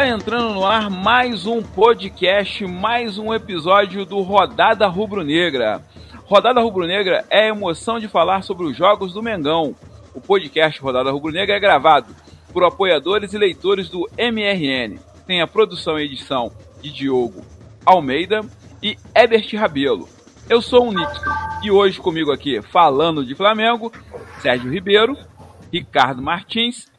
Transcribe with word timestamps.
Está 0.00 0.14
entrando 0.14 0.54
no 0.54 0.64
ar 0.64 0.88
mais 0.88 1.44
um 1.44 1.62
podcast, 1.62 2.66
mais 2.66 3.18
um 3.18 3.34
episódio 3.34 4.06
do 4.06 4.22
Rodada 4.22 4.86
Rubro-Negra. 4.86 5.84
Rodada 6.24 6.58
Rubro-Negra 6.62 7.26
é 7.28 7.42
a 7.42 7.48
emoção 7.48 8.00
de 8.00 8.08
falar 8.08 8.42
sobre 8.42 8.64
os 8.66 8.74
jogos 8.74 9.12
do 9.12 9.22
Mengão. 9.22 9.76
O 10.14 10.20
podcast 10.20 10.80
Rodada 10.80 11.10
Rubro-Negra 11.10 11.54
é 11.54 11.60
gravado 11.60 12.16
por 12.50 12.64
apoiadores 12.64 13.34
e 13.34 13.38
leitores 13.38 13.90
do 13.90 14.08
MRN. 14.16 14.98
Tem 15.26 15.42
a 15.42 15.46
produção 15.46 15.98
e 15.98 16.06
edição 16.06 16.50
de 16.80 16.90
Diogo 16.90 17.44
Almeida 17.84 18.40
e 18.82 18.96
Ebert 19.14 19.54
Rabelo. 19.54 20.08
Eu 20.48 20.62
sou 20.62 20.88
o 20.88 20.92
Nixon 20.92 21.30
e 21.62 21.70
hoje 21.70 22.00
comigo 22.00 22.32
aqui, 22.32 22.62
falando 22.62 23.22
de 23.22 23.34
Flamengo, 23.34 23.92
Sérgio 24.38 24.72
Ribeiro, 24.72 25.14
Ricardo 25.70 26.22
Martins, 26.22 26.90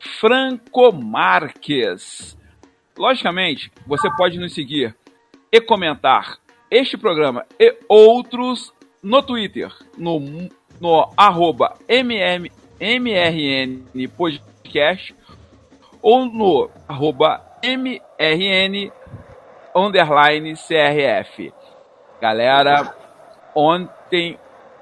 Franco 0.00 0.92
Marques. 0.92 2.36
Logicamente, 2.98 3.70
você 3.86 4.10
pode 4.16 4.38
nos 4.38 4.52
seguir 4.52 4.94
e 5.52 5.60
comentar 5.60 6.36
este 6.68 6.98
programa 6.98 7.46
e 7.58 7.74
outros 7.88 8.72
no 9.00 9.22
Twitter, 9.22 9.72
no, 9.96 10.20
no 10.80 11.08
arroba 11.16 11.76
MM, 11.88 12.50
MRN 12.80 14.08
Podcast 14.16 15.14
ou 16.02 16.26
no 16.26 16.68
arroba 16.88 17.40
MRN 17.62 18.90
underline 19.74 20.54
CRF. 20.54 21.52
Galera, 22.20 22.94
ontem, 23.54 24.36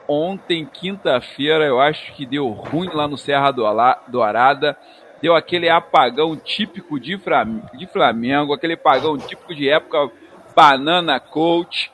ontem, 0.09 0.65
quinta-feira, 0.65 1.67
eu 1.67 1.79
acho 1.79 2.15
que 2.15 2.25
deu 2.25 2.49
ruim 2.49 2.89
lá 2.89 3.07
no 3.07 3.19
Serra 3.19 3.53
Dourada. 3.53 4.77
Deu 5.21 5.35
aquele 5.35 5.69
apagão 5.69 6.37
típico 6.37 7.01
de 7.01 7.17
Flamengo, 7.19 8.53
aquele 8.53 8.75
apagão 8.75 9.17
típico 9.17 9.55
de 9.55 9.69
época 9.69 10.11
Banana 10.55 11.19
Coach. 11.19 11.91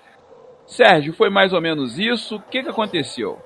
Sérgio, 0.66 1.12
foi 1.12 1.30
mais 1.30 1.52
ou 1.52 1.60
menos 1.60 1.98
isso. 1.98 2.36
O 2.36 2.40
que, 2.42 2.62
que 2.62 2.68
aconteceu? 2.68 3.40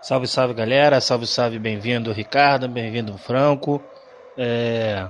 Salve, 0.00 0.26
salve 0.26 0.54
galera, 0.54 1.00
salve, 1.00 1.26
salve, 1.26 1.58
bem-vindo 1.58 2.12
Ricardo, 2.12 2.68
bem-vindo 2.68 3.16
Franco. 3.18 3.82
É... 4.36 5.08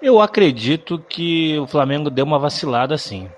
Eu 0.00 0.20
acredito 0.20 0.98
que 0.98 1.58
o 1.58 1.66
Flamengo 1.66 2.10
deu 2.10 2.24
uma 2.24 2.38
vacilada 2.38 2.96
sim. 2.96 3.28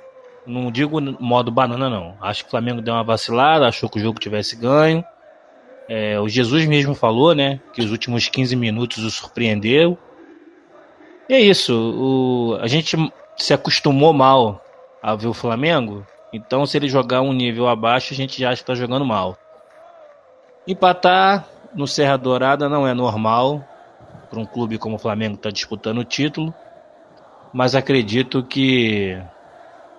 Não 0.47 0.71
digo 0.71 1.01
modo 1.21 1.51
banana, 1.51 1.89
não. 1.89 2.17
Acho 2.21 2.43
que 2.43 2.49
o 2.49 2.51
Flamengo 2.51 2.81
deu 2.81 2.95
uma 2.95 3.05
vacilada, 3.05 3.67
achou 3.67 3.89
que 3.89 3.99
o 3.99 4.03
jogo 4.03 4.19
tivesse 4.19 4.57
ganho. 4.57 5.05
É, 5.93 6.21
o 6.21 6.29
Jesus 6.29 6.67
mesmo 6.67 6.95
falou, 6.95 7.35
né? 7.35 7.59
Que 7.75 7.83
os 7.83 7.91
últimos 7.91 8.29
15 8.29 8.55
minutos 8.55 9.03
o 9.03 9.11
surpreendeu. 9.11 9.99
E 11.29 11.35
é 11.35 11.41
isso. 11.41 11.75
O, 11.75 12.57
a 12.61 12.69
gente 12.69 12.97
se 13.37 13.53
acostumou 13.53 14.13
mal 14.13 14.65
a 15.03 15.17
ver 15.17 15.27
o 15.27 15.35
Flamengo. 15.35 16.07
Então, 16.33 16.65
se 16.65 16.77
ele 16.77 16.89
jogar 16.89 17.23
um 17.23 17.33
nível 17.33 17.67
abaixo, 17.67 18.15
a 18.15 18.17
gente 18.17 18.41
já 18.41 18.53
está 18.53 18.73
jogando 18.73 19.05
mal. 19.05 19.37
Empatar 20.65 21.45
no 21.75 21.89
Serra 21.89 22.17
Dourada 22.17 22.69
não 22.69 22.87
é 22.87 22.95
normal 22.95 23.65
para 24.31 24.39
um 24.39 24.47
clube 24.47 24.79
como 24.79 24.95
o 24.95 24.99
Flamengo 24.99 25.35
estar 25.35 25.49
tá 25.49 25.53
disputando 25.53 25.99
o 25.99 26.05
título. 26.05 26.55
Mas 27.53 27.75
acredito 27.75 28.45
que 28.45 29.21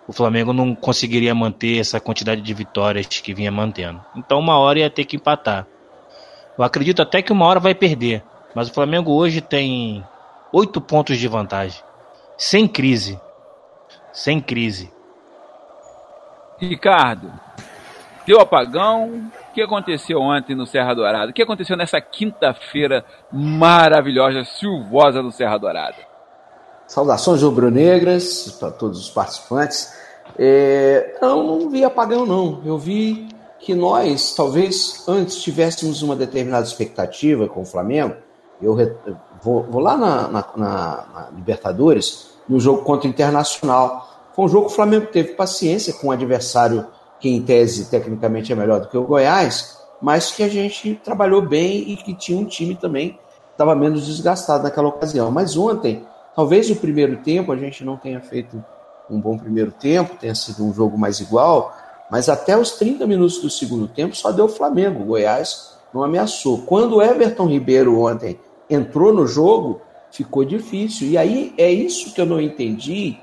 o 0.08 0.14
Flamengo 0.14 0.54
não 0.54 0.74
conseguiria 0.74 1.36
manter 1.36 1.80
essa 1.80 2.00
quantidade 2.00 2.42
de 2.42 2.54
vitórias 2.54 3.08
que 3.08 3.34
vinha 3.34 3.52
mantendo. 3.52 4.02
Então 4.16 4.40
uma 4.40 4.58
hora 4.58 4.80
ia 4.80 4.90
ter 4.90 5.04
que 5.04 5.18
empatar. 5.18 5.68
Eu 6.62 6.66
acredito 6.66 7.02
até 7.02 7.24
que 7.24 7.34
uma 7.34 7.48
hora 7.48 7.60
vai 7.60 7.74
perder. 7.74 8.24
Mas 8.54 8.70
o 8.70 8.74
Flamengo 8.74 9.12
hoje 9.12 9.42
tem 9.42 10.06
oito 10.54 10.80
pontos 10.80 11.18
de 11.18 11.28
vantagem. 11.28 11.82
Sem 12.38 12.68
crise. 12.68 13.20
Sem 14.14 14.40
crise. 14.40 14.94
Ricardo, 16.60 17.34
deu 18.28 18.40
apagão. 18.40 19.32
O 19.50 19.54
que 19.56 19.62
aconteceu 19.64 20.22
ontem 20.22 20.54
no 20.54 20.68
Serra 20.68 20.94
Dourada? 20.94 21.32
O 21.32 21.34
que 21.34 21.42
aconteceu 21.42 21.76
nessa 21.76 22.00
quinta-feira 22.00 23.04
maravilhosa, 23.32 24.44
chuvosa 24.44 25.24
no 25.24 25.32
Serra 25.32 25.58
Dourada? 25.58 25.98
Saudações 26.86 27.42
rubro-negras 27.42 28.56
para 28.60 28.70
todos 28.70 29.00
os 29.00 29.10
participantes. 29.10 29.92
É, 30.38 31.18
não, 31.20 31.42
não 31.42 31.70
vi 31.72 31.84
apagão, 31.84 32.24
não. 32.24 32.62
Eu 32.64 32.78
vi 32.78 33.28
que 33.62 33.74
nós, 33.76 34.34
talvez 34.36 35.04
antes 35.08 35.42
tivéssemos 35.42 36.02
uma 36.02 36.16
determinada 36.16 36.66
expectativa 36.66 37.48
com 37.48 37.62
o 37.62 37.66
Flamengo. 37.66 38.16
Eu 38.62 38.76
vou, 39.42 39.64
vou 39.64 39.82
lá 39.82 39.98
na, 39.98 40.28
na, 40.28 40.46
na, 40.56 41.30
Libertadores, 41.36 42.32
no 42.48 42.60
jogo 42.60 42.84
contra 42.84 43.08
o 43.08 43.10
Internacional. 43.10 44.10
Foi 44.36 44.46
um 44.46 44.48
jogo 44.48 44.66
que 44.68 44.74
o 44.74 44.76
Flamengo 44.76 45.08
teve 45.08 45.34
paciência 45.34 45.94
com 45.94 46.08
um 46.08 46.12
adversário 46.12 46.86
que, 47.20 47.30
em 47.30 47.42
tese, 47.42 47.90
tecnicamente 47.90 48.52
é 48.52 48.56
melhor 48.56 48.82
do 48.82 48.88
que 48.88 48.98
o 48.98 49.04
Goiás, 49.04 49.78
mas 50.02 50.32
que 50.32 50.44
a 50.44 50.50
gente 50.50 51.00
trabalhou 51.04 51.42
bem 51.42 51.92
e 51.92 51.98
que 51.98 52.14
tinha 52.14 52.38
um 52.38 52.46
time 52.46 52.76
também 52.76 53.20
estava 53.52 53.76
menos 53.76 54.06
desgastado 54.06 54.64
naquela 54.64 54.88
ocasião. 54.88 55.30
Mas 55.30 55.56
ontem 55.56 56.06
Talvez 56.36 56.70
o 56.70 56.76
primeiro 56.76 57.18
tempo 57.18 57.52
a 57.52 57.58
gente 57.58 57.84
não 57.84 57.98
tenha 57.98 58.22
feito 58.22 58.64
um 59.10 59.20
bom 59.20 59.38
primeiro 59.38 59.72
tempo, 59.72 60.16
tenha 60.18 60.34
sido 60.34 60.64
um 60.64 60.74
jogo 60.74 60.98
mais 60.98 61.20
igual, 61.20 61.76
mas 62.12 62.28
até 62.28 62.58
os 62.58 62.72
30 62.72 63.08
minutos 63.08 63.38
do 63.38 63.50
segundo 63.50 63.88
tempo 63.88 64.14
só 64.18 64.34
deu 64.34 64.50
Flamengo. 64.50 65.02
O 65.02 65.06
Goiás 65.06 65.78
não 65.94 66.04
ameaçou. 66.04 66.64
Quando 66.64 66.98
o 66.98 67.02
Everton 67.02 67.48
Ribeiro 67.48 67.98
ontem 68.02 68.38
entrou 68.70 69.14
no 69.14 69.26
jogo, 69.26 69.80
ficou 70.12 70.44
difícil. 70.44 71.08
E 71.08 71.18
aí 71.18 71.54
é 71.58 71.72
isso 71.72 72.14
que 72.14 72.20
eu 72.20 72.26
não 72.26 72.42
entendi. 72.42 73.18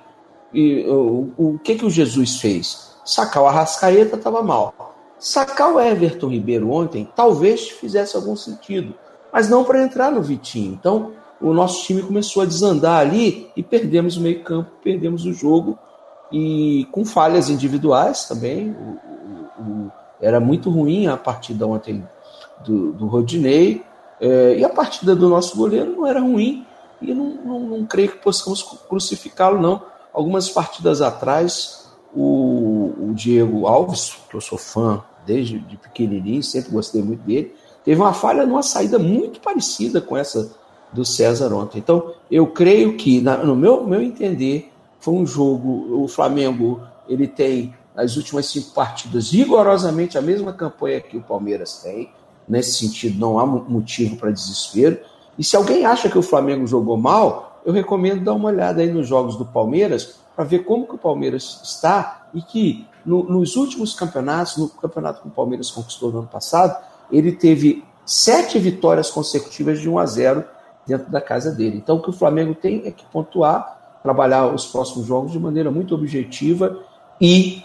E, 0.55 0.87
o, 0.89 1.31
o 1.37 1.59
que, 1.59 1.75
que 1.75 1.85
o 1.85 1.91
Jesus 1.91 2.41
fez? 2.41 2.97
Sacar 3.05 3.43
o 3.43 3.47
Arrascaeta 3.47 4.17
estava 4.17 4.43
mal. 4.43 4.97
Sacar 5.19 5.71
o 5.75 5.79
Everton 5.79 6.29
Ribeiro 6.29 6.71
ontem 6.71 7.07
talvez 7.15 7.69
fizesse 7.69 8.17
algum 8.17 8.37
sentido, 8.37 8.95
mas 9.31 9.51
não 9.51 9.65
para 9.65 9.83
entrar 9.83 10.11
no 10.11 10.23
Vitinho. 10.23 10.73
Então, 10.73 11.13
o 11.43 11.53
nosso 11.53 11.85
time 11.85 12.01
começou 12.01 12.43
a 12.43 12.47
desandar 12.47 13.01
ali 13.01 13.51
e 13.55 13.63
perdemos 13.63 14.17
o 14.17 14.23
meio-campo, 14.23 14.71
perdemos 14.83 15.27
o 15.27 15.33
jogo 15.35 15.79
e 16.33 16.87
com 16.93 17.05
falhas 17.05 17.49
individuais 17.49 18.27
também. 18.27 18.71
O, 18.71 19.63
o, 19.63 19.63
o, 19.63 19.93
era 20.21 20.41
muito 20.41 20.71
ruim 20.71 21.07
a 21.07 21.17
partida 21.17 21.67
ontem 21.67 22.07
do, 22.65 22.93
do 22.93 23.07
Rodinei 23.07 23.83
é, 24.21 24.57
e 24.59 24.65
a 24.65 24.69
partida 24.69 25.15
do 25.15 25.29
nosso 25.29 25.57
goleiro 25.57 25.93
não 25.93 26.07
era 26.07 26.21
ruim 26.21 26.67
e 27.01 27.15
não, 27.15 27.27
não, 27.45 27.61
não 27.61 27.87
creio 27.87 28.11
que 28.11 28.19
possamos 28.19 28.63
crucificá-lo, 28.89 29.61
não. 29.61 29.83
Algumas 30.13 30.49
partidas 30.49 31.01
atrás, 31.01 31.89
o, 32.15 32.93
o 32.99 33.13
Diego 33.15 33.67
Alves, 33.67 34.17
que 34.29 34.35
eu 34.35 34.41
sou 34.41 34.59
fã 34.59 35.03
desde 35.25 35.59
de 35.59 35.77
pequenininho, 35.77 36.43
sempre 36.43 36.73
gostei 36.73 37.03
muito 37.03 37.23
dele, 37.23 37.55
teve 37.85 38.01
uma 38.01 38.13
falha 38.13 38.45
numa 38.45 38.63
saída 38.63 38.99
muito 38.99 39.41
parecida 39.41 40.01
com 40.01 40.17
essa 40.17 40.51
do 40.93 41.05
César 41.05 41.53
ontem. 41.53 41.79
Então, 41.79 42.15
eu 42.31 42.47
creio 42.47 42.97
que, 42.97 43.21
na, 43.21 43.37
no 43.37 43.55
meu, 43.55 43.87
meu 43.87 44.03
entender, 44.03 44.68
foi 45.01 45.15
um 45.15 45.27
jogo. 45.27 46.03
O 46.03 46.09
Flamengo 46.09 46.81
ele 47.09 47.27
tem, 47.27 47.75
nas 47.95 48.17
últimas 48.17 48.47
cinco 48.47 48.73
partidas, 48.73 49.31
rigorosamente 49.31 50.19
a 50.19 50.23
mesma 50.23 50.53
campanha 50.53 51.01
que 51.01 51.17
o 51.17 51.23
Palmeiras 51.23 51.81
tem. 51.83 52.11
Nesse 52.49 52.79
sentido, 52.79 53.19
não 53.19 53.39
há 53.39 53.45
motivo 53.45 54.17
para 54.17 54.31
desespero. 54.31 54.99
E 55.39 55.45
se 55.45 55.55
alguém 55.55 55.85
acha 55.85 56.09
que 56.09 56.19
o 56.19 56.23
Flamengo 56.23 56.67
jogou 56.67 56.97
mal, 56.97 57.61
eu 57.65 57.73
recomendo 57.73 58.25
dar 58.25 58.33
uma 58.33 58.49
olhada 58.49 58.81
aí 58.81 58.91
nos 58.91 59.07
jogos 59.07 59.37
do 59.37 59.45
Palmeiras 59.45 60.19
para 60.35 60.45
ver 60.45 60.61
como 60.61 60.87
que 60.87 60.95
o 60.95 60.99
Palmeiras 60.99 61.61
está 61.63 62.29
e 62.33 62.41
que 62.41 62.87
no, 63.05 63.25
nos 63.25 63.57
últimos 63.57 63.95
campeonatos, 63.95 64.57
no 64.57 64.69
campeonato 64.69 65.23
que 65.23 65.29
o 65.29 65.31
Palmeiras 65.31 65.71
conquistou 65.71 66.11
no 66.11 66.21
ano 66.21 66.29
passado, 66.29 66.83
ele 67.11 67.33
teve 67.33 67.85
sete 68.05 68.59
vitórias 68.59 69.11
consecutivas 69.11 69.81
de 69.81 69.89
1 69.89 69.99
a 69.99 70.07
0 70.07 70.45
dentro 70.87 71.11
da 71.11 71.21
casa 71.21 71.51
dele. 71.51 71.77
Então, 71.77 71.97
o 71.97 72.03
que 72.03 72.11
o 72.11 72.13
Flamengo 72.13 72.55
tem 72.55 72.83
é 72.87 72.91
que 72.91 73.05
pontuar, 73.07 73.78
trabalhar 74.09 74.47
os 74.47 74.65
próximos 74.65 75.07
jogos 75.07 75.33
de 75.33 75.39
maneira 75.39 75.71
muito 75.71 75.95
objetiva 75.95 76.83
e, 77.21 77.63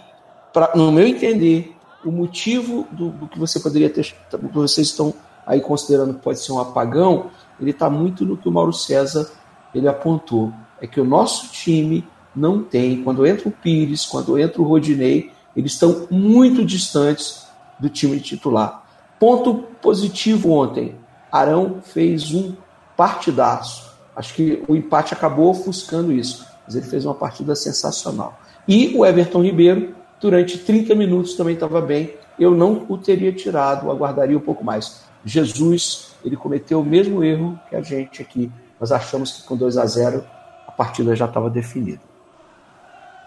pra, 0.51 0.71
no 0.75 0.91
meu 0.91 1.07
entender, 1.07 1.73
o 2.03 2.11
motivo 2.11 2.85
do, 2.91 3.11
do 3.11 3.27
que 3.29 3.39
você 3.39 3.61
poderia 3.61 3.89
ter, 3.89 4.03
que 4.03 4.37
vocês 4.53 4.87
estão 4.87 5.13
aí 5.47 5.61
considerando 5.61 6.15
que 6.15 6.19
pode 6.19 6.39
ser 6.39 6.51
um 6.51 6.59
apagão, 6.59 7.27
ele 7.61 7.71
está 7.71 7.89
muito 7.89 8.25
no 8.25 8.35
que 8.35 8.49
o 8.49 8.51
Mauro 8.51 8.73
César 8.73 9.31
ele 9.73 9.87
apontou. 9.87 10.51
É 10.81 10.87
que 10.87 10.99
o 10.99 11.05
nosso 11.05 11.49
time 11.53 12.05
não 12.35 12.61
tem, 12.61 13.01
quando 13.01 13.25
entra 13.25 13.47
o 13.47 13.51
Pires, 13.51 14.05
quando 14.05 14.37
entra 14.37 14.61
o 14.61 14.65
Rodinei, 14.65 15.31
eles 15.55 15.71
estão 15.71 16.07
muito 16.11 16.65
distantes 16.65 17.47
do 17.79 17.87
time 17.87 18.19
titular. 18.19 18.83
Ponto 19.17 19.63
positivo 19.81 20.51
ontem. 20.51 20.95
Arão 21.31 21.77
fez 21.81 22.33
um 22.33 22.53
partidaço. 22.97 23.92
Acho 24.15 24.33
que 24.33 24.63
o 24.67 24.75
empate 24.75 25.13
acabou 25.13 25.49
ofuscando 25.49 26.11
isso, 26.11 26.45
mas 26.65 26.75
ele 26.75 26.85
fez 26.85 27.05
uma 27.05 27.15
partida 27.15 27.55
sensacional. 27.55 28.39
E 28.67 28.95
o 28.95 29.05
Everton 29.05 29.41
Ribeiro, 29.41 29.95
durante 30.19 30.57
30 30.57 30.95
minutos, 30.95 31.33
também 31.33 31.53
estava 31.55 31.81
bem. 31.81 32.13
Eu 32.39 32.51
não 32.51 32.85
o 32.89 32.97
teria 32.97 33.31
tirado, 33.31 33.91
aguardaria 33.91 34.37
um 34.37 34.41
pouco 34.41 34.63
mais. 34.63 35.03
Jesus, 35.25 36.15
ele 36.23 36.35
cometeu 36.35 36.81
o 36.81 36.85
mesmo 36.85 37.23
erro 37.23 37.59
que 37.69 37.75
a 37.75 37.81
gente 37.81 38.21
aqui 38.21 38.51
nós 38.83 38.91
achamos 38.91 39.31
que 39.31 39.47
com 39.47 39.55
2 39.55 39.77
a 39.77 39.85
0 39.85 40.25
a 40.67 40.71
partida 40.73 41.15
já 41.15 41.23
estava 41.23 41.49
definida. 41.49 42.01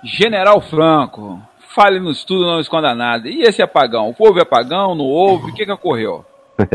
General 0.04 0.60
Franco, 0.60 1.40
fale-nos 1.74 2.24
tudo, 2.24 2.44
não 2.44 2.60
esconda 2.60 2.94
nada. 2.94 3.26
E 3.26 3.40
esse 3.40 3.62
apagão? 3.62 4.14
Houve 4.18 4.42
apagão? 4.42 4.94
Não 4.94 5.06
houve? 5.06 5.50
O 5.50 5.54
que, 5.54 5.64
que 5.64 5.72
ocorreu? 5.72 6.26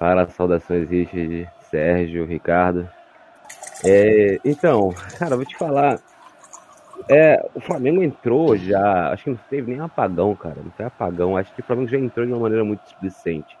Fala, 0.00 0.26
saudações, 0.30 0.88
Richard, 0.90 1.48
Sérgio, 1.70 2.24
Ricardo. 2.24 2.88
É, 3.84 4.38
então, 4.44 4.92
cara, 5.18 5.36
vou 5.36 5.44
te 5.44 5.56
falar. 5.56 5.98
É, 7.08 7.44
o 7.54 7.60
Flamengo 7.60 8.02
entrou 8.02 8.56
já. 8.56 9.12
Acho 9.12 9.24
que 9.24 9.30
não 9.30 9.38
teve 9.48 9.70
nem 9.70 9.80
apagão, 9.80 10.34
cara. 10.34 10.56
Não 10.62 10.70
foi 10.72 10.84
apagão. 10.84 11.36
Acho 11.36 11.52
que 11.54 11.60
o 11.60 11.64
Flamengo 11.64 11.88
já 11.88 11.98
entrou 11.98 12.26
de 12.26 12.32
uma 12.32 12.40
maneira 12.40 12.64
muito 12.64 12.82
displicente. 12.82 13.56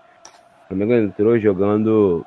O 0.64 0.68
Flamengo 0.68 0.94
entrou 0.94 1.38
jogando 1.38 2.24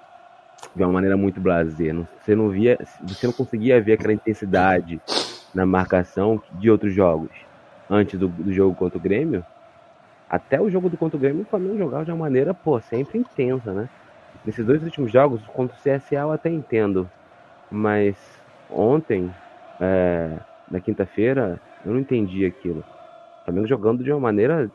de 0.75 0.83
uma 0.83 0.91
maneira 0.91 1.15
muito 1.15 1.39
blazer. 1.39 1.95
Você 2.19 2.35
não 2.35 2.50
via, 2.50 2.77
você 3.03 3.27
não 3.27 3.33
conseguia 3.33 3.81
ver 3.81 3.94
aquela 3.94 4.13
intensidade 4.13 5.00
na 5.53 5.65
marcação 5.65 6.41
de 6.53 6.69
outros 6.69 6.94
jogos. 6.94 7.31
Antes 7.89 8.19
do, 8.19 8.27
do 8.27 8.51
jogo 8.51 8.75
contra 8.75 8.97
o 8.97 9.01
Grêmio, 9.01 9.45
até 10.30 10.59
o 10.59 10.69
jogo 10.69 10.89
do 10.89 10.97
contra 10.97 11.15
o 11.15 11.19
Grêmio, 11.19 11.44
o 11.44 11.45
Flamengo 11.45 11.77
jogava 11.77 12.06
de 12.06 12.12
uma 12.12 12.18
maneira, 12.18 12.53
pô, 12.53 12.80
sempre 12.80 13.19
intensa, 13.19 13.71
né? 13.71 13.88
Nesses 14.44 14.66
dois 14.66 14.84
últimos 14.84 15.12
jogos, 15.12 15.45
contra 15.48 15.75
o 15.75 15.80
CSA 15.80 16.22
eu 16.22 16.31
até 16.31 16.50
entendo. 16.50 17.12
Mas 17.69 18.18
ontem, 18.69 19.36
é, 19.80 20.42
na 20.68 20.81
quinta-feira, 20.81 21.62
eu 21.84 21.94
não 21.94 22.01
entendi 22.01 22.45
aquilo. 22.45 22.81
O 22.81 23.45
Flamengo 23.45 23.68
jogando 23.68 24.04
de 24.04 24.12
uma 24.12 24.19
maneira, 24.19 24.72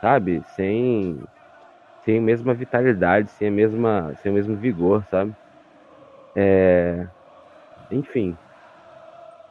sabe, 0.00 0.42
sem, 0.44 1.26
sem 2.00 2.18
a 2.18 2.22
mesma 2.22 2.54
vitalidade, 2.54 3.30
sem, 3.30 3.48
a 3.48 3.52
mesma, 3.52 4.14
sem 4.16 4.30
o 4.32 4.34
mesmo 4.34 4.56
vigor, 4.56 5.06
sabe? 5.06 5.34
É, 6.34 7.08
enfim, 7.90 8.38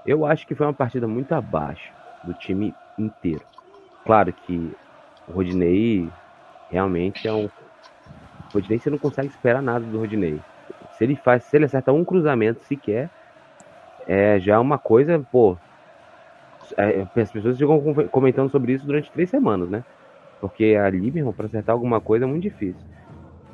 eu 0.06 0.26
acho 0.26 0.46
que 0.46 0.56
foi 0.56 0.66
uma 0.66 0.74
partida 0.74 1.08
muito 1.08 1.32
abaixo 1.34 1.96
do 2.22 2.34
time 2.34 2.78
inteiro. 2.98 3.46
Claro 4.06 4.34
que 4.34 4.78
o 5.28 5.34
Rodinei 5.34 6.14
realmente 6.70 7.28
é 7.28 7.34
um. 7.34 7.50
O 8.54 8.58
Rodinei 8.58 8.78
você 8.78 8.90
não 8.90 9.00
consegue 9.00 9.30
esperar 9.30 9.62
nada 9.62 9.84
do 9.84 9.98
Rodinei. 9.98 10.40
Se 10.98 11.04
ele 11.04 11.16
faz, 11.16 11.44
se 11.44 11.58
ele 11.58 11.66
acerta 11.66 11.92
um 11.92 12.06
cruzamento 12.06 12.64
sequer, 12.66 13.10
é 14.08 14.40
já 14.40 14.60
uma 14.60 14.78
coisa, 14.78 15.20
pô. 15.32 15.58
É, 16.78 17.06
as 17.16 17.32
pessoas 17.32 17.58
ficam 17.58 17.82
comentando 18.10 18.50
sobre 18.50 18.74
isso 18.74 18.86
durante 18.86 19.12
três 19.12 19.30
semanas, 19.30 19.70
né? 19.70 19.84
Porque 20.40 20.76
ali, 20.76 21.12
meu 21.12 21.22
irmão, 21.22 21.34
pra 21.34 21.48
acertar 21.48 21.74
alguma 21.74 22.00
coisa 22.00 22.26
é 22.26 22.28
muito 22.28 22.44
difícil. 22.44 22.82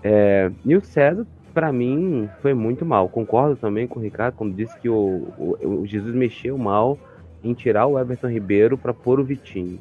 É, 0.04 0.52
e 0.66 0.76
o 0.76 0.82
César 0.82 1.26
para 1.54 1.72
mim 1.72 2.30
foi 2.42 2.54
muito 2.54 2.86
mal. 2.86 3.10
Concordo 3.10 3.56
também 3.56 3.88
com 3.88 4.00
o 4.00 4.04
Ricardo 4.04 4.36
quando 4.36 4.56
disse 4.56 4.78
que 4.80 4.90
o, 4.90 5.28
o, 5.38 5.82
o 5.82 5.88
Jesus 5.88 6.14
mexeu 6.14 6.58
mal 6.58 6.98
em 7.44 7.54
tirar 7.54 7.88
o 7.88 7.98
Everton 7.98 8.28
Ribeiro 8.28 8.78
para 8.78 8.94
pôr 8.94 9.20
o 9.20 9.24
Vitinho. 9.24 9.80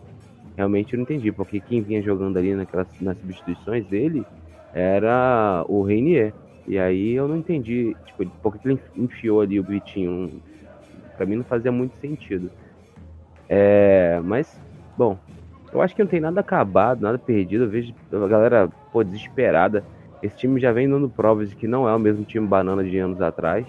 Realmente 0.56 0.94
eu 0.94 0.98
não 0.98 1.04
entendi, 1.04 1.30
porque 1.30 1.60
quem 1.60 1.80
vinha 1.80 2.02
jogando 2.02 2.36
ali 2.36 2.54
naquelas, 2.54 2.88
nas 3.00 3.16
substituições 3.18 3.86
dele 3.86 4.24
era 4.72 5.64
o 5.68 5.82
Reinier. 5.82 6.34
E 6.66 6.78
aí 6.78 7.12
eu 7.12 7.28
não 7.28 7.36
entendi, 7.36 7.96
tipo, 8.06 8.26
por 8.42 8.58
que 8.58 8.68
ele 8.68 8.80
enfiou 8.96 9.40
ali 9.40 9.58
o 9.60 9.64
Vitinho. 9.64 10.42
Para 11.16 11.26
mim 11.26 11.36
não 11.36 11.44
fazia 11.44 11.72
muito 11.72 11.96
sentido. 11.98 12.52
É, 13.48 14.20
mas, 14.20 14.60
bom, 14.96 15.18
eu 15.72 15.80
acho 15.80 15.94
que 15.94 16.02
não 16.02 16.08
tem 16.10 16.20
nada 16.20 16.40
acabado, 16.40 17.00
nada 17.02 17.18
perdido. 17.18 17.64
Eu 17.64 17.70
vejo 17.70 17.94
a 18.12 18.28
galera, 18.28 18.72
pô, 18.90 19.02
desesperada 19.04 19.86
esse 20.22 20.36
time 20.36 20.60
já 20.60 20.72
vem 20.72 20.88
dando 20.88 21.08
provas 21.10 21.48
de 21.50 21.56
que 21.56 21.66
não 21.68 21.88
é 21.88 21.94
o 21.94 21.98
mesmo 21.98 22.24
time 22.24 22.46
banana 22.46 22.82
de 22.84 22.98
anos 22.98 23.20
atrás. 23.20 23.68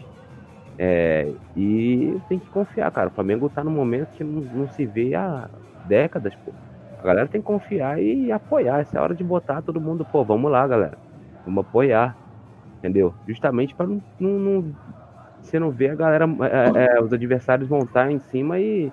É, 0.78 1.36
e 1.56 2.22
tem 2.28 2.40
que 2.40 2.50
confiar, 2.50 2.92
cara. 2.92 3.10
O 3.10 3.14
Flamengo 3.14 3.50
tá 3.50 3.64
num 3.64 3.72
momento 3.72 4.12
que 4.14 4.24
não, 4.24 4.42
não, 4.44 4.68
se 4.70 4.86
vê 4.88 5.14
há 5.16 5.50
décadas, 5.84 6.36
pô. 6.46 6.56
A 7.00 7.04
galera 7.04 7.28
tem 7.28 7.42
que 7.42 7.48
confiar 7.48 8.02
e 8.02 8.32
apoiar. 8.32 8.80
Essa 8.80 8.98
é 8.98 9.00
a 9.00 9.04
hora 9.04 9.16
de 9.16 9.24
botar 9.24 9.62
todo 9.62 9.80
mundo, 9.80 10.06
pô, 10.06 10.24
vamos 10.24 10.52
lá, 10.52 10.68
galera. 10.68 10.98
Vamos 11.46 11.66
apoiar. 11.66 12.16
Entendeu? 12.78 13.14
Justamente 13.28 13.74
para 13.74 13.88
não, 13.88 14.02
não, 14.20 14.40
não, 14.40 14.76
Você 15.42 15.60
não 15.60 15.72
vê 15.72 15.90
a 15.90 15.96
galera. 15.96 16.26
É, 16.26 16.98
é, 16.98 17.02
os 17.02 17.12
adversários 17.14 17.70
montar 17.70 18.12
em 18.12 18.20
cima 18.20 18.60
e. 18.60 18.92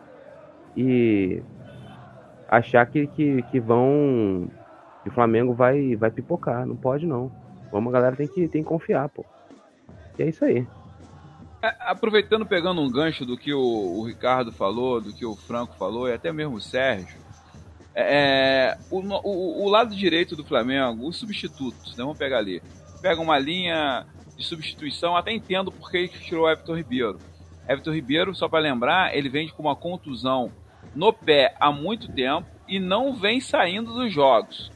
E. 0.76 1.42
Achar 2.48 2.86
que, 2.86 3.06
que, 3.08 3.42
que 3.42 3.60
vão. 3.60 4.48
Que 5.02 5.08
o 5.08 5.12
Flamengo 5.12 5.52
vai, 5.52 5.96
vai 5.96 6.10
pipocar. 6.10 6.64
Não 6.64 6.76
pode, 6.76 7.06
não. 7.06 7.30
Vamos, 7.72 7.92
a 7.92 7.98
galera 7.98 8.16
tem 8.16 8.28
que, 8.28 8.48
tem 8.48 8.62
que 8.62 8.68
confiar, 8.68 9.08
pô. 9.08 9.24
E 10.18 10.22
é 10.22 10.28
isso 10.28 10.44
aí. 10.44 10.66
É, 11.62 11.74
aproveitando, 11.80 12.46
pegando 12.46 12.80
um 12.80 12.90
gancho 12.90 13.24
do 13.24 13.36
que 13.36 13.52
o, 13.52 13.60
o, 13.60 14.06
Ricardo 14.06 14.52
falou, 14.52 15.00
do 15.00 15.12
que 15.12 15.24
o 15.24 15.34
Franco 15.34 15.74
falou, 15.76 16.08
e 16.08 16.12
até 16.12 16.32
mesmo 16.32 16.56
o 16.56 16.60
Sérgio, 16.60 17.18
é, 17.98 18.76
o, 18.90 18.98
o, 19.00 19.64
o, 19.64 19.68
lado 19.70 19.96
direito 19.96 20.36
do 20.36 20.44
Flamengo, 20.44 21.08
os 21.08 21.16
substitutos, 21.16 21.96
né, 21.96 22.04
vamos 22.04 22.18
pegar 22.18 22.38
ali, 22.38 22.62
pega 23.00 23.20
uma 23.20 23.38
linha 23.38 24.06
de 24.36 24.44
substituição, 24.44 25.16
até 25.16 25.32
entendo 25.32 25.72
porque 25.72 25.96
ele 25.96 26.08
tirou 26.08 26.44
o 26.44 26.50
Everton 26.50 26.76
Ribeiro. 26.76 27.18
Everton 27.66 27.92
Ribeiro, 27.92 28.34
só 28.34 28.48
para 28.48 28.58
lembrar, 28.58 29.16
ele 29.16 29.30
vem 29.30 29.48
com 29.48 29.62
uma 29.62 29.74
contusão 29.74 30.52
no 30.94 31.10
pé 31.10 31.54
há 31.58 31.72
muito 31.72 32.12
tempo 32.12 32.46
e 32.68 32.78
não 32.78 33.14
vem 33.14 33.40
saindo 33.40 33.94
dos 33.94 34.12
jogos. 34.12 34.70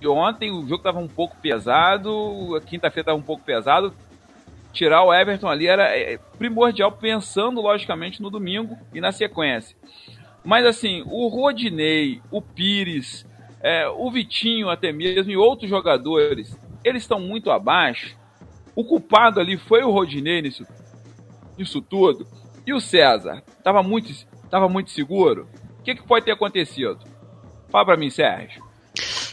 E 0.00 0.08
ontem 0.08 0.50
o 0.50 0.62
jogo 0.62 0.76
estava 0.76 0.98
um 0.98 1.08
pouco 1.08 1.36
pesado, 1.36 2.56
a 2.56 2.60
quinta-feira 2.60 3.02
estava 3.02 3.18
um 3.18 3.22
pouco 3.22 3.44
pesado. 3.44 3.94
Tirar 4.72 5.04
o 5.04 5.14
Everton 5.14 5.48
ali 5.48 5.66
era 5.66 5.96
é, 5.96 6.18
primordial, 6.38 6.90
pensando 6.90 7.60
logicamente 7.60 8.20
no 8.20 8.30
domingo 8.30 8.76
e 8.92 9.00
na 9.00 9.12
sequência. 9.12 9.76
Mas 10.44 10.64
assim, 10.64 11.02
o 11.06 11.28
Rodinei, 11.28 12.20
o 12.30 12.40
Pires, 12.40 13.26
é, 13.60 13.88
o 13.88 14.10
Vitinho 14.10 14.68
até 14.70 14.92
mesmo 14.92 15.30
e 15.30 15.36
outros 15.36 15.68
jogadores, 15.68 16.56
eles 16.84 17.02
estão 17.02 17.20
muito 17.20 17.50
abaixo. 17.50 18.16
O 18.74 18.84
culpado 18.84 19.40
ali 19.40 19.56
foi 19.56 19.82
o 19.82 19.90
Rodinei 19.90 20.40
nisso, 20.40 20.64
nisso 21.56 21.80
tudo. 21.80 22.26
E 22.66 22.72
o 22.72 22.80
César? 22.80 23.42
Estava 23.56 23.82
muito, 23.82 24.12
tava 24.50 24.68
muito 24.68 24.90
seguro? 24.90 25.48
O 25.80 25.82
que, 25.82 25.94
que 25.94 26.06
pode 26.06 26.24
ter 26.24 26.32
acontecido? 26.32 26.98
Fala 27.70 27.84
para 27.84 27.96
mim, 27.96 28.10
Sérgio. 28.10 28.62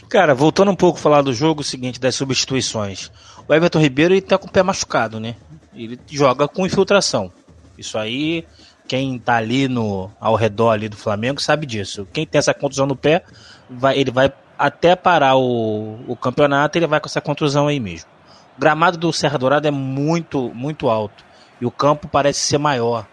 Cara, 0.08 0.34
voltando 0.34 0.70
um 0.70 0.76
pouco 0.76 0.98
a 0.98 1.02
falar 1.02 1.22
do 1.22 1.32
jogo 1.32 1.62
seguinte, 1.62 2.00
das 2.00 2.14
substituições. 2.14 3.10
O 3.48 3.54
Everton 3.54 3.80
Ribeiro 3.80 4.14
ele 4.14 4.22
tá 4.22 4.38
com 4.38 4.46
o 4.46 4.50
pé 4.50 4.62
machucado, 4.62 5.18
né? 5.18 5.36
Ele 5.74 5.98
joga 6.10 6.48
com 6.48 6.66
infiltração. 6.66 7.32
Isso 7.76 7.98
aí, 7.98 8.46
quem 8.86 9.18
tá 9.18 9.36
ali 9.36 9.68
no, 9.68 10.10
ao 10.20 10.34
redor 10.34 10.70
ali 10.70 10.88
do 10.88 10.96
Flamengo 10.96 11.40
sabe 11.40 11.66
disso. 11.66 12.06
Quem 12.12 12.26
tem 12.26 12.38
essa 12.38 12.54
contusão 12.54 12.86
no 12.86 12.96
pé, 12.96 13.22
vai, 13.68 13.98
ele 13.98 14.10
vai 14.10 14.32
até 14.58 14.96
parar 14.96 15.36
o, 15.36 15.98
o 16.06 16.16
campeonato, 16.16 16.78
ele 16.78 16.86
vai 16.86 17.00
com 17.00 17.06
essa 17.06 17.20
contusão 17.20 17.66
aí 17.68 17.80
mesmo. 17.80 18.08
O 18.56 18.60
gramado 18.60 18.96
do 18.96 19.12
Serra 19.12 19.38
Dourada 19.38 19.68
é 19.68 19.70
muito, 19.70 20.50
muito 20.54 20.88
alto. 20.88 21.24
E 21.60 21.66
o 21.66 21.70
campo 21.70 22.08
parece 22.08 22.40
ser 22.40 22.58
maior, 22.58 23.06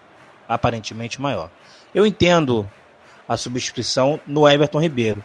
aparentemente 0.47 1.21
maior. 1.21 1.49
Eu 1.93 2.05
entendo 2.05 2.69
a 3.27 3.37
substituição 3.37 4.19
no 4.25 4.47
Everton 4.47 4.79
Ribeiro. 4.79 5.23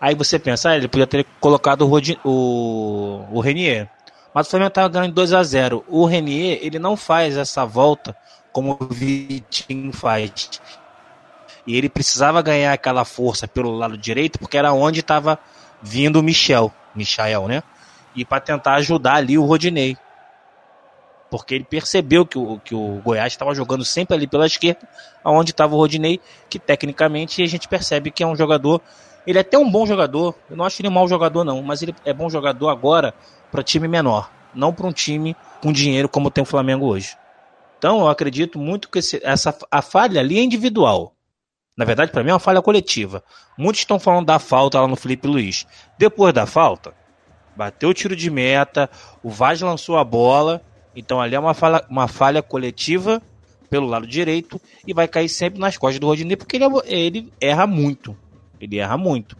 Aí 0.00 0.14
você 0.14 0.38
pensa, 0.38 0.70
ah, 0.70 0.76
ele 0.76 0.88
podia 0.88 1.06
ter 1.06 1.26
colocado 1.40 1.82
o, 1.82 1.86
Rodi, 1.86 2.18
o, 2.24 3.24
o 3.30 3.40
Renier. 3.40 3.88
Mas 4.32 4.46
o 4.46 4.50
Flamengo 4.50 4.68
estava 4.68 4.88
ganhando 4.88 5.12
2 5.12 5.32
a 5.32 5.42
0 5.42 5.84
O 5.88 6.06
Renier, 6.06 6.58
ele 6.62 6.78
não 6.78 6.96
faz 6.96 7.36
essa 7.36 7.66
volta 7.66 8.16
como 8.52 8.76
o 8.80 8.86
Vitinho 8.86 9.92
faz. 9.92 10.60
E 11.66 11.76
ele 11.76 11.88
precisava 11.88 12.42
ganhar 12.42 12.72
aquela 12.72 13.04
força 13.04 13.46
pelo 13.46 13.76
lado 13.76 13.96
direito, 13.96 14.38
porque 14.38 14.56
era 14.56 14.72
onde 14.72 15.00
estava 15.00 15.38
vindo 15.82 16.20
o 16.20 16.22
Michel, 16.22 16.72
Michael, 16.94 17.48
né? 17.48 17.62
E 18.14 18.24
para 18.24 18.40
tentar 18.40 18.74
ajudar 18.74 19.14
ali 19.14 19.38
o 19.38 19.44
Rodinei. 19.44 19.96
Porque 21.30 21.54
ele 21.54 21.64
percebeu 21.64 22.26
que 22.26 22.38
o, 22.38 22.58
que 22.58 22.74
o 22.74 23.00
Goiás 23.04 23.32
estava 23.32 23.54
jogando 23.54 23.84
sempre 23.84 24.16
ali 24.16 24.26
pela 24.26 24.46
esquerda, 24.46 24.88
aonde 25.22 25.52
estava 25.52 25.74
o 25.74 25.78
Rodinei, 25.78 26.20
que 26.48 26.58
tecnicamente 26.58 27.42
a 27.42 27.46
gente 27.46 27.68
percebe 27.68 28.10
que 28.10 28.22
é 28.22 28.26
um 28.26 28.34
jogador 28.34 28.82
ele 29.26 29.38
é 29.38 29.42
até 29.42 29.58
um 29.58 29.70
bom 29.70 29.86
jogador. 29.86 30.34
Eu 30.48 30.56
não 30.56 30.64
acho 30.64 30.80
ele 30.80 30.88
um 30.88 30.92
mau 30.92 31.06
jogador, 31.06 31.44
não. 31.44 31.62
Mas 31.62 31.82
ele 31.82 31.94
é 32.04 32.12
bom 32.12 32.28
jogador 32.28 32.68
agora 32.68 33.14
para 33.50 33.62
time 33.62 33.86
menor. 33.86 34.30
Não 34.54 34.72
para 34.72 34.86
um 34.86 34.92
time 34.92 35.36
com 35.60 35.72
dinheiro 35.72 36.08
como 36.08 36.30
tem 36.30 36.42
o 36.42 36.46
Flamengo 36.46 36.86
hoje. 36.86 37.16
Então 37.80 38.00
eu 38.00 38.08
acredito 38.10 38.58
muito 38.58 38.90
que 38.90 38.98
esse, 38.98 39.18
essa, 39.24 39.56
a 39.70 39.80
falha 39.80 40.20
ali 40.20 40.38
é 40.38 40.42
individual. 40.42 41.14
Na 41.74 41.86
verdade, 41.86 42.12
para 42.12 42.22
mim 42.22 42.28
é 42.28 42.34
uma 42.34 42.38
falha 42.38 42.60
coletiva. 42.60 43.24
Muitos 43.56 43.80
estão 43.80 43.98
falando 43.98 44.26
da 44.26 44.38
falta 44.38 44.78
lá 44.78 44.86
no 44.86 44.96
Felipe 44.96 45.26
Luiz. 45.26 45.66
Depois 45.96 46.34
da 46.34 46.44
falta, 46.44 46.92
bateu 47.56 47.88
o 47.88 47.94
tiro 47.94 48.14
de 48.14 48.28
meta, 48.28 48.90
o 49.22 49.30
Vaz 49.30 49.62
lançou 49.62 49.96
a 49.96 50.04
bola. 50.04 50.60
Então 50.94 51.22
ali 51.22 51.34
é 51.34 51.40
uma 51.40 51.54
falha, 51.54 51.82
uma 51.88 52.06
falha 52.06 52.42
coletiva 52.42 53.22
pelo 53.70 53.86
lado 53.86 54.06
direito 54.06 54.60
e 54.86 54.92
vai 54.92 55.08
cair 55.08 55.30
sempre 55.30 55.58
nas 55.58 55.78
costas 55.78 55.98
do 55.98 56.06
Rodinei 56.06 56.36
porque 56.36 56.56
ele, 56.56 56.66
ele 56.84 57.32
erra 57.40 57.66
muito. 57.66 58.14
Ele 58.60 58.76
erra 58.76 58.98
muito. 58.98 59.38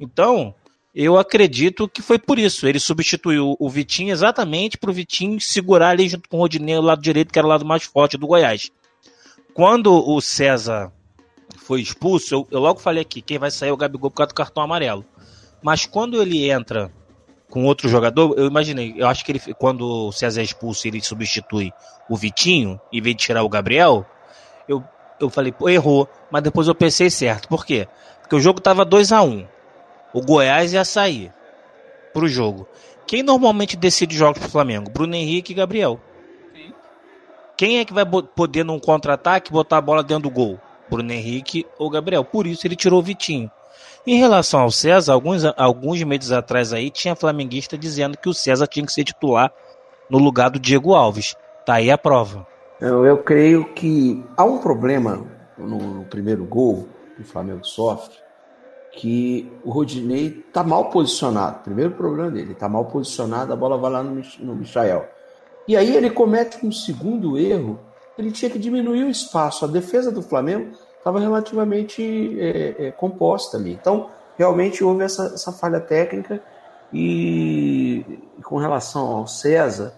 Então, 0.00 0.52
Eu 0.94 1.18
acredito 1.18 1.88
que 1.88 2.02
foi 2.02 2.18
por 2.18 2.38
isso. 2.38 2.66
Ele 2.66 2.80
substituiu 2.80 3.56
o 3.58 3.70
Vitinho 3.70 4.10
exatamente 4.10 4.78
para 4.78 4.90
o 4.90 4.94
Vitinho 4.94 5.40
segurar 5.40 5.90
ali 5.90 6.08
junto 6.08 6.28
com 6.28 6.38
o 6.38 6.40
Rodinei, 6.40 6.76
o 6.76 6.82
lado 6.82 7.02
direito, 7.02 7.32
que 7.32 7.38
era 7.38 7.46
o 7.46 7.50
lado 7.50 7.64
mais 7.64 7.84
forte 7.84 8.16
do 8.16 8.26
Goiás. 8.26 8.70
Quando 9.54 9.92
o 9.92 10.20
César 10.20 10.92
foi 11.56 11.80
expulso, 11.80 12.34
eu, 12.34 12.48
eu 12.50 12.60
logo 12.60 12.80
falei 12.80 13.02
aqui, 13.02 13.20
quem 13.20 13.38
vai 13.38 13.50
sair 13.50 13.70
é 13.70 13.72
o 13.72 13.76
Gabigol 13.76 14.10
por 14.10 14.18
causa 14.18 14.28
do 14.28 14.34
cartão 14.34 14.62
amarelo. 14.62 15.04
Mas 15.62 15.84
quando 15.84 16.20
ele 16.22 16.50
entra 16.50 16.90
com 17.50 17.64
outro 17.64 17.88
jogador, 17.88 18.34
eu 18.38 18.46
imaginei, 18.46 18.94
eu 18.96 19.06
acho 19.06 19.24
que 19.24 19.32
ele, 19.32 19.40
quando 19.58 19.82
o 19.82 20.12
César 20.12 20.40
é 20.40 20.44
expulso, 20.44 20.86
ele 20.86 21.00
substitui 21.00 21.72
o 22.08 22.16
Vitinho, 22.16 22.80
em 22.92 23.00
vez 23.00 23.16
de 23.16 23.22
tirar 23.22 23.42
o 23.42 23.48
Gabriel, 23.48 24.06
eu, 24.68 24.82
eu 25.20 25.28
falei, 25.28 25.52
errou, 25.66 26.08
mas 26.30 26.42
depois 26.42 26.68
eu 26.68 26.74
pensei 26.74 27.10
certo. 27.10 27.48
Por 27.48 27.66
quê? 27.66 27.88
Porque 28.20 28.36
o 28.36 28.40
jogo 28.40 28.60
tava 28.60 28.84
2 28.84 29.12
a 29.12 29.22
1 29.22 29.26
um. 29.26 29.46
O 30.12 30.20
Goiás 30.20 30.72
ia 30.72 30.84
sair 30.84 31.32
pro 32.12 32.28
jogo. 32.28 32.66
Quem 33.06 33.22
normalmente 33.22 33.76
decide 33.76 34.16
jogos 34.16 34.38
pro 34.38 34.50
Flamengo? 34.50 34.90
Bruno 34.90 35.14
Henrique 35.14 35.52
e 35.52 35.54
Gabriel. 35.54 36.00
Sim. 36.54 36.72
Quem 37.56 37.78
é 37.78 37.84
que 37.84 37.92
vai 37.92 38.04
poder, 38.04 38.64
num 38.64 38.78
contra-ataque, 38.78 39.52
botar 39.52 39.78
a 39.78 39.82
bola 39.82 40.02
dentro 40.02 40.24
do 40.24 40.30
gol? 40.30 40.60
Bruno 40.90 41.12
Henrique 41.12 41.66
ou 41.78 41.90
Gabriel. 41.90 42.24
Por 42.24 42.46
isso 42.46 42.66
ele 42.66 42.76
tirou 42.76 43.00
o 43.00 43.02
Vitinho. 43.02 43.50
Em 44.06 44.16
relação 44.16 44.60
ao 44.60 44.70
César, 44.70 45.12
alguns, 45.12 45.44
alguns 45.56 46.02
meses 46.02 46.32
atrás 46.32 46.72
aí 46.72 46.90
tinha 46.90 47.14
flamenguista 47.14 47.76
dizendo 47.76 48.16
que 48.16 48.28
o 48.28 48.34
César 48.34 48.66
tinha 48.66 48.86
que 48.86 48.92
ser 48.92 49.04
titular 49.04 49.52
no 50.08 50.18
lugar 50.18 50.50
do 50.50 50.58
Diego 50.58 50.94
Alves. 50.94 51.34
Tá 51.66 51.74
aí 51.74 51.90
a 51.90 51.98
prova. 51.98 52.46
Eu, 52.80 53.04
eu 53.04 53.18
creio 53.18 53.72
que 53.74 54.24
há 54.36 54.44
um 54.44 54.58
problema 54.58 55.26
no, 55.58 55.78
no 55.78 56.04
primeiro 56.04 56.44
gol 56.44 56.88
que 57.16 57.22
o 57.22 57.24
Flamengo 57.24 57.64
sofre, 57.64 58.16
que 58.98 59.48
o 59.64 59.70
Rodinei 59.70 60.44
está 60.48 60.64
mal 60.64 60.90
posicionado. 60.90 61.60
Primeiro 61.60 61.92
problema 61.92 62.32
dele, 62.32 62.50
está 62.50 62.68
mal 62.68 62.86
posicionado, 62.86 63.52
a 63.52 63.56
bola 63.56 63.78
vai 63.78 63.92
lá 63.92 64.02
no, 64.02 64.20
no 64.40 64.56
Michael. 64.56 65.08
E 65.68 65.76
aí 65.76 65.96
ele 65.96 66.10
comete 66.10 66.66
um 66.66 66.72
segundo 66.72 67.38
erro, 67.38 67.78
ele 68.18 68.32
tinha 68.32 68.50
que 68.50 68.58
diminuir 68.58 69.04
o 69.04 69.08
espaço. 69.08 69.64
A 69.64 69.68
defesa 69.68 70.10
do 70.10 70.20
Flamengo 70.20 70.72
estava 70.96 71.20
relativamente 71.20 72.02
é, 72.40 72.86
é, 72.86 72.90
composta 72.90 73.56
ali. 73.56 73.72
Então, 73.72 74.10
realmente 74.36 74.82
houve 74.82 75.04
essa, 75.04 75.26
essa 75.26 75.52
falha 75.52 75.78
técnica 75.78 76.42
e, 76.92 78.18
com 78.42 78.56
relação 78.56 79.06
ao 79.06 79.28
César, 79.28 79.94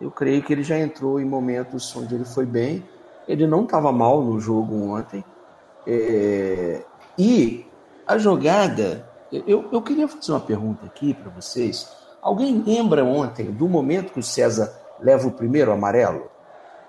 eu 0.00 0.10
creio 0.10 0.42
que 0.42 0.52
ele 0.52 0.64
já 0.64 0.76
entrou 0.76 1.20
em 1.20 1.24
momentos 1.24 1.94
onde 1.94 2.16
ele 2.16 2.24
foi 2.24 2.46
bem. 2.46 2.82
Ele 3.28 3.46
não 3.46 3.62
estava 3.62 3.92
mal 3.92 4.20
no 4.20 4.40
jogo 4.40 4.74
ontem. 4.74 5.24
É, 5.86 6.82
e 7.16 7.69
a 8.10 8.18
jogada, 8.18 9.08
eu, 9.30 9.68
eu 9.70 9.80
queria 9.80 10.08
fazer 10.08 10.32
uma 10.32 10.40
pergunta 10.40 10.84
aqui 10.84 11.14
para 11.14 11.30
vocês. 11.30 11.96
Alguém 12.20 12.60
lembra 12.60 13.04
ontem 13.04 13.52
do 13.52 13.68
momento 13.68 14.12
que 14.12 14.18
o 14.18 14.22
César 14.22 14.72
leva 14.98 15.28
o 15.28 15.30
primeiro 15.30 15.70
amarelo? 15.70 16.28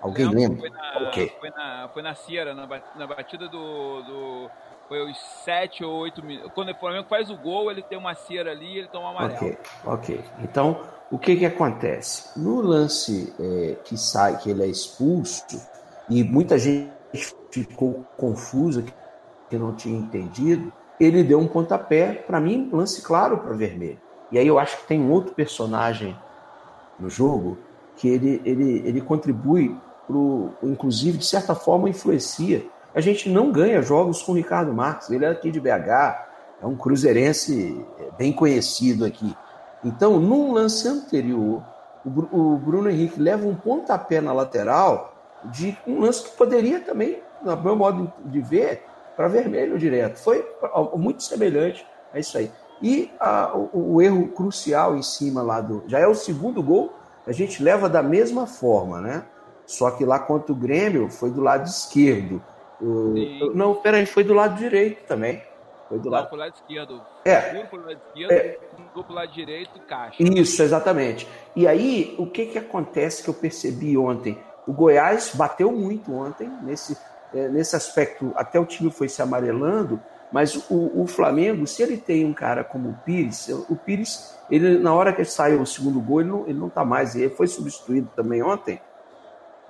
Alguém 0.00 0.26
Não, 0.26 0.32
lembra? 0.32 0.58
Foi 0.58 0.70
na, 0.70 1.08
okay. 1.08 1.32
foi 1.38 1.50
na, 1.50 1.90
foi 1.94 2.02
na 2.02 2.14
Sierra, 2.16 2.54
na, 2.54 2.66
na 2.96 3.06
batida 3.06 3.46
do, 3.48 4.02
do. 4.02 4.50
Foi 4.88 5.08
os 5.08 5.16
7 5.44 5.84
ou 5.84 5.92
8 6.00 6.24
minutos. 6.24 6.50
Quando 6.54 6.72
o 6.72 6.74
Flamengo 6.74 7.06
faz 7.08 7.30
o 7.30 7.36
gol, 7.36 7.70
ele 7.70 7.82
tem 7.82 7.96
uma 7.96 8.14
Sierra 8.14 8.50
ali 8.50 8.66
e 8.66 8.78
ele 8.78 8.88
toma 8.88 9.10
amarelo. 9.10 9.36
Ok, 9.36 9.58
ok. 9.86 10.24
Então, 10.40 10.80
o 11.08 11.18
que 11.20 11.36
que 11.36 11.46
acontece? 11.46 12.36
No 12.36 12.60
lance 12.60 13.32
é, 13.38 13.76
que 13.84 13.96
sai, 13.96 14.38
que 14.38 14.50
ele 14.50 14.64
é 14.64 14.66
expulso, 14.66 15.44
e 16.10 16.24
muita 16.24 16.58
gente 16.58 16.90
ficou 17.52 18.04
confusa, 18.16 18.84
que 19.48 19.56
não 19.56 19.72
tinha 19.72 19.96
entendido, 19.96 20.72
ele 21.02 21.22
deu 21.22 21.38
um 21.38 21.48
pontapé, 21.48 22.12
para 22.26 22.40
mim, 22.40 22.68
lance 22.72 23.02
claro 23.02 23.38
para 23.38 23.52
vermelho. 23.54 23.98
E 24.30 24.38
aí 24.38 24.46
eu 24.46 24.58
acho 24.58 24.78
que 24.78 24.86
tem 24.86 25.00
um 25.00 25.10
outro 25.10 25.34
personagem 25.34 26.16
no 26.98 27.10
jogo 27.10 27.58
que 27.96 28.08
ele, 28.08 28.40
ele, 28.44 28.82
ele 28.86 29.00
contribui 29.00 29.76
pro, 30.06 30.50
inclusive, 30.62 31.18
de 31.18 31.26
certa 31.26 31.54
forma, 31.54 31.88
influencia. 31.88 32.64
A 32.94 33.00
gente 33.00 33.28
não 33.28 33.50
ganha 33.50 33.82
jogos 33.82 34.22
com 34.22 34.32
o 34.32 34.34
Ricardo 34.34 34.72
Marques, 34.72 35.10
ele 35.10 35.24
é 35.24 35.28
aqui 35.28 35.50
de 35.50 35.60
BH, 35.60 36.30
é 36.62 36.66
um 36.66 36.76
cruzeirense 36.76 37.84
é, 37.98 38.10
bem 38.16 38.32
conhecido 38.32 39.04
aqui. 39.04 39.36
Então, 39.84 40.20
num 40.20 40.52
lance 40.52 40.86
anterior, 40.86 41.62
o 42.04 42.56
Bruno 42.56 42.90
Henrique 42.90 43.20
leva 43.20 43.46
um 43.46 43.54
pontapé 43.54 44.20
na 44.20 44.32
lateral 44.32 45.14
de 45.44 45.76
um 45.86 46.00
lance 46.00 46.24
que 46.24 46.36
poderia 46.36 46.80
também, 46.80 47.20
no 47.42 47.56
meu 47.56 47.76
modo 47.76 48.12
de 48.24 48.40
ver, 48.40 48.84
para 49.16 49.28
vermelho 49.28 49.78
direto. 49.78 50.18
Foi 50.18 50.46
muito 50.94 51.22
semelhante 51.22 51.86
a 52.12 52.18
isso 52.18 52.36
aí. 52.36 52.50
E 52.82 53.10
a, 53.20 53.56
o, 53.56 53.94
o, 53.94 54.02
erro 54.02 54.28
crucial 54.28 54.96
em 54.96 55.02
cima 55.02 55.42
lá 55.42 55.60
do. 55.60 55.84
Já 55.86 56.00
é 56.00 56.06
o 56.06 56.14
segundo 56.14 56.62
gol, 56.62 56.92
a 57.26 57.32
gente 57.32 57.62
leva 57.62 57.88
da 57.88 58.02
mesma 58.02 58.46
forma, 58.46 59.00
né? 59.00 59.24
Só 59.64 59.90
que 59.92 60.04
lá 60.04 60.18
contra 60.18 60.52
o 60.52 60.56
Grêmio 60.56 61.08
foi 61.08 61.30
do 61.30 61.40
lado 61.40 61.66
esquerdo. 61.66 62.42
O... 62.80 63.14
Não, 63.54 63.76
peraí, 63.76 64.04
foi 64.04 64.24
do 64.24 64.34
lado 64.34 64.56
direito 64.56 65.06
também. 65.06 65.40
Foi 65.88 66.00
do 66.00 66.10
lado... 66.10 66.34
Lado 66.34 66.54
esquerdo. 66.54 67.00
É. 67.24 67.64
Pro 67.64 67.80
lado 67.80 68.00
esquerdo, 68.08 68.32
é. 68.32 68.58
pro 68.92 69.12
lado 69.12 69.32
direito, 69.32 69.80
caixa. 69.86 70.20
Isso, 70.20 70.62
exatamente. 70.62 71.28
E 71.54 71.68
aí, 71.68 72.16
o 72.18 72.26
que 72.26 72.46
que 72.46 72.58
acontece 72.58 73.22
que 73.22 73.30
eu 73.30 73.34
percebi 73.34 73.96
ontem? 73.96 74.36
O 74.66 74.72
Goiás 74.72 75.32
bateu 75.34 75.70
muito 75.70 76.12
ontem, 76.12 76.50
nesse, 76.62 76.96
é, 77.34 77.48
nesse 77.48 77.76
aspecto, 77.76 78.32
até 78.36 78.58
o 78.58 78.66
time 78.66 78.90
foi 78.90 79.08
se 79.08 79.22
amarelando, 79.22 80.00
mas 80.32 80.56
o, 80.70 81.02
o, 81.02 81.06
Flamengo, 81.06 81.66
se 81.66 81.82
ele 81.82 81.98
tem 81.98 82.24
um 82.24 82.32
cara 82.32 82.64
como 82.64 82.88
o 82.88 82.94
Pires, 83.04 83.48
o 83.68 83.76
Pires, 83.76 84.34
ele, 84.50 84.78
na 84.78 84.94
hora 84.94 85.12
que 85.12 85.24
saiu 85.24 85.60
o 85.60 85.66
segundo 85.66 86.00
gol, 86.00 86.20
ele 86.20 86.30
não, 86.30 86.42
ele 86.46 86.58
não 86.58 86.70
tá 86.70 86.84
mais. 86.84 87.14
Ele 87.14 87.28
foi 87.28 87.46
substituído 87.46 88.10
também 88.16 88.42
ontem. 88.42 88.80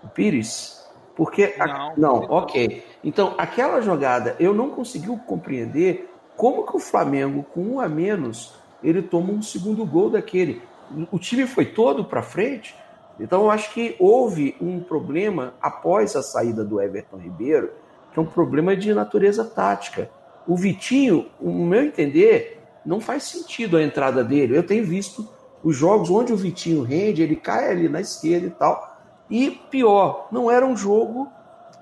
O 0.04 0.08
Pires? 0.08 0.88
Porque. 1.16 1.54
Não, 1.58 1.66
a, 1.66 1.92
não 1.96 2.14
ok. 2.30 2.84
Então, 3.02 3.34
aquela 3.36 3.80
jogada, 3.80 4.36
eu 4.38 4.54
não 4.54 4.70
consegui 4.70 5.08
compreender 5.26 6.08
como 6.36 6.64
que 6.64 6.76
o 6.76 6.80
Flamengo, 6.80 7.44
com 7.52 7.60
um 7.60 7.80
a 7.80 7.88
menos, 7.88 8.54
ele 8.82 9.02
toma 9.02 9.32
um 9.32 9.42
segundo 9.42 9.84
gol 9.84 10.10
daquele. 10.10 10.62
O 11.10 11.18
time 11.18 11.46
foi 11.46 11.66
todo 11.66 12.04
para 12.04 12.22
frente. 12.22 12.74
Então, 13.20 13.42
eu 13.42 13.50
acho 13.50 13.72
que 13.72 13.96
houve 13.98 14.56
um 14.60 14.80
problema 14.80 15.54
após 15.60 16.16
a 16.16 16.22
saída 16.22 16.64
do 16.64 16.80
Everton 16.80 17.18
Ribeiro, 17.18 17.70
que 18.12 18.18
é 18.18 18.22
um 18.22 18.26
problema 18.26 18.76
de 18.76 18.92
natureza 18.92 19.44
tática 19.44 20.10
o 20.46 20.56
Vitinho, 20.56 21.26
no 21.40 21.66
meu 21.66 21.82
entender, 21.82 22.60
não 22.84 23.00
faz 23.00 23.24
sentido 23.24 23.76
a 23.76 23.82
entrada 23.82 24.24
dele. 24.24 24.56
Eu 24.56 24.66
tenho 24.66 24.84
visto 24.84 25.28
os 25.62 25.76
jogos 25.76 26.10
onde 26.10 26.32
o 26.32 26.36
Vitinho 26.36 26.82
rende, 26.82 27.22
ele 27.22 27.36
cai 27.36 27.70
ali 27.70 27.88
na 27.88 28.00
esquerda 28.00 28.46
e 28.46 28.50
tal. 28.50 28.96
E 29.30 29.50
pior, 29.50 30.28
não 30.32 30.50
era 30.50 30.66
um 30.66 30.76
jogo, 30.76 31.28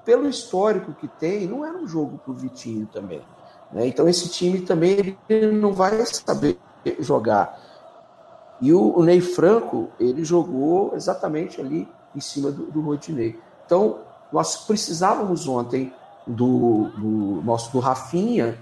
pelo 0.04 0.28
histórico 0.28 0.92
que 0.92 1.08
tem, 1.08 1.46
não 1.46 1.64
era 1.64 1.76
um 1.76 1.86
jogo 1.86 2.18
para 2.18 2.32
o 2.32 2.36
Vitinho 2.36 2.86
também. 2.86 3.22
Né? 3.72 3.86
Então 3.86 4.08
esse 4.08 4.28
time 4.28 4.60
também 4.60 5.16
ele 5.28 5.52
não 5.52 5.72
vai 5.72 6.04
saber 6.06 6.58
jogar. 6.98 7.59
E 8.60 8.72
o, 8.72 9.02
Ney 9.02 9.20
Franco, 9.20 9.88
ele 9.98 10.22
jogou 10.22 10.94
exatamente 10.94 11.60
ali 11.60 11.88
em 12.14 12.20
cima 12.20 12.50
do, 12.50 12.64
do 12.64 12.80
Rodinei. 12.80 13.38
Então, 13.64 14.00
nós 14.32 14.56
precisávamos 14.66 15.48
ontem 15.48 15.92
do, 16.26 16.90
do 16.96 17.42
nosso 17.42 17.72
do 17.72 17.78
Rafinha. 17.78 18.58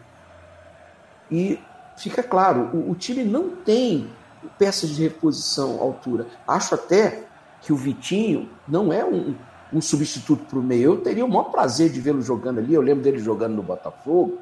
E 1.31 1.59
fica 1.97 2.23
claro, 2.23 2.71
o, 2.73 2.93
o, 2.93 2.95
time 2.95 3.25
não 3.25 3.51
tem 3.51 4.11
peças 4.57 4.91
de 4.91 5.03
reposição 5.03 5.79
à 5.79 5.83
altura. 5.83 6.27
Acho 6.47 6.75
até 6.75 7.25
que 7.61 7.73
o 7.73 7.77
Vitinho 7.77 8.49
não 8.67 8.93
é 8.93 9.05
um, 9.05 9.35
um 9.73 9.81
substituto 9.81 10.45
para 10.45 10.59
o 10.59 10.63
meio. 10.63 10.93
Eu 10.93 11.01
teria 11.01 11.25
o 11.25 11.29
maior 11.29 11.51
prazer 11.51 11.91
de 11.91 12.01
vê-lo 12.01 12.23
jogando 12.23 12.59
ali. 12.59 12.73
Eu 12.73 12.83
lembro 12.83 13.03
dele 13.03 13.19
jogando 13.19 13.55
no 13.55 13.63
Botafogo, 13.63 14.39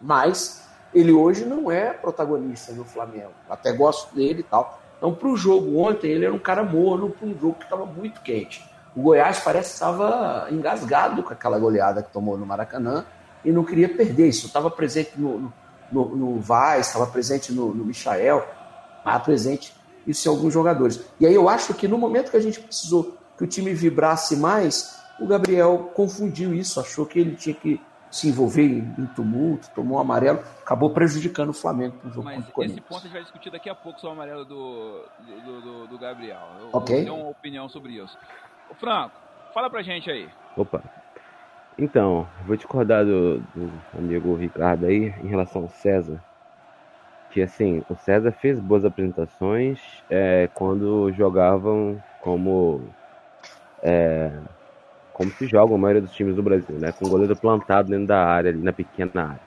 mas 0.00 0.68
ele 0.92 1.12
hoje 1.12 1.44
não 1.44 1.70
é 1.70 1.92
protagonista 1.92 2.72
no 2.72 2.84
Flamengo. 2.84 3.32
Até 3.48 3.72
gosto 3.72 4.14
dele 4.14 4.40
e 4.40 4.44
tal. 4.44 4.80
Então, 5.00 5.14
para 5.14 5.28
o 5.30 5.36
jogo 5.36 5.78
ontem, 5.78 6.10
ele 6.10 6.26
era 6.26 6.34
um 6.34 6.38
cara 6.38 6.62
morno 6.62 7.08
para 7.08 7.26
um 7.26 7.32
jogo 7.32 7.54
que 7.54 7.64
estava 7.64 7.86
muito 7.86 8.20
quente. 8.20 8.62
O 8.94 9.00
Goiás 9.00 9.40
parece 9.40 9.70
que 9.70 9.74
estava 9.76 10.46
engasgado 10.50 11.22
com 11.22 11.32
aquela 11.32 11.58
goleada 11.58 12.02
que 12.02 12.12
tomou 12.12 12.36
no 12.36 12.44
Maracanã 12.44 13.06
e 13.42 13.50
não 13.50 13.64
queria 13.64 13.88
perder. 13.88 14.28
Isso 14.28 14.46
estava 14.46 14.70
presente 14.70 15.12
no, 15.16 15.50
no, 15.90 16.04
no 16.14 16.38
Vaz, 16.38 16.88
estava 16.88 17.06
presente 17.06 17.50
no, 17.50 17.74
no 17.74 17.82
Michael, 17.82 18.46
estava 18.98 19.20
presente 19.20 19.74
isso 20.06 20.28
em 20.28 20.30
alguns 20.30 20.52
jogadores. 20.52 21.00
E 21.18 21.26
aí 21.26 21.34
eu 21.34 21.48
acho 21.48 21.72
que 21.72 21.88
no 21.88 21.96
momento 21.96 22.30
que 22.30 22.36
a 22.36 22.42
gente 22.42 22.60
precisou 22.60 23.16
que 23.38 23.44
o 23.44 23.46
time 23.46 23.72
vibrasse 23.72 24.36
mais, 24.36 24.98
o 25.18 25.26
Gabriel 25.26 25.92
confundiu 25.94 26.52
isso, 26.52 26.78
achou 26.78 27.06
que 27.06 27.18
ele 27.18 27.36
tinha 27.36 27.54
que 27.54 27.80
se 28.10 28.28
envolver 28.28 28.62
em, 28.62 29.06
tumulto, 29.14 29.70
tomou 29.74 29.98
um 29.98 30.00
amarelo, 30.00 30.40
acabou 30.60 30.90
prejudicando 30.90 31.50
o 31.50 31.52
Flamengo 31.52 31.96
no 32.02 32.10
jogo 32.10 32.24
Mas 32.24 32.36
contra 32.36 32.50
o 32.50 32.52
Corinthians. 32.52 32.78
Esse 32.80 32.88
ponto 32.88 32.98
a 32.98 33.02
gente 33.02 33.12
vai 33.12 33.22
discutir 33.22 33.50
daqui 33.50 33.70
a 33.70 33.74
pouco 33.74 34.00
sobre 34.00 34.16
o 34.16 34.20
amarelo 34.20 34.44
do, 34.44 35.04
do, 35.44 35.60
do, 35.60 35.86
do 35.86 35.98
Gabriel. 35.98 36.42
Eu, 36.58 36.68
ok. 36.72 36.96
eu 36.96 37.04
tenho 37.04 37.16
uma 37.16 37.28
opinião 37.28 37.68
sobre 37.68 37.92
isso. 37.92 38.18
Ô 38.68 38.74
Franco, 38.74 39.14
fala 39.54 39.70
pra 39.70 39.82
gente 39.82 40.10
aí. 40.10 40.28
Opa. 40.56 40.82
Então, 41.78 42.26
vou 42.44 42.56
discordar 42.56 43.04
do, 43.04 43.38
do 43.54 43.72
amigo 43.96 44.34
Ricardo 44.34 44.86
aí 44.86 45.14
em 45.22 45.28
relação 45.28 45.62
ao 45.62 45.68
César. 45.68 46.20
que 47.30 47.40
assim, 47.40 47.82
o 47.88 47.94
César 47.94 48.32
fez 48.32 48.58
boas 48.58 48.84
apresentações 48.84 49.80
é, 50.10 50.48
quando 50.52 51.12
jogavam 51.12 52.02
como 52.20 52.82
é, 53.82 54.30
como 55.20 55.30
se 55.32 55.46
joga 55.46 55.74
a 55.74 55.76
maioria 55.76 56.00
dos 56.00 56.12
times 56.12 56.34
do 56.34 56.42
Brasil, 56.42 56.78
né? 56.78 56.92
Com 56.92 57.04
o 57.04 57.10
goleiro 57.10 57.36
plantado 57.36 57.90
dentro 57.90 58.06
da 58.06 58.24
área, 58.24 58.48
ali 58.48 58.58
na 58.58 58.72
pequena 58.72 59.10
área. 59.14 59.40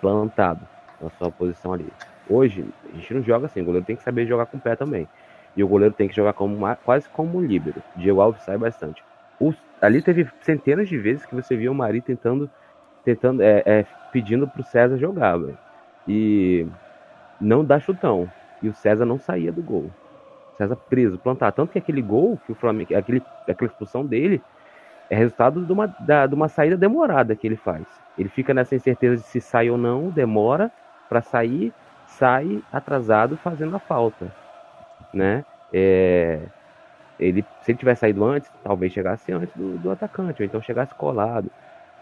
Plantado 0.00 0.66
na 0.98 1.10
sua 1.10 1.30
posição 1.30 1.74
ali. 1.74 1.86
Hoje, 2.26 2.64
a 2.90 2.96
gente 2.96 3.12
não 3.12 3.22
joga 3.22 3.44
assim, 3.44 3.60
o 3.60 3.64
goleiro 3.66 3.84
tem 3.84 3.96
que 3.96 4.02
saber 4.02 4.26
jogar 4.26 4.46
com 4.46 4.56
o 4.56 4.60
pé 4.60 4.74
também. 4.74 5.06
E 5.54 5.62
o 5.62 5.68
goleiro 5.68 5.94
tem 5.94 6.08
que 6.08 6.16
jogar 6.16 6.32
como 6.32 6.56
uma, 6.56 6.74
quase 6.74 7.06
como 7.10 7.36
um 7.36 7.42
líbero. 7.42 7.82
Diego 7.96 8.18
Alves 8.18 8.40
sai 8.44 8.56
bastante. 8.56 9.04
O, 9.38 9.52
ali 9.82 10.00
teve 10.00 10.26
centenas 10.40 10.88
de 10.88 10.96
vezes 10.96 11.26
que 11.26 11.34
você 11.34 11.54
via 11.54 11.70
o 11.70 11.74
Mari 11.74 12.00
tentando, 12.00 12.50
tentando 13.04 13.42
é, 13.42 13.62
é, 13.66 13.86
pedindo 14.10 14.48
pro 14.48 14.64
César 14.64 14.96
jogar, 14.96 15.36
véio. 15.36 15.58
E 16.08 16.66
não 17.38 17.62
dá 17.62 17.78
chutão. 17.78 18.26
E 18.62 18.70
o 18.70 18.72
César 18.72 19.04
não 19.04 19.18
saía 19.18 19.52
do 19.52 19.60
gol. 19.60 19.90
César 20.56 20.76
preso, 20.76 21.18
plantado. 21.18 21.56
Tanto 21.56 21.72
que 21.72 21.78
aquele 21.78 22.00
gol, 22.00 22.38
que 22.46 22.52
o 22.52 22.54
Flamengo, 22.54 22.96
aquele, 22.96 23.22
aquela 23.46 23.70
expulsão 23.70 24.06
dele, 24.06 24.42
é 25.10 25.16
resultado 25.16 25.66
de 25.66 25.72
uma, 25.72 25.88
da, 26.00 26.26
de 26.26 26.34
uma 26.34 26.48
saída 26.48 26.76
demorada 26.78 27.36
que 27.36 27.46
ele 27.46 27.56
faz. 27.56 27.86
Ele 28.18 28.30
fica 28.30 28.54
nessa 28.54 28.76
incerteza 28.76 29.16
de 29.16 29.22
se 29.24 29.40
sai 29.40 29.70
ou 29.70 29.78
não, 29.78 30.10
demora 30.10 30.72
para 31.08 31.22
sair, 31.22 31.74
sai 32.06 32.62
atrasado 32.72 33.36
fazendo 33.38 33.76
a 33.76 33.80
falta, 33.80 34.32
né? 35.12 35.44
É, 35.72 36.50
ele, 37.18 37.44
se 37.60 37.72
ele 37.72 37.78
tivesse 37.78 38.00
saído 38.00 38.24
antes, 38.24 38.50
talvez 38.62 38.92
chegasse 38.92 39.32
antes 39.32 39.54
do, 39.56 39.78
do 39.78 39.90
atacante, 39.90 40.42
ou 40.42 40.46
então 40.46 40.62
chegasse 40.62 40.94
colado. 40.94 41.52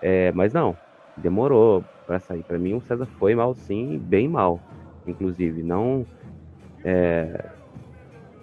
É, 0.00 0.32
mas 0.32 0.52
não, 0.52 0.78
demorou 1.16 1.84
para 2.06 2.20
sair. 2.20 2.44
Para 2.44 2.58
mim, 2.58 2.74
o 2.74 2.80
César 2.82 3.06
foi 3.06 3.34
mal 3.34 3.54
sim, 3.54 3.98
bem 3.98 4.28
mal, 4.28 4.62
inclusive. 5.06 5.62
Não, 5.62 6.06
é, 6.84 7.50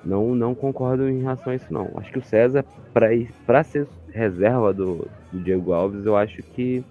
não, 0.05 0.35
não 0.35 0.53
concordo 0.53 1.09
em 1.09 1.21
relação 1.21 1.51
a 1.51 1.55
isso 1.55 1.74
não. 1.74 1.91
Acho 1.97 2.12
que 2.12 2.19
o 2.19 2.24
César, 2.24 2.63
para 2.93 3.63
ser 3.63 3.88
reserva 4.13 4.74
do, 4.74 5.07
do, 5.31 5.39
Diego 5.39 5.74
Alves, 5.74 6.05
eu 6.05 6.15
acho 6.15 6.41
que 6.41 6.83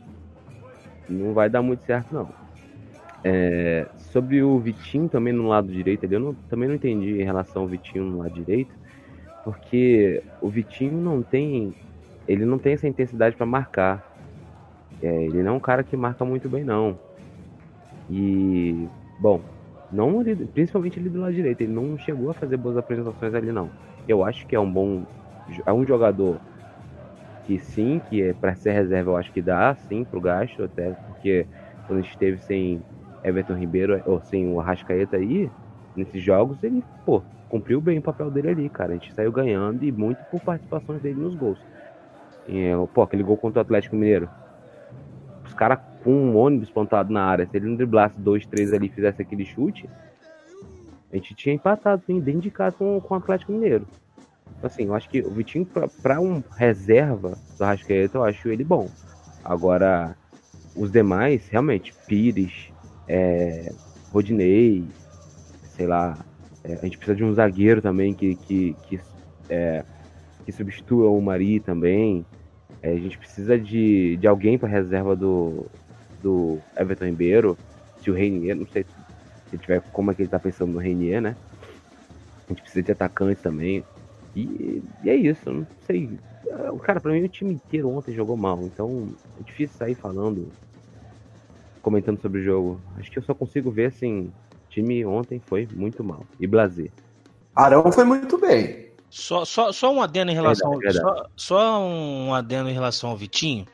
não 1.09 1.33
vai 1.33 1.49
dar 1.49 1.63
muito 1.63 1.85
certo 1.85 2.13
não. 2.13 2.29
É, 3.23 3.87
sobre 3.97 4.43
o 4.43 4.59
Vitinho 4.59 5.09
também 5.09 5.33
no 5.33 5.49
lado 5.49 5.73
direito, 5.73 6.05
eu 6.05 6.21
não, 6.21 6.35
também 6.51 6.69
não 6.69 6.75
entendi 6.75 7.21
em 7.21 7.25
relação 7.25 7.63
ao 7.63 7.69
Vitinho 7.69 8.05
no 8.05 8.19
lado 8.19 8.35
direito 8.35 8.85
porque 9.45 10.23
o 10.41 10.49
Vitinho 10.49 10.99
não 10.99 11.23
tem, 11.23 11.75
ele 12.27 12.47
não 12.47 12.59
tem 12.59 12.73
essa 12.73 12.89
intensidade 12.89 13.37
para 13.37 13.45
marcar. 13.45 14.03
É, 15.03 15.25
ele 15.25 15.43
não 15.43 15.53
é 15.53 15.57
um 15.57 15.61
cara 15.61 15.85
que 15.85 15.95
marca 15.97 16.25
muito 16.25 16.49
bem 16.49 16.65
não. 16.65 16.99
E 18.11 18.89
bom, 19.21 19.41
não 19.91 20.23
principalmente 20.53 20.99
ali 20.99 21.09
do 21.09 21.21
lado 21.21 21.35
direito, 21.35 21.61
ele 21.61 21.73
não 21.73 21.97
chegou 21.99 22.31
a 22.31 22.35
fazer 22.35 22.57
boas 22.57 22.77
apresentações 22.77 23.35
ali 23.35 23.53
não. 23.53 23.71
Eu 24.09 24.25
acho 24.25 24.47
que 24.47 24.55
é 24.55 24.61
um 24.61 24.71
bom, 24.71 25.05
é 25.67 25.73
um 25.73 25.87
jogador 25.87 26.41
que 27.45 27.59
sim, 27.59 28.01
que 28.01 28.23
é 28.23 28.33
para 28.33 28.55
ser 28.55 28.73
reserva, 28.73 29.11
eu 29.11 29.17
acho 29.17 29.33
que 29.33 29.43
dá 29.43 29.75
sim 29.75 30.05
pro 30.05 30.21
gasto 30.21 30.63
até 30.63 30.95
porque 31.07 31.47
quando 31.87 31.99
a 31.99 32.03
gente 32.03 32.11
esteve 32.13 32.39
sem 32.39 32.83
Everton 33.23 33.55
Ribeiro 33.55 34.01
ou 34.05 34.21
sem 34.21 34.47
o 34.47 34.61
Arrascaeta 34.61 35.17
aí 35.17 35.51
nesses 35.95 36.23
jogos, 36.23 36.63
ele, 36.63 36.83
pô, 37.05 37.23
cumpriu 37.49 37.81
bem 37.81 37.99
o 37.99 38.03
papel 38.03 38.31
dele 38.31 38.49
ali, 38.49 38.71
cara. 38.71 38.93
A 38.93 38.95
gente 38.95 39.15
saiu 39.15 39.31
ganhando 39.31 39.83
e 39.85 39.93
muito 39.93 40.25
por 40.31 40.41
participações 40.41 41.01
dele 41.01 41.21
nos 41.21 41.35
gols. 41.35 41.61
E, 42.47 42.71
pô, 42.93 43.03
aquele 43.03 43.23
gol 43.23 43.37
contra 43.37 43.61
o 43.61 43.63
Atlético 43.63 43.97
Mineiro. 43.97 44.29
Os 45.47 45.55
caras 45.55 45.79
com 46.05 46.13
um 46.13 46.37
ônibus 46.37 46.71
plantado 46.71 47.11
na 47.11 47.25
área, 47.25 47.47
se 47.47 47.57
ele 47.57 47.67
não 47.67 47.77
driblasse 47.77 48.21
dois, 48.21 48.45
três 48.45 48.73
ali 48.73 48.87
e 48.87 48.91
fizesse 48.91 49.23
aquele 49.23 49.45
chute, 49.45 49.89
a 51.11 51.17
gente 51.17 51.35
tinha 51.35 51.55
empatado 51.55 52.03
dentro 52.07 52.43
de 52.43 52.51
casa 52.51 52.77
com, 52.77 53.01
com 53.01 53.15
o 53.15 53.17
Atlético 53.17 53.53
Mineiro. 53.53 53.87
Assim, 54.63 54.85
eu 54.85 54.95
acho 54.95 55.09
que 55.09 55.21
o 55.21 55.31
Vitinho, 55.31 55.67
pra 56.03 56.21
um 56.21 56.43
reserva 56.57 57.39
do 57.59 57.65
Rascaeta, 57.65 58.19
eu 58.19 58.25
acho 58.25 58.49
ele 58.49 58.65
bom. 58.65 58.89
Agora, 59.45 60.17
os 60.77 60.91
demais, 60.91 61.49
realmente, 61.49 61.95
Pires, 62.07 62.73
é, 63.09 63.73
Rodinei, 64.13 64.85
sei 65.77 65.87
lá, 65.87 66.19
é, 66.63 66.75
a 66.75 66.85
gente 66.85 66.97
precisa 66.97 67.17
de 67.17 67.25
um 67.25 67.33
zagueiro 67.33 67.81
também 67.83 68.15
que, 68.15 68.35
que, 68.37 68.77
que, 68.89 69.01
é, 69.49 69.85
que 70.45 70.53
substitua 70.53 71.11
o 71.11 71.21
Mari 71.21 71.61
também. 71.61 72.25
É, 72.83 72.91
a 72.93 72.97
gente 72.97 73.19
precisa 73.19 73.59
de, 73.59 74.17
de 74.17 74.27
alguém 74.27 74.59
para 74.59 74.69
reserva 74.69 75.15
do, 75.15 75.67
do 76.25 76.59
Everton 76.77 77.05
Ribeiro. 77.05 77.59
Se 78.03 78.11
o 78.11 78.15
Reinier, 78.15 78.57
não 78.57 78.67
sei 78.67 78.85
se 79.51 79.59
tiver 79.59 79.81
como 79.93 80.11
é 80.11 80.15
que 80.15 80.23
ele 80.23 80.29
tá 80.29 80.39
pensando 80.39 80.73
no 80.73 80.79
Reinier, 80.79 81.21
né? 81.21 81.37
A 82.47 82.53
gente 82.53 82.63
precisa 82.63 82.83
de 82.83 82.93
atacante 82.93 83.41
também. 83.41 83.85
E, 84.35 84.83
e 85.05 85.11
é 85.11 85.15
isso, 85.15 85.53
não 85.53 85.67
sei. 85.87 86.11
O 86.73 86.79
cara, 86.79 87.01
pra 87.01 87.13
mim 87.13 87.23
o 87.23 87.29
time 87.29 87.55
inteiro 87.55 87.89
ontem 87.89 88.13
jogou 88.13 88.37
mal, 88.37 88.61
então 88.63 89.09
é 89.41 89.43
difícil 89.45 89.77
sair 89.79 89.95
falando, 89.95 90.51
comentando 91.81 92.21
sobre 92.21 92.41
o 92.41 92.45
jogo. 92.45 92.81
Acho 92.99 93.11
que 93.11 93.19
eu 93.19 93.23
só 93.23 93.35
consigo 93.35 93.71
ver 93.71 93.87
assim 93.87 94.33
time 94.75 95.05
ontem 95.07 95.41
foi 95.47 95.69
muito 95.73 96.03
mal. 96.03 96.27
E 96.41 96.47
Blazer. 96.47 96.91
Arão 97.55 97.91
foi 97.93 98.05
muito 98.05 98.37
bem. 98.39 98.93
Só, 99.09 99.45
só, 99.45 99.71
só 99.71 99.95
um 99.95 100.03
adendo 100.03 100.33
em 100.33 100.35
relação 100.35 100.73
verdade, 100.73 100.99
verdade. 100.99 101.29
Só, 101.37 101.57
só, 101.57 101.81
um 101.81 102.35
adendo 102.35 102.69
em 102.69 102.73
relação 102.73 103.11
ao 103.11 103.17
Vitinho, 103.17 103.65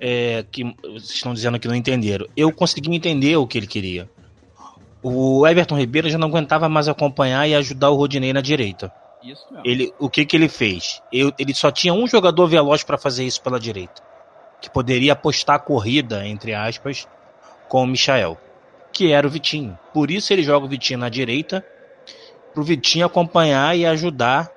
é, 0.00 0.44
que 0.50 0.64
vocês 0.82 1.10
estão 1.10 1.34
dizendo 1.34 1.58
que 1.58 1.68
não 1.68 1.74
entenderam. 1.74 2.26
Eu 2.36 2.52
consegui 2.52 2.94
entender 2.94 3.36
o 3.36 3.46
que 3.46 3.58
ele 3.58 3.66
queria. 3.66 4.08
O 5.02 5.46
Everton 5.46 5.78
Ribeiro 5.78 6.10
já 6.10 6.18
não 6.18 6.28
aguentava 6.28 6.68
mais 6.68 6.88
acompanhar 6.88 7.48
e 7.48 7.54
ajudar 7.54 7.90
o 7.90 7.96
Rodinei 7.96 8.32
na 8.32 8.40
direita. 8.40 8.92
Isso 9.22 9.46
mesmo. 9.50 9.62
Ele, 9.64 9.92
o 9.98 10.08
que, 10.08 10.24
que 10.24 10.36
ele 10.36 10.48
fez? 10.48 11.02
Eu, 11.12 11.32
ele 11.38 11.54
só 11.54 11.70
tinha 11.70 11.94
um 11.94 12.06
jogador 12.06 12.46
veloz 12.46 12.82
para 12.82 12.98
fazer 12.98 13.24
isso 13.24 13.40
pela 13.40 13.60
direita. 13.60 14.02
Que 14.60 14.68
poderia 14.68 15.12
apostar 15.12 15.56
a 15.56 15.60
corrida, 15.60 16.26
entre 16.26 16.52
aspas, 16.52 17.06
com 17.68 17.84
o 17.84 17.86
Michael 17.86 18.38
que 18.98 19.12
era 19.12 19.26
o 19.26 19.30
Vitinho. 19.30 19.78
Por 19.94 20.10
isso 20.10 20.32
ele 20.32 20.42
joga 20.42 20.66
o 20.66 20.68
Vitinho 20.68 20.98
na 20.98 21.08
direita, 21.08 21.64
pro 22.52 22.64
Vitinho 22.64 23.06
acompanhar 23.06 23.76
e 23.78 23.86
ajudar 23.86 24.50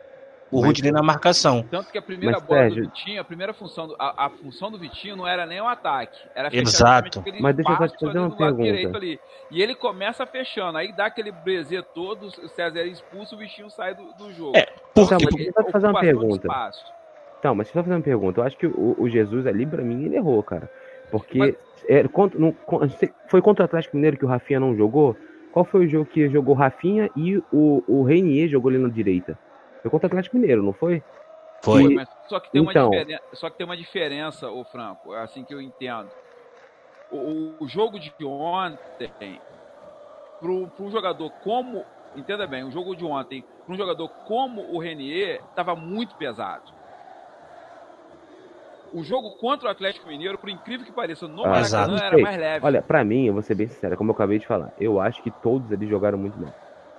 o 0.51 0.57
Mas, 0.57 0.67
Rudinei 0.67 0.91
na 0.91 1.01
marcação. 1.01 1.63
Tanto 1.71 1.91
que 1.91 1.97
a 1.97 2.01
primeira 2.01 2.37
Mas, 2.37 2.43
bola 2.45 2.59
Sérgio... 2.61 2.83
do 2.83 2.89
Vitinho, 2.89 3.21
a 3.21 3.23
primeira 3.23 3.53
função, 3.53 3.87
do, 3.87 3.95
a, 3.97 4.25
a, 4.25 4.29
função 4.29 4.69
do 4.69 4.77
Vitinho 4.77 5.15
não 5.15 5.27
era 5.27 5.45
nem 5.45 5.61
o 5.61 5.67
ataque. 5.67 6.19
Era 6.35 6.53
Exato. 6.55 7.23
Mas 7.39 7.55
deixa 7.55 7.71
eu 7.71 7.89
te 7.89 8.05
fazer 8.05 8.19
uma 8.19 8.35
pergunta. 8.35 8.97
Ali. 8.97 9.19
E 9.49 9.61
ele 9.61 9.73
começa 9.73 10.25
fechando, 10.25 10.77
aí 10.77 10.91
dá 10.91 11.05
aquele 11.05 11.31
brezer 11.31 11.83
todo, 11.83 12.27
o 12.27 12.49
César 12.49 12.79
é 12.79 12.87
expulso, 12.87 13.35
o 13.35 13.37
Vitinho 13.37 13.69
sai 13.69 13.95
do, 13.95 14.03
do 14.13 14.33
jogo. 14.33 14.57
É, 14.57 14.67
porque... 14.93 15.15
Então, 15.15 15.19
mas 15.23 15.35
deixa 15.35 15.59
eu 15.59 15.71
fazer 15.71 15.87
uma 15.87 15.99
pergunta. 15.99 16.47
Então, 17.39 17.55
mas 17.55 17.67
deixa 17.67 17.79
eu 17.79 17.83
fazer 17.83 17.95
uma 17.95 18.03
pergunta. 18.03 18.41
Eu 18.41 18.43
acho 18.43 18.57
que 18.57 18.67
o, 18.67 18.95
o 18.99 19.09
Jesus 19.09 19.47
ali, 19.47 19.65
pra 19.65 19.81
mim, 19.81 20.05
ele 20.05 20.17
errou, 20.17 20.43
cara. 20.43 20.69
Porque 21.09 21.39
mas... 21.39 21.55
é, 21.87 22.07
contra, 22.07 22.39
no, 22.39 22.55
foi 23.27 23.41
contra 23.41 23.63
o 23.63 23.65
Atlético 23.65 23.95
Mineiro 23.95 24.17
que 24.17 24.25
o 24.25 24.27
Rafinha 24.27 24.59
não 24.59 24.75
jogou? 24.75 25.15
Qual 25.51 25.65
foi 25.65 25.85
o 25.85 25.89
jogo 25.89 26.05
que 26.05 26.29
jogou 26.29 26.55
Rafinha 26.55 27.09
e 27.15 27.37
o, 27.51 27.83
o 27.87 28.03
Reinier 28.03 28.49
jogou 28.49 28.69
ali 28.69 28.77
na 28.77 28.87
direita? 28.87 29.37
Foi 29.81 29.91
contra 29.91 30.07
o 30.07 30.09
Atlético 30.09 30.37
Mineiro, 30.37 30.63
não 30.63 30.73
foi? 30.73 31.03
Foi. 31.63 31.93
E, 31.93 32.05
só, 32.27 32.39
que 32.39 32.51
tem 32.51 32.61
então, 32.61 32.89
uma 32.89 32.97
diferença, 32.97 33.23
só 33.33 33.49
que 33.49 33.57
tem 33.57 33.65
uma 33.65 33.77
diferença, 33.77 34.49
o 34.49 34.63
Franco, 34.65 35.13
é 35.13 35.21
assim 35.21 35.43
que 35.43 35.53
eu 35.53 35.61
entendo. 35.61 36.09
O, 37.09 37.63
o 37.63 37.67
jogo 37.67 37.99
de 37.99 38.13
ontem, 38.23 39.11
para 40.39 40.51
um 40.51 40.91
jogador 40.91 41.29
como. 41.43 41.85
Entenda 42.15 42.45
bem, 42.45 42.63
o 42.63 42.71
jogo 42.71 42.95
de 42.95 43.05
ontem, 43.05 43.43
para 43.65 43.73
um 43.73 43.77
jogador 43.77 44.09
como 44.25 44.61
o 44.73 44.79
Renier, 44.79 45.41
estava 45.49 45.75
muito 45.75 46.15
pesado 46.15 46.63
o 48.93 49.03
jogo 49.03 49.31
contra 49.37 49.67
o 49.67 49.71
Atlético 49.71 50.07
Mineiro, 50.09 50.37
por 50.37 50.49
incrível 50.49 50.85
que 50.85 50.91
pareça, 50.91 51.27
no 51.27 51.43
Maracanã 51.43 51.97
era 51.97 52.17
mais 52.17 52.37
leve. 52.37 52.65
Olha, 52.65 52.81
para 52.81 53.03
mim, 53.03 53.25
eu 53.25 53.33
vou 53.33 53.41
ser 53.41 53.55
bem 53.55 53.67
sincero, 53.67 53.95
como 53.95 54.11
eu 54.11 54.15
acabei 54.15 54.37
de 54.37 54.45
falar, 54.45 54.71
eu 54.77 54.99
acho 54.99 55.21
que 55.23 55.31
todos 55.31 55.71
eles 55.71 55.89
jogaram 55.89 56.17
muito 56.17 56.37
bem. 56.37 56.51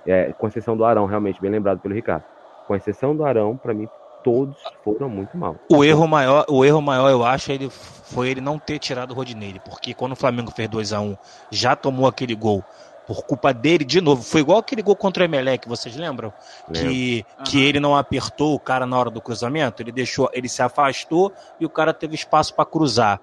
É, 0.05 0.33
com 0.33 0.47
exceção 0.47 0.75
do 0.75 0.83
Arão, 0.83 1.05
realmente, 1.05 1.39
bem 1.39 1.51
lembrado 1.51 1.79
pelo 1.79 1.93
Ricardo. 1.93 2.25
Com 2.67 2.75
exceção 2.75 3.15
do 3.15 3.25
Arão, 3.25 3.57
para 3.57 3.73
mim, 3.73 3.87
todos 4.23 4.55
foram 4.83 5.09
muito 5.09 5.37
mal. 5.37 5.55
O 5.69 5.83
erro 5.83 6.07
maior, 6.07 6.45
o 6.49 6.63
erro 6.63 6.81
maior 6.81 7.09
eu 7.09 7.23
acho, 7.23 7.51
ele 7.51 7.69
foi 7.69 8.29
ele 8.29 8.41
não 8.41 8.57
ter 8.57 8.79
tirado 8.79 9.11
o 9.11 9.13
Rodinei, 9.13 9.59
porque 9.63 9.93
quando 9.93 10.13
o 10.13 10.15
Flamengo 10.15 10.51
fez 10.51 10.69
2 10.69 10.93
a 10.93 11.01
1 11.01 11.17
já 11.51 11.75
tomou 11.75 12.07
aquele 12.07 12.35
gol 12.35 12.63
por 13.05 13.23
culpa 13.23 13.53
dele 13.53 13.83
de 13.83 13.99
novo. 13.99 14.23
Foi 14.23 14.41
igual 14.41 14.59
aquele 14.59 14.81
gol 14.81 14.95
contra 14.95 15.23
o 15.23 15.25
Emelec, 15.25 15.67
vocês 15.67 15.95
lembram? 15.95 16.31
Que, 16.73 17.25
uhum. 17.37 17.43
que 17.43 17.61
ele 17.61 17.79
não 17.79 17.95
apertou 17.95 18.55
o 18.55 18.59
cara 18.59 18.85
na 18.85 18.97
hora 18.97 19.09
do 19.09 19.21
cruzamento, 19.21 19.81
ele 19.81 19.91
deixou, 19.91 20.29
ele 20.33 20.47
se 20.47 20.61
afastou 20.61 21.31
e 21.59 21.65
o 21.65 21.69
cara 21.69 21.93
teve 21.93 22.15
espaço 22.15 22.53
para 22.53 22.65
cruzar. 22.65 23.19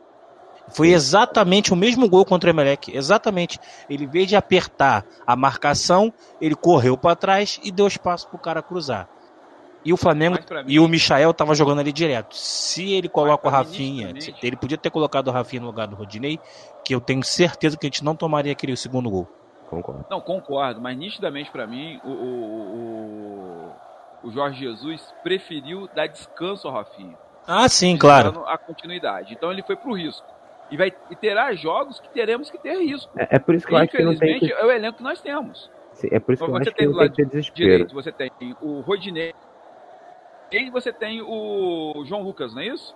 Foi 0.69 0.91
exatamente 0.91 1.73
o 1.73 1.77
mesmo 1.77 2.09
gol 2.09 2.25
contra 2.25 2.49
o 2.49 2.53
Emelec, 2.53 2.95
exatamente. 2.97 3.59
Ele, 3.89 4.05
em 4.05 4.09
vez 4.09 4.29
de 4.29 4.37
apertar 4.37 5.05
a 5.27 5.35
marcação, 5.35 6.13
ele 6.41 6.55
correu 6.55 6.97
para 6.97 7.17
trás 7.17 7.59
e 7.65 7.73
deu 7.73 7.89
espaço 7.89 8.29
para 8.29 8.37
o 8.37 8.41
cara 8.41 8.63
cruzar. 8.63 9.09
E 9.85 9.93
o 9.93 9.97
Flamengo 9.97 10.37
mim, 10.37 10.65
e 10.67 10.79
o 10.79 10.87
Michael 10.87 11.33
tava 11.33 11.55
jogando 11.55 11.81
ali 11.81 11.93
direto. 11.93 12.37
Se 12.37 12.93
ele 12.93 13.09
coloca 13.09 13.49
o 13.49 13.51
Rafinha, 13.51 14.13
ele 14.43 14.57
podia 14.57 14.77
ter 14.77 14.91
colocado 14.91 15.29
o 15.29 15.31
Rafinha 15.31 15.61
no 15.61 15.69
lugar 15.69 15.87
do 15.87 15.97
Rodinei, 15.97 16.39
que 16.85 16.95
eu 16.95 17.01
tenho 17.01 17.23
certeza 17.23 17.79
que 17.79 17.87
a 17.87 17.89
gente 17.89 18.05
não 18.05 18.15
tomaria 18.15 18.53
aquele 18.53 18.77
segundo 18.77 19.09
gol. 19.09 19.29
concordo. 19.69 20.05
Não, 20.11 20.21
concordo, 20.21 20.81
mas 20.81 20.97
nitidamente 20.97 21.51
para 21.51 21.67
mim, 21.67 21.99
o, 22.05 22.11
o, 22.11 23.73
o, 24.25 24.29
o, 24.29 24.31
Jorge 24.31 24.61
Jesus 24.61 25.15
preferiu 25.23 25.89
dar 25.95 26.07
descanso 26.09 26.69
ao 26.69 26.75
Rafinha. 26.75 27.17
Ah, 27.47 27.69
sim, 27.69 27.97
claro. 27.97 28.45
A 28.47 28.59
continuidade. 28.59 29.33
Então 29.33 29.51
ele 29.51 29.63
foi 29.63 29.77
pro 29.77 29.95
risco. 29.95 30.27
E, 30.71 30.77
vai, 30.77 30.93
e 31.11 31.17
terá 31.17 31.53
jogos 31.55 31.99
que 31.99 32.09
teremos 32.11 32.51
que 32.51 32.59
ter 32.59 32.79
risco. 32.79 33.11
É, 33.17 33.37
é 33.37 33.39
por 33.39 33.55
isso 33.55 33.67
que 33.67 33.73
eu 33.73 33.79
acho 33.79 33.91
que 33.91 34.05
não 34.05 34.17
tem 34.17 34.39
que... 34.39 34.53
é 34.53 34.65
o 34.65 34.71
elenco 34.71 34.99
que 34.99 35.03
nós 35.03 35.21
temos. 35.21 35.71
Sim, 35.95 36.09
é 36.13 36.21
por 36.21 36.33
isso 36.33 36.45
que 36.45 36.51
eu 36.51 36.57
acho 36.57 36.71
que 36.73 36.87
não 36.87 36.99
tem 36.99 37.09
que 37.09 37.17
ter 37.17 37.27
desespero. 37.27 37.69
Direito, 37.71 37.95
você 37.95 38.13
tem 38.13 38.31
o 38.61 38.81
Rodinei 38.81 39.35
e 40.51 40.71
você 40.71 40.93
tem 40.93 41.23
o 41.23 42.05
João 42.05 42.23
Lucas, 42.23 42.55
não 42.55 42.63
é 42.63 42.67
isso? 42.67 42.95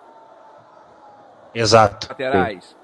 Exato. 1.54 2.08
Laterais. 2.08 2.76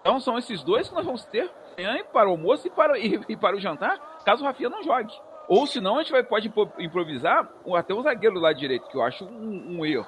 Então 0.00 0.20
são 0.20 0.38
esses 0.38 0.62
dois 0.62 0.88
que 0.88 0.94
nós 0.94 1.04
vamos 1.04 1.24
ter 1.24 1.50
amanhã 1.76 2.04
para 2.12 2.28
o 2.28 2.32
almoço 2.32 2.66
e 2.66 2.70
para, 2.70 2.98
e, 2.98 3.20
e 3.28 3.36
para 3.36 3.56
o 3.56 3.60
jantar, 3.60 3.98
caso 4.24 4.42
o 4.42 4.46
Rafinha 4.46 4.68
não 4.68 4.82
jogue. 4.82 5.12
Ou 5.48 5.66
senão 5.66 5.96
a 5.96 6.02
gente 6.02 6.12
vai, 6.12 6.22
pode 6.22 6.52
improvisar 6.78 7.48
até 7.74 7.92
o 7.92 8.02
zagueiro 8.02 8.38
lá 8.38 8.52
direito, 8.52 8.88
que 8.88 8.96
eu 8.96 9.02
acho 9.02 9.24
um, 9.24 9.78
um 9.78 9.86
erro. 9.86 10.06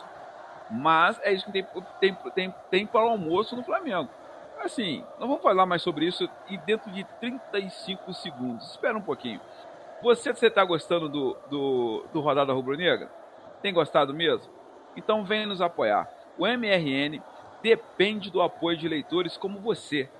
Mas 0.70 1.20
é 1.22 1.32
isso 1.32 1.44
que 1.46 1.52
tem, 1.52 1.66
tem, 2.00 2.14
tem, 2.34 2.54
tem 2.70 2.86
para 2.86 3.04
o 3.04 3.08
almoço 3.08 3.56
no 3.56 3.64
Flamengo. 3.64 4.08
Assim, 4.60 5.04
nós 5.18 5.28
vamos 5.28 5.42
falar 5.42 5.66
mais 5.66 5.82
sobre 5.82 6.06
isso 6.06 6.28
e 6.48 6.56
dentro 6.58 6.90
de 6.92 7.04
35 7.20 8.14
segundos. 8.14 8.70
Espera 8.70 8.96
um 8.96 9.02
pouquinho. 9.02 9.40
Você 10.02 10.30
está 10.30 10.64
gostando 10.64 11.08
do, 11.08 11.36
do, 11.48 12.04
do 12.12 12.20
Rodada 12.20 12.52
Rubro 12.52 12.76
Negra? 12.76 13.08
Tem 13.62 13.72
gostado 13.72 14.12
mesmo? 14.12 14.52
Então 14.96 15.24
vem 15.24 15.46
nos 15.46 15.60
apoiar. 15.60 16.10
O 16.36 16.44
MRN 16.44 17.22
depende 17.62 18.28
do 18.28 18.42
apoio 18.42 18.76
de 18.76 18.88
leitores 18.88 19.36
como 19.36 19.60
você 19.60 20.10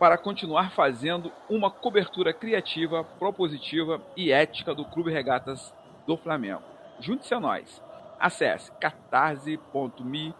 para 0.00 0.18
continuar 0.18 0.72
fazendo 0.72 1.32
uma 1.48 1.70
cobertura 1.70 2.32
criativa, 2.32 3.04
propositiva 3.04 4.02
e 4.16 4.32
ética 4.32 4.74
do 4.74 4.84
Clube 4.84 5.12
Regatas 5.12 5.72
do 6.04 6.16
Flamengo. 6.16 6.62
Junte-se 6.98 7.34
a 7.34 7.40
nós. 7.40 7.80
Acesse 8.18 8.72
catarse.me 8.72 10.34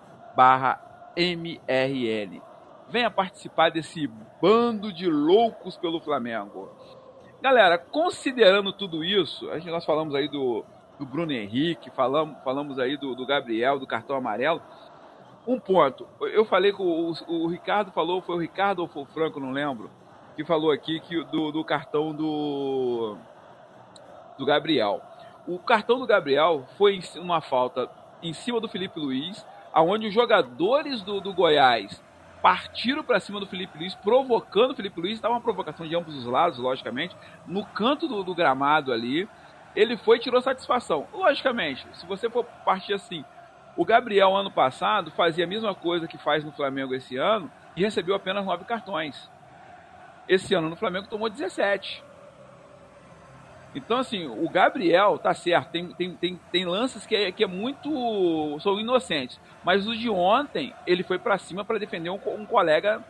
MRN. 1.16 2.42
Venha 2.88 3.10
participar 3.10 3.70
desse 3.70 4.08
bando 4.40 4.92
de 4.92 5.08
loucos 5.08 5.76
pelo 5.76 6.00
Flamengo. 6.00 6.70
Galera, 7.46 7.78
considerando 7.78 8.72
tudo 8.72 9.04
isso, 9.04 9.48
a 9.50 9.58
gente, 9.60 9.70
nós 9.70 9.84
falamos 9.84 10.16
aí 10.16 10.26
do, 10.26 10.64
do 10.98 11.06
Bruno 11.06 11.30
Henrique, 11.30 11.90
falamos, 11.90 12.36
falamos 12.42 12.76
aí 12.76 12.96
do, 12.96 13.14
do 13.14 13.24
Gabriel, 13.24 13.78
do 13.78 13.86
cartão 13.86 14.16
amarelo. 14.16 14.60
Um 15.46 15.60
ponto. 15.60 16.08
Eu 16.22 16.44
falei 16.44 16.72
que 16.72 16.82
o, 16.82 17.14
o, 17.28 17.46
Ricardo 17.46 17.92
falou, 17.92 18.20
foi 18.20 18.34
o 18.34 18.40
Ricardo 18.40 18.80
ou 18.80 18.88
foi 18.88 19.02
o 19.02 19.06
Franco, 19.06 19.38
não 19.38 19.52
lembro, 19.52 19.88
que 20.34 20.44
falou 20.44 20.72
aqui 20.72 20.98
que 20.98 21.22
do, 21.26 21.52
do 21.52 21.64
cartão 21.64 22.12
do, 22.12 23.16
do 24.36 24.44
Gabriel. 24.44 25.00
O 25.46 25.56
cartão 25.60 26.00
do 26.00 26.06
Gabriel 26.06 26.64
foi 26.76 26.98
uma 27.14 27.40
falta 27.40 27.88
em 28.24 28.32
cima 28.32 28.60
do 28.60 28.66
Felipe 28.66 28.98
Luiz, 28.98 29.46
aonde 29.72 30.08
os 30.08 30.12
jogadores 30.12 31.00
do, 31.02 31.20
do 31.20 31.32
Goiás 31.32 32.02
partiram 32.42 33.02
para 33.02 33.20
cima 33.20 33.40
do 33.40 33.46
Felipe 33.46 33.78
Luiz, 33.78 33.94
provocando 33.94 34.72
o 34.72 34.74
Felipe 34.74 35.00
Luiz. 35.00 35.14
Estava 35.14 35.34
uma 35.34 35.40
provocação 35.40 35.86
de 35.86 35.96
ambos 35.96 36.14
os 36.14 36.26
lados, 36.26 36.58
logicamente, 36.58 37.16
no 37.46 37.64
canto 37.64 38.06
do, 38.06 38.22
do 38.22 38.34
gramado 38.34 38.92
ali. 38.92 39.28
Ele 39.74 39.96
foi 39.96 40.16
e 40.16 40.20
tirou 40.20 40.40
satisfação. 40.40 41.06
Logicamente, 41.12 41.86
se 41.92 42.06
você 42.06 42.30
for 42.30 42.44
partir 42.64 42.94
assim, 42.94 43.24
o 43.76 43.84
Gabriel, 43.84 44.34
ano 44.34 44.50
passado, 44.50 45.10
fazia 45.10 45.44
a 45.44 45.48
mesma 45.48 45.74
coisa 45.74 46.08
que 46.08 46.16
faz 46.16 46.42
no 46.42 46.52
Flamengo 46.52 46.94
esse 46.94 47.16
ano 47.16 47.50
e 47.76 47.82
recebeu 47.82 48.14
apenas 48.14 48.44
nove 48.44 48.64
cartões. 48.64 49.30
Esse 50.26 50.54
ano 50.54 50.70
no 50.70 50.76
Flamengo 50.76 51.08
tomou 51.08 51.28
17. 51.28 52.02
Então, 53.76 53.98
assim, 53.98 54.26
o 54.26 54.48
Gabriel 54.48 55.18
tá 55.18 55.34
certo, 55.34 55.70
tem, 55.70 55.88
tem, 55.88 56.14
tem, 56.14 56.40
tem 56.50 56.64
lances 56.64 57.04
que 57.04 57.14
é, 57.14 57.30
que 57.30 57.44
é 57.44 57.46
muito. 57.46 58.58
são 58.60 58.80
inocentes. 58.80 59.38
Mas 59.62 59.86
o 59.86 59.94
de 59.94 60.08
ontem, 60.08 60.72
ele 60.86 61.02
foi 61.02 61.18
para 61.18 61.36
cima 61.36 61.62
para 61.62 61.78
defender 61.78 62.08
um, 62.08 62.18
um 62.26 62.46
colega 62.46 63.04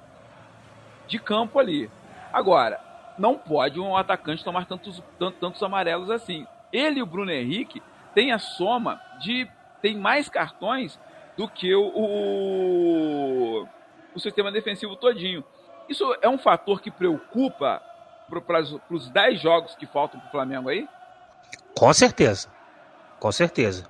de 1.06 1.20
campo 1.20 1.60
ali. 1.60 1.88
Agora, 2.32 2.80
não 3.16 3.38
pode 3.38 3.78
um 3.78 3.96
atacante 3.96 4.42
tomar 4.42 4.66
tantos, 4.66 5.00
tantos, 5.16 5.38
tantos 5.38 5.62
amarelos 5.62 6.10
assim. 6.10 6.44
Ele 6.72 6.98
e 6.98 7.02
o 7.02 7.06
Bruno 7.06 7.30
Henrique 7.30 7.80
têm 8.12 8.32
a 8.32 8.38
soma 8.40 9.00
de 9.20 9.48
tem 9.80 9.96
mais 9.96 10.28
cartões 10.28 10.98
do 11.36 11.46
que 11.46 11.72
o, 11.76 11.92
o, 11.94 13.68
o 14.12 14.18
sistema 14.18 14.50
defensivo 14.50 14.96
todinho. 14.96 15.44
Isso 15.88 16.04
é 16.20 16.28
um 16.28 16.38
fator 16.38 16.82
que 16.82 16.90
preocupa 16.90 17.80
para 18.28 18.62
os 18.90 19.08
10 19.08 19.40
jogos 19.40 19.74
que 19.74 19.86
faltam 19.86 20.20
para 20.20 20.28
o 20.28 20.30
Flamengo 20.30 20.68
aí? 20.68 20.88
Com 21.74 21.92
certeza. 21.92 22.48
Com 23.18 23.30
certeza. 23.32 23.84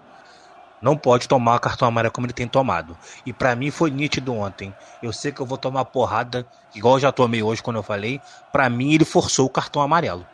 Não 0.81 0.97
pode 0.97 1.27
tomar 1.27 1.59
cartão 1.59 1.89
amarelo 1.89 2.13
como 2.13 2.27
ele 2.27 2.35
tem 2.35 2.47
tomado. 2.47 2.97
E 3.25 3.33
para 3.33 3.57
mim 3.57 3.71
foi 3.71 3.91
nítido 3.91 4.35
ontem. 4.35 4.75
Eu 5.03 5.13
sei 5.13 5.33
que 5.33 5.41
eu 5.41 5.47
vou 5.47 5.57
tomar 5.57 5.87
porrada, 5.87 6.47
igual 6.75 6.99
já 6.99 7.11
tomei 7.11 7.43
hoje 7.43 7.63
quando 7.63 7.77
eu 7.77 7.83
falei. 7.83 8.21
Para 8.53 8.69
mim 8.69 8.93
ele 8.93 9.05
forçou 9.05 9.47
o 9.47 9.51
cartão 9.51 9.81
amarelo. 9.81 10.27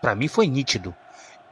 Para 0.00 0.14
mim 0.14 0.28
foi 0.28 0.46
nítido. 0.46 0.94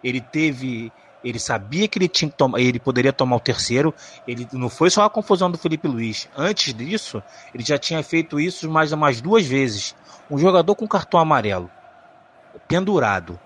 Ele 0.03 0.21
teve 0.21 0.93
ele 1.29 1.41
sabia 1.41 1.89
que 1.89 1.99
ele 1.99 2.07
tinha 2.07 2.31
que 2.31 2.37
tomar, 2.37 2.61
ele 2.61 2.79
poderia 2.79 3.13
tomar 3.13 3.35
o 3.35 3.41
terceiro. 3.41 3.93
Ele 4.29 4.47
não 4.53 4.71
foi 4.71 4.91
só 4.91 5.03
a 5.03 5.11
confusão 5.11 5.51
do 5.51 5.59
Felipe 5.59 5.89
Luiz. 5.89 6.29
Antes 6.37 6.73
disso, 6.73 7.21
ele 7.53 7.65
já 7.65 7.77
tinha 7.77 8.01
feito 8.01 8.39
isso 8.39 8.71
mais 8.71 8.93
umas 8.93 9.21
duas 9.21 9.45
vezes. 9.45 9.97
Um 10.31 10.39
jogador 10.39 10.77
com 10.77 10.87
cartão 10.87 11.19
amarelo, 11.19 11.69
pendurado, 12.69 13.41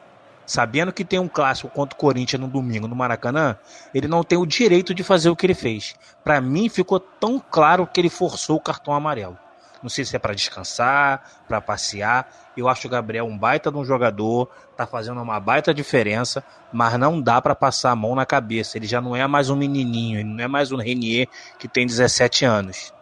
sabendo 0.44 0.92
que 0.92 1.06
tem 1.06 1.18
um 1.18 1.28
clássico 1.28 1.70
contra 1.70 1.96
o 1.96 1.98
Corinthians 1.98 2.42
no 2.42 2.48
domingo 2.48 2.86
no 2.86 2.94
Maracanã, 2.94 3.56
ele 3.94 4.06
não 4.06 4.22
tem 4.22 4.36
o 4.36 4.44
direito 4.44 4.92
de 4.92 5.02
fazer 5.02 5.30
o 5.30 5.36
que 5.36 5.46
ele 5.46 5.54
fez. 5.54 5.94
Para 6.22 6.38
mim 6.38 6.68
ficou 6.68 7.00
tão 7.00 7.40
claro 7.40 7.86
que 7.86 7.98
ele 7.98 8.10
forçou 8.10 8.56
o 8.56 8.60
cartão 8.60 8.92
amarelo. 8.92 9.38
Não 9.82 9.88
sei 9.88 10.04
se 10.04 10.14
é 10.14 10.18
para 10.18 10.34
descansar, 10.34 11.42
para 11.48 11.60
passear. 11.60 12.30
Eu 12.56 12.68
acho 12.68 12.86
o 12.86 12.90
Gabriel 12.90 13.24
um 13.24 13.36
baita 13.36 13.70
de 13.70 13.76
um 13.76 13.84
jogador, 13.84 14.48
tá 14.76 14.86
fazendo 14.86 15.20
uma 15.20 15.40
baita 15.40 15.72
diferença, 15.72 16.44
mas 16.72 16.98
não 16.98 17.20
dá 17.20 17.40
para 17.40 17.54
passar 17.54 17.90
a 17.90 17.96
mão 17.96 18.14
na 18.14 18.26
cabeça. 18.26 18.76
Ele 18.76 18.86
já 18.86 19.00
não 19.00 19.16
é 19.16 19.26
mais 19.26 19.48
um 19.48 19.56
menininho, 19.56 20.20
ele 20.20 20.28
não 20.28 20.44
é 20.44 20.48
mais 20.48 20.70
um 20.70 20.76
Renier 20.76 21.26
que 21.58 21.66
tem 21.66 21.86
17 21.86 22.44
anos. 22.44 22.92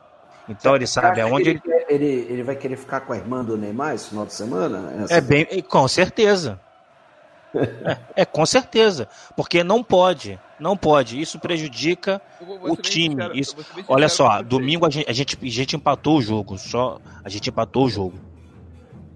Então 0.49 0.75
ele 0.75 0.87
sabe 0.87 1.21
aonde 1.21 1.51
ele, 1.51 1.63
ele... 1.67 2.05
ele, 2.05 2.27
ele 2.31 2.43
vai 2.43 2.57
querer 2.57 2.77
ficar 2.77 3.01
com 3.01 3.13
a 3.13 3.17
irmã 3.17 3.45
do 3.45 3.57
Neymar 3.57 3.95
esse 3.95 4.09
final 4.09 4.25
de 4.25 4.33
semana? 4.33 5.07
É 5.11 5.21
bem, 5.21 5.47
com 5.69 5.87
certeza. 5.87 6.59
É, 8.15 8.25
com 8.25 8.45
certeza, 8.45 9.09
porque 9.37 9.65
não 9.65 9.83
pode, 9.83 10.39
não 10.59 10.77
pode. 10.77 11.21
Isso 11.21 11.39
prejudica 11.39 12.21
o 12.41 12.77
time. 12.77 13.15
Sincero, 13.15 13.37
Isso, 13.37 13.57
olha 13.89 14.09
só, 14.09 14.43
domingo 14.43 14.87
a 14.87 14.91
gente, 14.91 15.09
a 15.09 15.13
gente, 15.13 15.39
a 15.41 15.47
gente 15.47 15.77
empatou 15.77 16.19
o 16.19 16.23
jogo, 16.23 16.59
só 16.59 17.01
a 17.25 17.29
gente 17.29 17.49
empatou 17.49 17.87
o 17.87 17.91
jogo. 17.91 18.19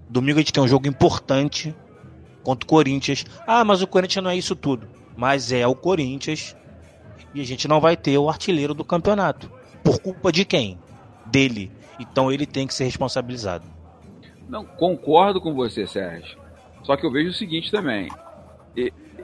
Domingo 0.09 0.39
a 0.39 0.41
gente 0.41 0.53
tem 0.53 0.63
um 0.63 0.67
jogo 0.67 0.87
importante 0.87 1.75
contra 2.43 2.65
o 2.65 2.69
Corinthians. 2.69 3.25
Ah, 3.47 3.63
mas 3.63 3.81
o 3.81 3.87
Corinthians 3.87 4.23
não 4.23 4.31
é 4.31 4.35
isso 4.35 4.55
tudo. 4.55 4.87
Mas 5.15 5.51
é 5.51 5.65
o 5.65 5.75
Corinthians 5.75 6.55
e 7.33 7.41
a 7.41 7.43
gente 7.43 7.67
não 7.67 7.81
vai 7.81 7.97
ter 7.97 8.17
o 8.17 8.29
artilheiro 8.29 8.73
do 8.73 8.85
campeonato. 8.85 9.51
Por 9.83 9.99
culpa 9.99 10.31
de 10.31 10.45
quem? 10.45 10.77
Dele. 11.25 11.71
Então 11.99 12.31
ele 12.31 12.45
tem 12.45 12.67
que 12.67 12.73
ser 12.73 12.83
responsabilizado. 12.83 13.65
Não, 14.47 14.65
concordo 14.65 15.41
com 15.41 15.53
você, 15.53 15.87
Sérgio. 15.87 16.42
Só 16.83 16.95
que 16.95 17.05
eu 17.05 17.11
vejo 17.11 17.29
o 17.29 17.33
seguinte 17.33 17.71
também. 17.71 18.09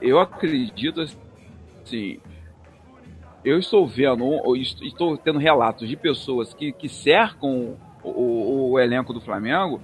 Eu 0.00 0.18
acredito 0.18 1.00
assim. 1.00 2.18
Eu 3.44 3.58
estou 3.58 3.86
vendo, 3.86 4.24
ou 4.24 4.56
estou 4.56 5.16
tendo 5.16 5.38
relatos 5.38 5.88
de 5.88 5.96
pessoas 5.96 6.52
que, 6.52 6.72
que 6.72 6.88
cercam 6.88 7.76
o, 8.02 8.10
o, 8.10 8.70
o 8.72 8.78
elenco 8.78 9.12
do 9.12 9.20
Flamengo 9.20 9.80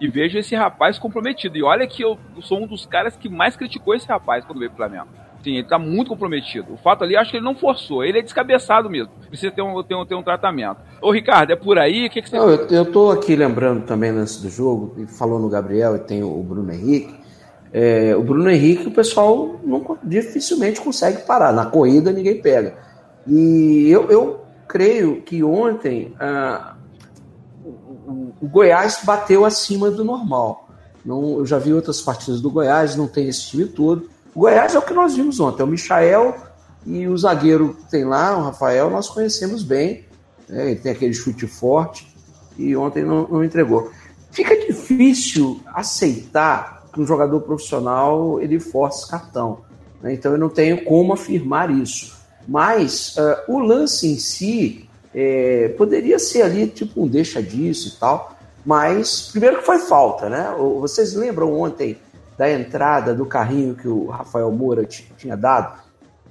e 0.00 0.08
vejo 0.08 0.38
esse 0.38 0.54
rapaz 0.54 0.98
comprometido. 0.98 1.58
E 1.58 1.62
olha 1.62 1.86
que 1.86 2.02
eu 2.02 2.18
sou 2.40 2.62
um 2.62 2.66
dos 2.66 2.86
caras 2.86 3.16
que 3.16 3.28
mais 3.28 3.56
criticou 3.56 3.94
esse 3.94 4.06
rapaz 4.06 4.44
quando 4.44 4.58
veio 4.58 4.70
pro 4.70 4.78
Flamengo. 4.78 5.08
Sim, 5.42 5.56
ele 5.56 5.68
tá 5.68 5.78
muito 5.78 6.08
comprometido. 6.08 6.74
O 6.74 6.76
fato 6.76 7.02
ali, 7.02 7.16
acho 7.16 7.30
que 7.30 7.38
ele 7.38 7.44
não 7.44 7.54
forçou. 7.54 8.04
Ele 8.04 8.18
é 8.18 8.22
descabeçado 8.22 8.90
mesmo. 8.90 9.10
Precisa 9.28 9.50
ter 9.50 9.62
um, 9.62 9.82
ter 9.82 9.94
um, 9.94 10.04
ter 10.04 10.14
um 10.14 10.22
tratamento. 10.22 10.78
Ô, 11.00 11.10
Ricardo, 11.10 11.50
é 11.50 11.56
por 11.56 11.78
aí? 11.78 12.06
O 12.06 12.10
que, 12.10 12.20
que 12.20 12.28
você... 12.28 12.36
Não, 12.36 12.50
eu, 12.50 12.66
eu 12.66 12.92
tô 12.92 13.10
aqui 13.10 13.34
lembrando 13.34 13.84
também 13.86 14.10
antes 14.10 14.40
do 14.40 14.50
jogo, 14.50 14.94
falou 15.18 15.38
no 15.38 15.48
Gabriel 15.48 15.96
e 15.96 16.00
tem 16.00 16.22
o 16.22 16.42
Bruno 16.42 16.70
Henrique. 16.70 17.18
É, 17.72 18.14
o 18.16 18.22
Bruno 18.22 18.50
Henrique, 18.50 18.88
o 18.88 18.90
pessoal 18.90 19.60
não, 19.64 19.96
dificilmente 20.02 20.80
consegue 20.80 21.22
parar. 21.22 21.52
Na 21.52 21.66
corrida, 21.66 22.12
ninguém 22.12 22.40
pega. 22.42 22.76
E 23.26 23.88
eu, 23.88 24.10
eu 24.10 24.40
creio 24.68 25.22
que 25.22 25.42
ontem 25.42 26.12
ah, 26.20 26.74
o, 27.64 28.32
o 28.40 28.48
Goiás 28.48 29.00
bateu 29.04 29.44
acima 29.44 29.90
do 29.90 30.04
normal. 30.04 30.68
Não, 31.04 31.38
eu 31.38 31.46
já 31.46 31.58
vi 31.58 31.72
outras 31.72 32.02
partidas 32.02 32.42
do 32.42 32.50
Goiás, 32.50 32.94
não 32.94 33.08
tem 33.08 33.28
esse 33.28 33.48
time 33.48 33.64
todo. 33.64 34.10
O 34.34 34.40
Goiás 34.40 34.74
é 34.74 34.78
o 34.78 34.82
que 34.82 34.94
nós 34.94 35.16
vimos 35.16 35.40
ontem, 35.40 35.62
é 35.62 35.64
o 35.64 35.68
Michael 35.68 36.36
e 36.86 37.06
o 37.06 37.16
zagueiro 37.16 37.74
que 37.74 37.90
tem 37.90 38.04
lá, 38.04 38.36
o 38.36 38.42
Rafael, 38.42 38.90
nós 38.90 39.08
conhecemos 39.08 39.62
bem. 39.62 40.04
Né? 40.48 40.70
Ele 40.70 40.80
tem 40.80 40.92
aquele 40.92 41.12
chute 41.12 41.46
forte. 41.46 42.08
e 42.58 42.76
ontem 42.76 43.04
não, 43.04 43.26
não 43.28 43.44
entregou. 43.44 43.90
Fica 44.30 44.56
difícil 44.56 45.60
aceitar 45.74 46.84
que 46.92 47.00
um 47.00 47.06
jogador 47.06 47.40
profissional 47.40 48.40
ele 48.40 48.60
force 48.60 49.08
cartão. 49.08 49.60
Né? 50.02 50.14
Então 50.14 50.32
eu 50.32 50.38
não 50.38 50.48
tenho 50.48 50.84
como 50.84 51.12
afirmar 51.12 51.70
isso. 51.70 52.18
Mas 52.46 53.16
uh, 53.16 53.52
o 53.52 53.58
lance 53.58 54.06
em 54.06 54.18
si 54.18 54.88
é, 55.14 55.68
poderia 55.76 56.18
ser 56.18 56.42
ali 56.42 56.66
tipo 56.66 57.02
um 57.02 57.06
deixa 57.06 57.42
disso 57.42 57.88
e 57.88 58.00
tal. 58.00 58.36
Mas 58.64 59.28
primeiro 59.30 59.58
que 59.58 59.66
foi 59.66 59.78
falta, 59.78 60.28
né? 60.28 60.54
Vocês 60.80 61.14
lembram 61.14 61.58
ontem 61.58 61.96
da 62.40 62.50
entrada 62.50 63.14
do 63.14 63.26
carrinho 63.26 63.74
que 63.74 63.86
o 63.86 64.06
Rafael 64.06 64.50
Moura 64.50 64.86
tinha 64.86 65.36
dado? 65.36 65.78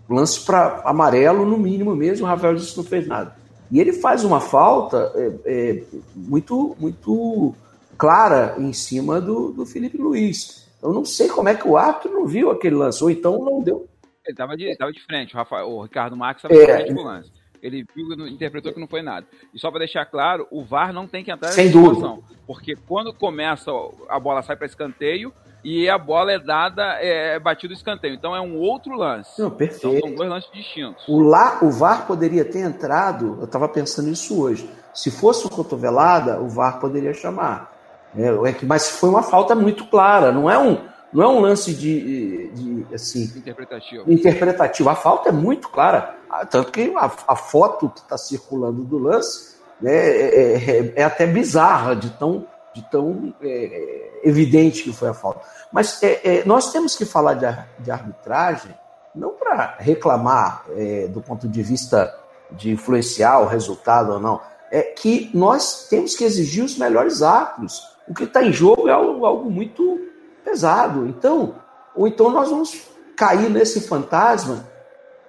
Lance 0.09 0.43
para 0.43 0.81
amarelo, 0.83 1.45
no 1.45 1.55
mínimo 1.55 1.95
mesmo, 1.95 2.25
o 2.25 2.27
Rafael 2.27 2.55
disse 2.55 2.71
que 2.71 2.77
não 2.77 2.83
fez 2.83 3.05
nada. 3.05 3.35
E 3.69 3.79
ele 3.79 3.93
faz 3.93 4.23
uma 4.23 4.39
falta 4.39 5.13
é, 5.13 5.31
é, 5.45 5.83
muito, 6.15 6.75
muito 6.79 7.53
clara 7.95 8.55
em 8.57 8.73
cima 8.73 9.21
do, 9.21 9.51
do 9.51 9.67
Felipe 9.67 9.99
Luiz. 9.99 10.67
Eu 10.81 10.91
não 10.91 11.05
sei 11.05 11.27
como 11.27 11.47
é 11.47 11.53
que 11.53 11.67
o 11.67 11.77
árbitro 11.77 12.11
não 12.11 12.25
viu 12.25 12.49
aquele 12.49 12.73
lance, 12.73 13.03
ou 13.03 13.11
então 13.11 13.37
não 13.37 13.61
deu. 13.61 13.87
Ele 14.25 14.33
estava 14.33 14.57
de, 14.57 14.75
tava 14.77 14.91
de 14.91 15.05
frente, 15.05 15.35
o, 15.35 15.37
Rafael, 15.37 15.69
o 15.69 15.83
Ricardo 15.83 16.17
Marques 16.17 16.43
estava 16.43 16.59
é, 16.59 16.65
de 16.65 16.73
frente 16.73 16.93
pro 16.95 17.03
lance. 17.03 17.31
Ele 17.61 17.85
viu, 17.95 18.27
interpretou 18.27 18.73
que 18.73 18.79
não 18.79 18.87
foi 18.87 19.03
nada. 19.03 19.27
E 19.53 19.59
só 19.59 19.69
para 19.69 19.81
deixar 19.81 20.07
claro, 20.07 20.47
o 20.49 20.63
VAR 20.63 20.91
não 20.91 21.05
tem 21.05 21.23
que 21.23 21.29
entrar 21.29 21.49
nessa 21.49 21.61
situação. 21.61 22.23
Porque 22.47 22.75
quando 22.75 23.13
começa, 23.13 23.69
a 24.09 24.19
bola 24.19 24.41
sai 24.41 24.55
para 24.55 24.65
escanteio 24.65 25.31
e 25.63 25.89
a 25.89 25.97
bola 25.97 26.31
é 26.31 26.39
dada, 26.39 26.97
é, 26.99 27.35
é 27.35 27.39
batido 27.39 27.73
o 27.73 27.77
escanteio. 27.77 28.13
Então 28.13 28.35
é 28.35 28.41
um 28.41 28.57
outro 28.57 28.95
lance. 28.95 29.41
Não, 29.41 29.49
perfeito. 29.49 29.97
Então 29.97 30.09
são 30.09 30.15
dois 30.15 30.29
lances 30.29 30.51
distintos. 30.51 31.03
O, 31.07 31.19
lá, 31.21 31.59
o 31.61 31.69
VAR 31.69 32.05
poderia 32.05 32.45
ter 32.45 32.59
entrado, 32.59 33.37
eu 33.39 33.45
estava 33.45 33.67
pensando 33.67 34.09
isso 34.09 34.41
hoje. 34.41 34.69
Se 34.93 35.11
fosse 35.11 35.45
uma 35.45 35.55
cotovelada, 35.55 36.39
o 36.39 36.49
VAR 36.49 36.79
poderia 36.79 37.13
chamar. 37.13 37.71
É, 38.15 38.27
é, 38.27 38.55
mas 38.63 38.89
foi 38.89 39.09
uma 39.09 39.21
falta 39.21 39.53
muito 39.53 39.85
clara, 39.85 40.31
não 40.31 40.49
é 40.49 40.57
um, 40.57 40.77
não 41.13 41.23
é 41.23 41.27
um 41.27 41.39
lance 41.39 41.73
de, 41.73 42.47
de 42.49 42.93
assim 42.93 43.23
interpretativo. 43.23 44.11
interpretativo. 44.11 44.89
A 44.89 44.95
falta 44.95 45.29
é 45.29 45.31
muito 45.31 45.69
clara, 45.69 46.15
ah, 46.29 46.45
tanto 46.45 46.71
que 46.71 46.91
a, 46.95 47.11
a 47.27 47.35
foto 47.35 47.89
que 47.89 47.99
está 47.99 48.17
circulando 48.17 48.83
do 48.83 48.97
lance 48.97 49.57
né, 49.81 49.91
é, 49.91 50.55
é, 50.55 50.93
é, 50.97 51.03
até 51.03 51.25
bizarra 51.25 51.95
de 51.95 52.09
tão, 52.11 52.45
de 52.81 52.89
tão 52.89 53.33
é, 53.41 54.19
evidente 54.23 54.83
que 54.83 54.93
foi 54.93 55.09
a 55.09 55.13
falta. 55.13 55.41
Mas 55.71 56.01
é, 56.03 56.39
é, 56.39 56.45
nós 56.45 56.71
temos 56.71 56.95
que 56.95 57.05
falar 57.05 57.33
de, 57.33 57.45
de 57.79 57.91
arbitragem 57.91 58.73
não 59.13 59.31
para 59.31 59.75
reclamar 59.79 60.65
do 61.09 61.19
ponto 61.19 61.47
de 61.47 61.63
vista 61.63 62.15
de 62.51 62.71
influenciar 62.71 63.39
o 63.39 63.47
resultado 63.47 64.13
ou 64.13 64.19
não, 64.19 64.39
é 64.71 64.83
que 64.83 65.31
nós 65.33 65.87
temos 65.89 66.15
que 66.15 66.23
exigir 66.23 66.63
os 66.63 66.77
melhores 66.77 67.23
árbitros 67.23 67.89
o 68.09 68.13
que 68.13 68.23
está 68.23 68.43
em 68.43 68.51
jogo 68.51 68.89
é 68.89 68.91
algo, 68.91 69.23
algo, 69.23 69.51
muito 69.51 69.99
pesado. 70.43 71.05
Então, 71.07 71.53
ou 71.95 72.07
então 72.07 72.31
nós 72.31 72.49
vamos 72.49 72.81
cair 73.15 73.49
nesse 73.49 73.81
fantasma. 73.81 74.65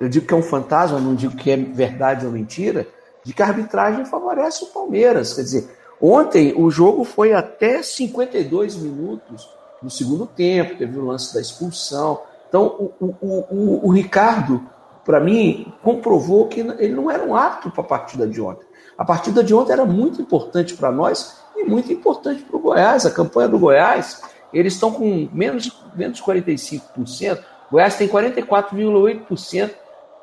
Eu 0.01 0.09
digo 0.09 0.27
que 0.27 0.33
é 0.33 0.37
um 0.37 0.43
fantasma, 0.43 0.99
não 0.99 1.15
digo 1.15 1.37
que 1.37 1.51
é 1.51 1.57
verdade 1.59 2.25
ou 2.25 2.33
mentira, 2.33 2.89
de 3.23 3.35
que 3.35 3.43
a 3.43 3.47
arbitragem 3.47 4.07
favorece 4.07 4.65
o 4.65 4.69
Palmeiras. 4.69 5.35
Quer 5.35 5.43
dizer, 5.43 5.77
ontem 6.01 6.55
o 6.57 6.71
jogo 6.71 7.05
foi 7.05 7.33
até 7.33 7.83
52 7.83 8.77
minutos 8.77 9.49
no 9.83 9.91
segundo 9.91 10.27
tempo, 10.27 10.77
teve 10.77 10.99
o 10.99 11.07
lance 11.07 11.33
da 11.35 11.41
expulsão. 11.41 12.21
Então, 12.49 12.93
o, 13.01 13.07
o, 13.21 13.45
o, 13.51 13.87
o 13.89 13.91
Ricardo, 13.91 14.61
para 15.05 15.21
mim, 15.21 15.73
comprovou 15.83 16.49
que 16.49 16.61
ele 16.61 16.95
não 16.95 17.11
era 17.11 17.25
um 17.25 17.35
apto 17.35 17.71
para 17.71 17.83
a 17.83 17.87
partida 17.87 18.27
de 18.27 18.41
ontem. 18.41 18.67
A 18.99 19.05
partida 19.05 19.43
de 19.43 19.55
ontem 19.55 19.73
era 19.73 19.85
muito 19.87 20.21
importante 20.21 20.75
para 20.75 20.93
nós 20.93 21.41
e 21.57 21.65
muito 21.65 21.91
importante 21.93 22.43
para 22.43 22.57
o 22.57 22.61
Goiás. 22.61 23.07
A 23.07 23.11
campanha 23.11 23.49
do 23.49 23.59
Goiás, 23.59 24.21
eles 24.53 24.75
estão 24.75 24.93
com 24.93 25.29
menos, 25.33 25.73
menos 25.95 26.21
45%. 26.21 27.39
O 27.69 27.73
Goiás 27.73 27.97
tem 27.97 28.09
44,8%. 28.09 29.71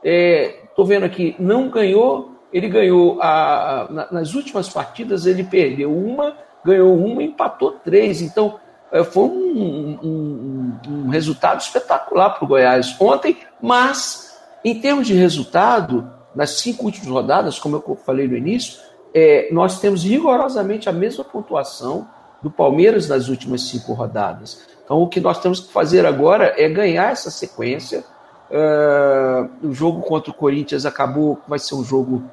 Estou 0.03 0.85
é, 0.85 0.87
vendo 0.87 1.05
aqui, 1.05 1.35
não 1.39 1.69
ganhou. 1.69 2.36
Ele 2.51 2.69
ganhou 2.69 3.21
a, 3.21 3.81
a, 3.81 4.07
nas 4.11 4.33
últimas 4.33 4.69
partidas, 4.69 5.25
ele 5.25 5.43
perdeu 5.43 5.95
uma, 5.95 6.35
ganhou 6.63 6.95
uma, 6.95 7.23
empatou 7.23 7.73
três. 7.83 8.21
Então, 8.21 8.59
é, 8.91 9.03
foi 9.03 9.23
um, 9.23 9.99
um, 10.03 10.79
um 10.87 11.09
resultado 11.09 11.59
espetacular 11.59 12.31
para 12.31 12.45
o 12.45 12.47
Goiás 12.47 12.95
ontem, 12.99 13.37
mas 13.61 14.37
em 14.63 14.79
termos 14.79 15.07
de 15.07 15.13
resultado, 15.13 16.09
nas 16.35 16.51
cinco 16.51 16.85
últimas 16.85 17.09
rodadas, 17.09 17.59
como 17.59 17.75
eu 17.75 17.95
falei 17.95 18.27
no 18.27 18.35
início, 18.35 18.79
é, 19.13 19.49
nós 19.51 19.79
temos 19.79 20.03
rigorosamente 20.03 20.89
a 20.89 20.91
mesma 20.91 21.23
pontuação 21.23 22.07
do 22.41 22.51
Palmeiras 22.51 23.07
nas 23.07 23.29
últimas 23.29 23.63
cinco 23.63 23.93
rodadas. 23.93 24.67
Então, 24.83 25.01
o 25.01 25.07
que 25.07 25.19
nós 25.19 25.39
temos 25.39 25.59
que 25.59 25.71
fazer 25.71 26.05
agora 26.05 26.53
é 26.57 26.69
ganhar 26.69 27.11
essa 27.11 27.29
sequência. 27.29 28.03
Uh, 28.49 29.67
o 29.67 29.73
jogo 29.73 30.01
contra 30.01 30.31
o 30.31 30.33
Corinthians 30.33 30.85
acabou, 30.85 31.39
vai 31.47 31.59
ser 31.59 31.75
um 31.75 31.83
jogo 31.83 32.23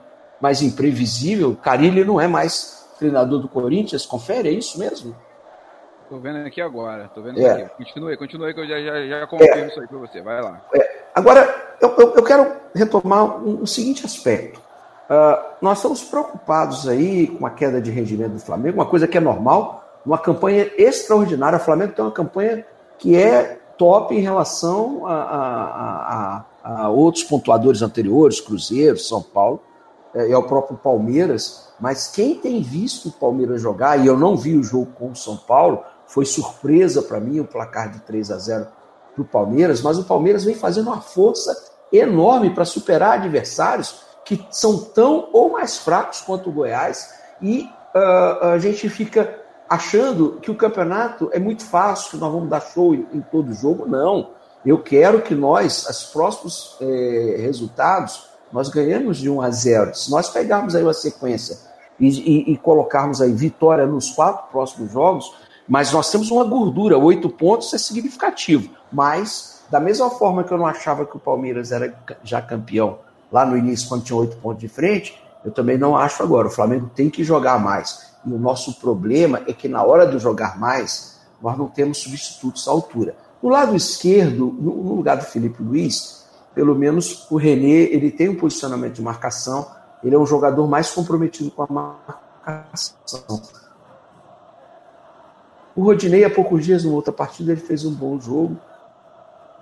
mais 0.40 0.62
imprevisível. 0.62 1.57
Carilli 1.61 2.05
não 2.05 2.20
é 2.20 2.29
mais 2.29 2.87
treinador 2.98 3.40
do 3.40 3.48
Corinthians, 3.48 4.07
confere, 4.07 4.48
é 4.48 4.53
isso 4.53 4.79
mesmo? 4.79 5.14
Tô 6.09 6.18
vendo 6.18 6.46
aqui 6.46 6.61
agora, 6.61 7.11
tô 7.14 7.22
vendo 7.22 7.40
é. 7.40 7.62
aqui. 7.62 7.85
Continue, 7.85 8.16
continue 8.16 8.55
que 8.55 8.61
eu 8.61 8.68
já, 8.68 8.81
já, 8.81 9.07
já 9.07 9.27
confirmo 9.27 9.55
é. 9.55 9.66
isso 9.66 9.81
aí 9.81 9.87
para 9.88 9.98
você, 9.98 10.22
vai 10.22 10.42
lá. 10.42 10.61
É. 10.74 11.05
Agora, 11.14 11.77
eu, 11.81 11.88
eu, 11.96 12.14
eu, 12.14 12.22
quero 12.22 12.53
retomar 12.74 13.24
um, 13.42 13.62
um 13.62 13.66
seguinte 13.66 14.05
aspecto. 14.05 14.61
Uh, 15.09 15.42
nós 15.61 15.79
estamos 15.79 16.03
preocupados 16.05 16.88
aí 16.88 17.27
com 17.27 17.46
a 17.46 17.50
queda 17.50 17.81
de 17.81 17.90
rendimento 17.90 18.33
do 18.33 18.40
Flamengo, 18.40 18.79
uma 18.79 18.87
coisa 18.87 19.09
que 19.09 19.16
é 19.16 19.20
normal, 19.20 20.00
uma 20.05 20.18
campanha 20.18 20.70
extraordinária. 20.77 21.57
O 21.57 21.61
Flamengo 21.61 21.92
tem 21.92 22.05
uma 22.05 22.12
campanha 22.12 22.64
que 22.98 23.16
é 23.16 23.59
top 23.77 24.15
em 24.15 24.21
relação 24.21 25.07
a, 25.07 25.15
a, 25.15 26.45
a, 26.63 26.83
a 26.85 26.89
outros 26.89 27.25
pontuadores 27.25 27.83
anteriores, 27.83 28.41
Cruzeiro, 28.41 28.99
São 28.99 29.23
Paulo 29.23 29.61
é, 30.15 30.29
e 30.29 30.33
ao 30.33 30.43
próprio 30.45 30.77
Palmeiras. 30.77 31.69
Mas 31.81 32.09
quem 32.09 32.37
tem 32.37 32.63
visto 32.63 33.09
o 33.09 33.13
Palmeiras 33.13 33.61
jogar, 33.61 33.99
e 33.99 34.07
eu 34.07 34.17
não 34.17 34.37
vi 34.37 34.57
o 34.57 34.63
jogo 34.63 34.93
com 34.99 35.11
o 35.11 35.17
São 35.17 35.37
Paulo, 35.37 35.83
foi 36.07 36.25
surpresa 36.25 37.03
para 37.03 37.21
mim 37.21 37.41
o 37.41 37.45
placar 37.45 37.91
de 37.91 38.01
3 38.01 38.31
a 38.31 38.39
0 38.39 38.67
para 39.15 39.23
o 39.23 39.25
Palmeiras, 39.25 39.83
mas 39.83 39.99
o 39.99 40.05
Palmeiras 40.05 40.45
vem 40.45 40.55
fazendo 40.55 40.89
uma 40.89 41.01
força 41.01 41.55
enorme 41.93 42.51
para 42.51 42.65
superar 42.65 43.19
adversários 43.19 44.03
que 44.25 44.45
são 44.51 44.79
tão 44.79 45.29
ou 45.33 45.53
mais 45.53 45.77
fracos 45.77 46.21
quanto 46.21 46.49
o 46.49 46.53
Goiás, 46.53 47.13
e 47.43 47.69
uh, 47.95 48.47
a 48.47 48.59
gente 48.59 48.89
fica 48.89 49.43
achando 49.68 50.38
que 50.40 50.50
o 50.50 50.55
campeonato 50.55 51.31
é 51.33 51.38
muito 51.38 51.64
fácil, 51.64 52.12
que 52.12 52.16
nós 52.16 52.33
vamos 52.33 52.48
dar 52.48 52.61
show 52.61 52.94
em, 52.94 53.20
todo 53.31 53.53
jogo. 53.55 53.87
Não. 53.87 54.31
Eu 54.64 54.83
quero 54.83 55.22
que 55.22 55.35
nós, 55.35 55.87
os 55.88 56.05
próximos 56.05 56.77
eh, 56.81 57.37
resultados, 57.38 58.29
nós 58.53 58.68
ganhamos 58.68 59.18
de 59.18 59.29
1 59.29 59.42
a 59.42 59.50
0. 59.50 59.94
Se 59.94 60.11
nós 60.11 60.31
pegarmos 60.31 60.74
aí 60.74 60.83
uma 60.83 60.94
sequência 60.94 61.59
e, 61.98 62.09
e, 62.09 62.53
e, 62.53 62.57
colocarmos 62.57 63.20
aí 63.20 63.33
vitória 63.33 63.87
nos 63.87 64.11
quatro 64.11 64.50
próximos 64.50 64.92
jogos, 64.92 65.35
mas 65.68 65.92
nós 65.92 66.11
temos 66.11 66.31
uma 66.31 66.44
gordura, 66.44 66.96
oito 66.96 67.29
pontos 67.29 67.72
é 67.74 67.79
significativo. 67.79 68.70
Mas, 68.92 69.64
da 69.70 69.81
mesma 69.81 70.09
forma 70.11 70.44
que 70.44 70.53
eu 70.53 70.59
não 70.59 70.66
achava 70.66 71.05
que 71.05 71.16
o 71.16 71.20
Palmeiras 71.20 71.72
era 71.72 71.94
já 72.22 72.40
campeão 72.40 72.98
lá 73.33 73.44
no 73.44 73.57
início, 73.57 73.88
quando 73.88 74.05
tinha 74.05 74.18
oito 74.18 74.37
pontos 74.37 74.61
de 74.61 74.68
frente, 74.68 75.20
eu 75.44 75.50
também 75.50 75.77
não 75.77 75.96
acho 75.96 76.22
agora. 76.22 76.46
O 76.46 76.50
Flamengo 76.50 76.90
tem 76.94 77.11
que 77.11 77.24
jogar 77.24 77.59
mais. 77.59 78.13
E 78.27 78.33
o 78.33 78.39
nosso 78.39 78.81
problema 78.81 79.43
é 79.47 79.53
que 79.53 79.69
na 79.69 79.83
hora 79.83 80.07
de 80.07 80.19
jogar 80.19 80.59
mais, 80.59 81.21
nós 81.43 81.57
não 81.59 81.67
temos 81.67 81.99
substitutos 81.99 82.67
à 82.67 82.71
altura. 82.71 83.15
Do 83.43 83.49
lado 83.49 83.77
esquerdo, 83.77 84.47
no 84.59 84.95
lugar 84.95 85.17
do 85.17 85.25
Felipe 85.25 85.63
Luiz, 85.63 86.25
pelo 86.55 86.75
menos 86.75 87.31
o 87.31 87.37
René, 87.37 87.93
ele 87.93 88.11
tem 88.11 88.29
um 88.29 88.37
posicionamento 88.37 88.95
de 88.95 89.03
marcação, 89.03 89.67
ele 90.03 90.15
é 90.15 90.19
um 90.19 90.27
jogador 90.27 90.67
mais 90.67 90.91
comprometido 90.91 91.51
com 91.51 91.63
a 91.63 91.67
marcação. 91.67 93.43
O 95.77 95.83
Rodinei, 95.83 96.25
há 96.25 96.31
poucos 96.31 96.65
dias, 96.65 96.85
numa 96.85 96.95
outra 96.95 97.13
partida, 97.13 97.53
ele 97.53 97.61
fez 97.61 97.85
um 97.85 97.93
bom 97.93 98.21
jogo, 98.21 98.57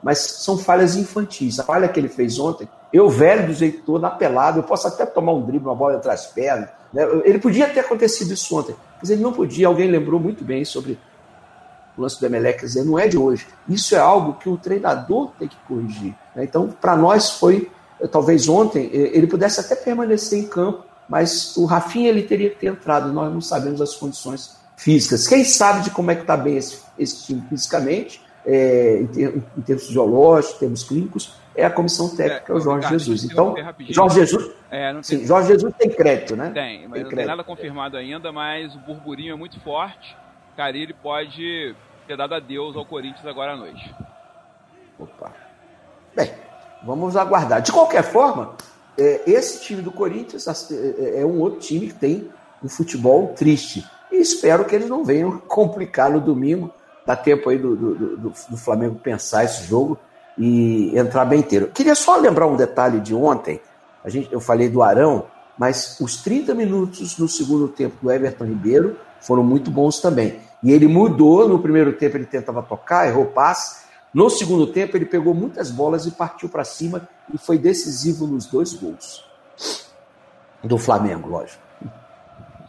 mas 0.03 0.19
são 0.19 0.59
falhas 0.59 0.97
infantis. 0.97 1.61
A 1.61 1.65
falha 1.65 1.89
que 1.89 2.01
ele 2.01 2.09
fez 2.09 2.39
ontem, 2.39 2.69
eu 2.93 3.09
velho 3.09 3.47
do 3.47 3.55
jeito 3.55 3.83
todo, 3.85 4.05
apelado, 4.05 4.59
eu 4.59 4.63
posso 4.63 4.89
até 4.89 5.07
tomar 5.07 5.33
um 5.33 5.43
drible, 5.43 5.69
uma 5.69 5.75
bola 5.75 5.97
entre 5.97 6.11
as 6.11 6.27
pernas. 6.27 6.69
Né? 6.93 7.03
Ele 7.25 7.39
podia 7.39 7.69
ter 7.69 7.81
acontecido 7.81 8.33
isso 8.33 8.57
ontem, 8.57 8.75
mas 9.01 9.11
ele 9.11 9.23
não 9.23 9.33
podia. 9.33 9.67
Alguém 9.67 9.91
lembrou 9.91 10.19
muito 10.19 10.45
bem 10.45 10.65
sobre 10.65 10.99
o 11.97 12.03
lance 12.03 12.19
do 12.19 12.27
Emelec, 12.27 12.61
quer 12.61 12.67
dizer, 12.67 12.85
não 12.85 12.99
é 12.99 13.07
de 13.07 13.19
hoje. 13.19 13.47
Isso 13.69 13.95
é 13.95 13.99
algo 13.99 14.35
que 14.35 14.49
o 14.49 14.57
treinador 14.57 15.31
tem 15.39 15.49
que 15.49 15.57
corrigir. 15.69 16.15
Né? 16.35 16.45
Então, 16.45 16.69
para 16.69 16.97
nós 16.97 17.31
foi, 17.31 17.71
talvez 18.11 18.49
ontem, 18.49 18.91
ele 18.93 19.27
pudesse 19.27 19.61
até 19.61 19.75
permanecer 19.75 20.39
em 20.39 20.47
campo, 20.47 20.85
mas 21.09 21.57
o 21.57 21.65
Rafinha 21.65 22.09
ele 22.09 22.23
teria 22.23 22.51
que 22.51 22.57
ter 22.57 22.69
entrado, 22.69 23.13
nós 23.13 23.33
não 23.33 23.41
sabemos 23.41 23.81
as 23.81 23.95
condições 23.95 24.57
físicas. 24.77 25.29
Quem 25.29 25.45
sabe 25.45 25.83
de 25.83 25.91
como 25.91 26.11
é 26.11 26.15
que 26.15 26.23
está 26.23 26.37
bem 26.37 26.57
esse, 26.57 26.79
esse 26.99 27.25
time 27.25 27.43
fisicamente, 27.49 28.22
é, 28.47 29.01
em, 29.01 29.07
ter, 29.07 29.43
em, 29.57 29.61
termos 29.63 29.87
geológicos, 29.87 30.57
em 30.57 30.59
termos 30.61 30.85
clínicos, 30.85 31.35
é 31.55 31.65
a 31.65 31.71
comissão 31.71 32.15
técnica, 32.15 32.53
é, 32.53 32.57
o 32.57 32.61
Jorge 32.61 32.87
Ricardo, 32.87 32.99
Jesus. 32.99 33.25
Então, 33.25 33.55
Jorge 33.89 34.21
Jesus, 34.21 34.51
é, 34.71 34.93
tem... 34.93 35.03
sim, 35.03 35.27
Jorge 35.27 35.49
Jesus 35.49 35.75
tem 35.79 35.91
crédito, 35.91 36.35
né? 36.35 36.51
Tem, 36.51 36.83
mas 36.89 36.93
tem 36.93 37.03
não 37.03 37.11
crédito. 37.11 37.17
tem 37.17 37.27
nada 37.27 37.45
confirmado 37.45 37.97
ainda, 37.97 38.33
mas 38.33 38.75
o 38.75 38.79
burburinho 38.79 39.33
é 39.33 39.37
muito 39.37 39.61
forte. 39.61 40.17
Carilli 40.57 40.95
pode 40.95 41.75
ter 42.07 42.17
dado 42.17 42.35
adeus 42.35 42.77
ao 42.77 42.85
Corinthians 42.85 43.27
agora 43.27 43.53
à 43.53 43.57
noite. 43.57 43.95
Opa. 44.99 45.33
Bem, 46.15 46.31
vamos 46.85 47.17
aguardar. 47.17 47.63
De 47.63 47.73
qualquer 47.73 48.03
forma, 48.03 48.55
é, 48.99 49.23
esse 49.27 49.63
time 49.63 49.83
do 49.83 49.91
Corinthians 49.91 50.47
é, 50.71 51.21
é 51.21 51.27
um 51.27 51.41
outro 51.41 51.61
time 51.61 51.89
que 51.89 51.95
tem 51.95 52.31
um 52.63 52.69
futebol 52.69 53.29
triste. 53.35 53.85
E 54.11 54.17
espero 54.17 54.65
que 54.65 54.75
eles 54.75 54.89
não 54.89 55.05
venham 55.05 55.39
complicar 55.49 56.11
no 56.11 56.21
domingo. 56.21 56.73
Dá 57.05 57.17
tempo 57.17 57.51
aí 57.51 57.59
do, 57.59 57.75
do, 57.75 57.95
do, 57.95 58.33
do 58.49 58.57
Flamengo 58.57 58.95
pensar 58.97 59.45
esse 59.45 59.65
jogo 59.65 59.99
e 60.39 60.97
entrar 60.97 61.25
bem 61.25 61.41
inteiro. 61.41 61.69
Queria 61.69 61.95
só 61.95 62.17
lembrar 62.17 62.47
um 62.47 62.57
detalhe 62.57 63.01
de 63.01 63.15
ontem. 63.15 63.61
A 64.05 64.09
gente, 64.09 64.33
eu 64.33 64.41
falei 64.41 64.69
do 64.69 64.83
Arão, 64.83 65.27
mas 65.59 65.99
os 66.01 66.23
30 66.23 66.55
minutos 66.55 67.19
no 67.19 67.29
segundo 67.29 67.69
tempo 67.69 67.97
do 68.01 68.11
Everton 68.11 68.45
Ribeiro 68.45 68.97
foram 69.21 69.43
muito 69.43 69.71
bons 69.71 70.01
também. 70.01 70.41
E 70.63 70.71
ele 70.71 70.87
mudou, 70.87 71.49
no 71.49 71.59
primeiro 71.59 71.93
tempo 71.95 72.17
ele 72.17 72.27
tentava 72.27 72.63
tocar, 72.63 73.09
errou 73.09 73.27
passe. 73.27 73.83
No 74.15 74.29
segundo 74.29 74.67
tempo 74.67 74.97
ele 74.97 75.07
pegou 75.07 75.35
muitas 75.35 75.71
bolas 75.71 76.07
e 76.07 76.11
partiu 76.11 76.49
para 76.49 76.65
cima 76.65 77.09
e 77.33 77.39
foi 77.39 77.59
decisivo 77.59 78.27
nos 78.27 78.47
dois 78.47 78.75
gols. 78.75 79.25
Do 80.63 80.79
Flamengo, 80.79 81.29
lógico. 81.29 81.63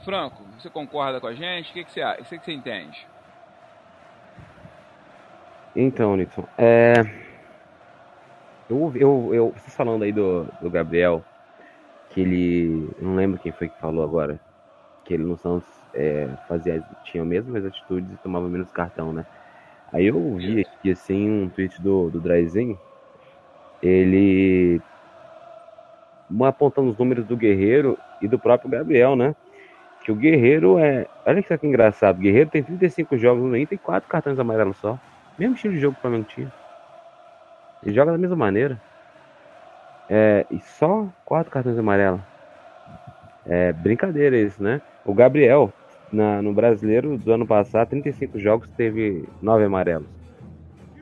Franco, 0.03 0.43
você 0.59 0.69
concorda 0.69 1.19
com 1.19 1.27
a 1.27 1.33
gente? 1.33 1.69
O 1.69 1.73
que, 1.73 1.83
que, 1.83 1.91
você, 1.91 2.03
o 2.03 2.25
que, 2.25 2.37
que 2.39 2.45
você 2.45 2.51
entende? 2.51 3.07
Então, 5.75 6.15
Nixon, 6.15 6.45
é... 6.57 6.93
eu, 8.69 8.91
eu, 8.95 9.29
eu, 9.33 9.53
você 9.55 9.71
falando 9.71 10.03
aí 10.03 10.11
do, 10.11 10.47
do 10.61 10.69
Gabriel, 10.69 11.23
que 12.09 12.21
ele, 12.21 12.89
não 13.01 13.15
lembro 13.15 13.39
quem 13.39 13.51
foi 13.51 13.69
que 13.69 13.79
falou 13.79 14.03
agora, 14.03 14.39
que 15.03 15.13
ele 15.13 15.23
no 15.23 15.37
Santos 15.37 15.67
é, 15.93 16.29
fazia, 16.47 16.83
tinha 17.03 17.23
as 17.23 17.29
mesmas 17.29 17.65
atitudes 17.65 18.11
e 18.11 18.17
tomava 18.17 18.47
menos 18.47 18.71
cartão, 18.71 19.11
né? 19.11 19.25
Aí 19.91 20.07
eu 20.07 20.35
vi 20.35 20.61
aqui, 20.61 20.91
assim, 20.91 21.29
um 21.29 21.49
tweet 21.49 21.81
do, 21.81 22.09
do 22.09 22.19
ele 23.81 24.81
apontando 26.43 26.89
os 26.89 26.97
números 26.97 27.25
do 27.25 27.37
Guerreiro 27.37 27.97
e 28.21 28.27
do 28.27 28.39
próprio 28.39 28.69
Gabriel, 28.69 29.15
né? 29.15 29.35
Que 30.03 30.11
o 30.11 30.15
Guerreiro 30.15 30.79
é. 30.79 31.05
Olha 31.25 31.43
que 31.43 31.67
engraçado. 31.67 32.17
O 32.17 32.21
Guerreiro 32.21 32.49
tem 32.49 32.63
35 32.63 33.17
jogos 33.17 33.43
no 33.43 33.55
Inter 33.55 33.75
e 33.75 33.77
4 33.77 34.09
cartões 34.09 34.39
amarelos 34.39 34.77
só. 34.77 34.97
Mesmo 35.37 35.55
estilo 35.55 35.73
de 35.73 35.79
jogo 35.79 35.93
que 35.93 35.99
o 35.99 36.01
Flamengo 36.01 36.25
tinha. 36.25 36.51
Ele 37.83 37.95
joga 37.95 38.11
da 38.11 38.17
mesma 38.17 38.35
maneira. 38.35 38.79
É, 40.09 40.45
e 40.51 40.59
só 40.59 41.07
4 41.25 41.51
cartões 41.51 41.77
amarelos. 41.77 42.21
É 43.45 43.73
brincadeira 43.73 44.37
isso, 44.37 44.61
né? 44.61 44.81
O 45.05 45.13
Gabriel, 45.13 45.71
na, 46.11 46.41
no 46.41 46.53
brasileiro 46.53 47.17
do 47.17 47.33
ano 47.33 47.45
passado, 47.45 47.89
35 47.89 48.39
jogos, 48.39 48.69
teve 48.77 49.27
9 49.41 49.65
amarelos. 49.65 50.07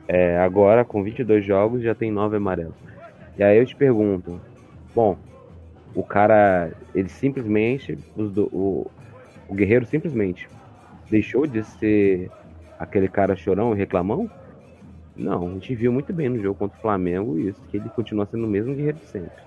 É, 0.08 0.38
agora, 0.38 0.84
com 0.84 1.02
22 1.02 1.44
jogos, 1.44 1.82
já 1.82 1.94
tem 1.94 2.10
9 2.10 2.36
amarelos. 2.36 2.74
E 3.36 3.42
aí 3.42 3.58
eu 3.58 3.66
te 3.66 3.76
pergunto: 3.76 4.40
bom, 4.94 5.16
o 5.94 6.02
cara, 6.02 6.72
ele 6.94 7.08
simplesmente, 7.08 7.96
do, 8.16 8.44
o, 8.52 8.90
o 9.48 9.54
Guerreiro 9.54 9.86
simplesmente 9.86 10.48
deixou 11.10 11.46
de 11.46 11.62
ser 11.62 12.30
aquele 12.82 13.08
cara 13.08 13.36
chorão 13.36 13.74
e 13.74 13.78
reclamão? 13.78 14.30
Não, 15.16 15.48
a 15.50 15.52
gente 15.54 15.74
viu 15.74 15.92
muito 15.92 16.12
bem 16.12 16.28
no 16.28 16.40
jogo 16.40 16.58
contra 16.58 16.76
o 16.78 16.80
Flamengo 16.80 17.38
isso, 17.38 17.60
que 17.68 17.76
ele 17.76 17.90
continua 17.90 18.26
sendo 18.26 18.46
o 18.46 18.50
mesmo 18.50 18.74
guerreiro 18.74 18.98
de 18.98 19.06
sempre. 19.06 19.42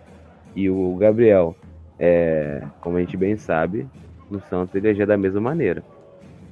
E 0.55 0.69
o 0.69 0.95
Gabriel, 0.97 1.57
é, 1.99 2.67
como 2.81 2.97
a 2.97 3.01
gente 3.01 3.17
bem 3.17 3.37
sabe, 3.37 3.89
no 4.29 4.41
Santos 4.41 4.75
ele 4.75 4.89
agia 4.89 5.05
da 5.05 5.17
mesma 5.17 5.41
maneira. 5.41 5.85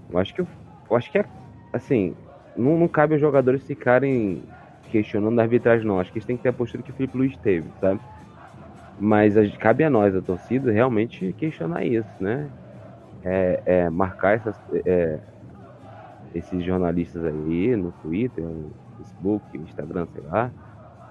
Eu 0.10 0.18
acho 0.20 0.34
que 0.34 0.42
eu, 0.42 0.48
acho 0.92 1.12
que 1.12 1.18
é 1.20 1.26
assim, 1.74 2.16
não, 2.56 2.78
não 2.78 2.88
cabe 2.88 3.14
aos 3.14 3.22
jogadores 3.22 3.66
ficarem 3.66 4.44
questionando 4.90 5.40
a 5.40 5.44
arbitragem, 5.44 5.86
não. 5.88 6.00
Acho 6.00 6.12
que 6.12 6.20
eles 6.20 6.26
têm 6.26 6.38
que 6.38 6.44
ter 6.44 6.50
a 6.50 6.54
postura 6.54 6.84
que 6.84 6.92
o 6.92 6.96
Felipe 6.96 7.18
Luiz 7.18 7.38
teve, 7.38 7.74
sabe? 7.80 8.02
Mas 8.98 9.38
a, 9.38 9.42
cabe 9.60 9.84
a 9.84 9.90
nós, 9.90 10.16
a 10.16 10.22
torcida, 10.22 10.72
realmente 10.72 11.34
questionar 11.34 11.86
isso, 11.86 12.12
né? 12.20 12.52
É, 13.24 13.64
é 13.66 13.90
marcar 13.90 14.38
essas, 14.38 14.58
é, 14.86 15.22
esses 16.34 16.64
jornalistas 16.64 17.24
aí 17.26 17.76
no 17.76 17.92
Twitter, 18.02 18.44
no 18.44 18.72
Facebook, 18.98 19.58
Instagram, 19.58 20.08
sei 20.14 20.24
lá, 20.24 20.52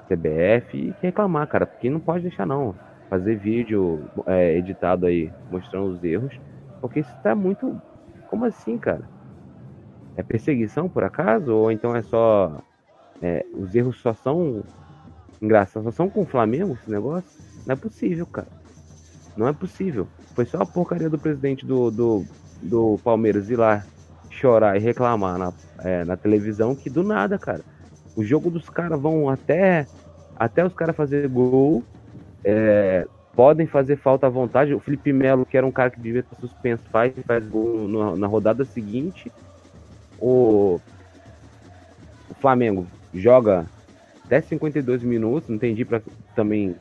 CBF, 0.09 0.77
e 0.77 0.95
reclamar, 1.01 1.47
cara, 1.47 1.67
porque 1.67 1.89
não 1.89 2.01
pode 2.01 2.25
deixar 2.25 2.47
não. 2.47 2.75
Fazer 3.09 3.37
vídeo 3.37 4.05
é, 4.27 4.57
editado 4.57 5.07
aí 5.07 5.31
mostrando 5.51 5.89
os 5.89 6.03
erros, 6.03 6.39
porque 6.81 7.01
isso 7.01 7.15
tá 7.23 7.35
muito. 7.35 7.81
Como 8.29 8.45
assim, 8.45 8.79
cara? 8.79 9.03
É 10.17 10.23
perseguição 10.23 10.89
por 10.89 11.05
acaso? 11.05 11.55
Ou 11.55 11.71
então 11.71 11.95
é 11.95 12.03
só. 12.03 12.63
É, 13.21 13.45
os 13.55 13.75
erros 13.75 14.01
só 14.01 14.13
são 14.15 14.63
engraçados, 15.41 15.85
só 15.85 15.91
são 15.91 16.09
com 16.09 16.23
o 16.23 16.27
Flamengo 16.27 16.77
esse 16.81 16.91
negócio? 16.91 17.31
Não 17.67 17.75
é 17.75 17.77
possível, 17.77 18.27
cara. 18.27 18.49
Não 19.37 19.47
é 19.47 19.53
possível. 19.53 20.09
Foi 20.35 20.45
só 20.45 20.63
a 20.63 20.67
porcaria 20.67 21.09
do 21.09 21.19
presidente 21.19 21.65
do, 21.65 21.91
do, 21.91 22.25
do 22.63 22.99
Palmeiras 23.05 23.51
ir 23.51 23.57
lá 23.57 23.85
chorar 24.33 24.77
e 24.77 24.81
reclamar 24.81 25.39
na, 25.39 25.53
é, 25.81 26.05
na 26.05 26.17
televisão 26.17 26.75
que 26.75 26.91
do 26.91 27.03
nada, 27.03 27.39
cara. 27.39 27.61
O 28.17 28.25
jogo 28.25 28.51
dos 28.51 28.69
caras 28.69 29.01
vão 29.01 29.29
até 29.29 29.87
até 30.37 30.65
os 30.65 30.75
caras 30.75 30.97
fazer 30.97 31.29
gol, 31.29 31.85
é, 32.45 33.07
podem 33.35 33.67
fazer 33.67 33.97
falta 33.97 34.27
à 34.27 34.31
vontade. 34.31 34.75
O 34.75 34.81
Felipe 34.81 35.13
Melo, 35.13 35.47
que 35.47 35.57
era 35.57 35.67
um 35.67 35.71
cara 35.71 35.91
que 35.91 36.01
devia 36.01 36.21
estar 36.21 36.37
suspenso, 36.37 36.83
faz, 36.91 37.13
faz 37.27 37.47
gol 37.47 37.89
no, 37.89 38.17
na 38.17 38.27
rodada 38.27 38.65
seguinte. 38.65 39.31
O, 40.19 40.81
o 42.29 42.35
Flamengo 42.41 42.87
joga 43.15 43.67
até 44.25 44.41
52 44.41 45.03
minutos, 45.03 45.49
não 45.49 45.57
entendi 45.57 45.85
para 45.85 46.01
também 46.35 46.75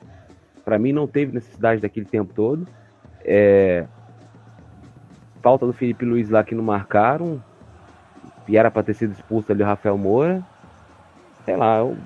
para 0.64 0.78
mim 0.80 0.92
não 0.92 1.08
teve 1.08 1.34
necessidade 1.34 1.82
daquele 1.82 2.06
tempo 2.06 2.34
todo. 2.34 2.68
É... 3.24 3.86
Falta 5.42 5.66
do 5.66 5.74
Felipe 5.74 6.06
Luiz 6.06 6.30
lá 6.30 6.44
que 6.44 6.56
não 6.56 6.64
marcaram. 6.64 7.42
E 8.48 8.58
era 8.58 8.70
para 8.70 8.84
ter 8.84 8.94
sido 8.94 9.14
expulso 9.14 9.52
ali 9.52 9.64
o 9.64 9.66
Rafael 9.66 9.98
Moura. 9.98 10.44
Sei 11.46 11.56
lá, 11.56 11.80
eu... 11.80 11.98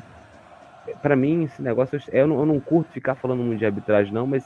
para 1.02 1.16
mim 1.16 1.44
esse 1.44 1.62
negócio. 1.62 2.00
Eu 2.12 2.28
não, 2.28 2.40
eu 2.40 2.46
não 2.46 2.60
curto 2.60 2.92
ficar 2.92 3.16
falando 3.16 3.44
muito 3.44 3.60
de 3.60 3.66
arbitragem, 3.66 4.14
não, 4.14 4.28
mas 4.28 4.46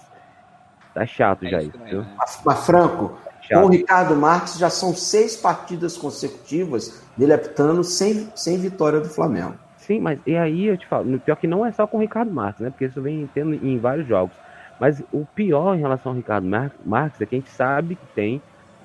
tá 0.93 1.05
chato 1.05 1.45
é 1.45 1.49
já 1.49 1.61
isso. 1.61 1.71
Também, 1.71 1.95
né? 1.95 2.15
mas, 2.45 2.65
Franco, 2.65 3.17
com 3.49 3.65
o 3.65 3.69
Ricardo 3.69 4.15
Marques 4.15 4.57
já 4.57 4.69
são 4.69 4.93
seis 4.93 5.35
partidas 5.35 5.97
consecutivas 5.97 7.03
dele 7.17 7.33
apitando 7.33 7.83
sem, 7.83 8.29
sem 8.35 8.57
vitória 8.57 8.99
do 8.99 9.09
Flamengo. 9.09 9.55
Sim, 9.77 9.99
mas 9.99 10.19
e 10.25 10.37
aí 10.37 10.67
eu 10.67 10.77
te 10.77 10.85
falo, 10.85 11.19
pior 11.19 11.35
que 11.35 11.47
não 11.47 11.65
é 11.65 11.71
só 11.71 11.87
com 11.87 11.97
o 11.97 11.99
Ricardo 11.99 12.31
Marques, 12.31 12.61
né? 12.61 12.69
Porque 12.69 12.85
isso 12.85 13.01
vem 13.01 13.27
tendo 13.33 13.53
em 13.53 13.79
vários 13.79 14.07
jogos. 14.07 14.35
Mas 14.79 15.03
o 15.11 15.25
pior 15.25 15.75
em 15.75 15.79
relação 15.79 16.11
ao 16.11 16.15
Ricardo 16.15 16.47
Marques 16.85 17.19
é 17.19 17.25
que 17.25 17.35
a 17.35 17.39
gente 17.39 17.49
sabe 17.49 17.95
que 17.95 18.05
tem, 18.13 18.41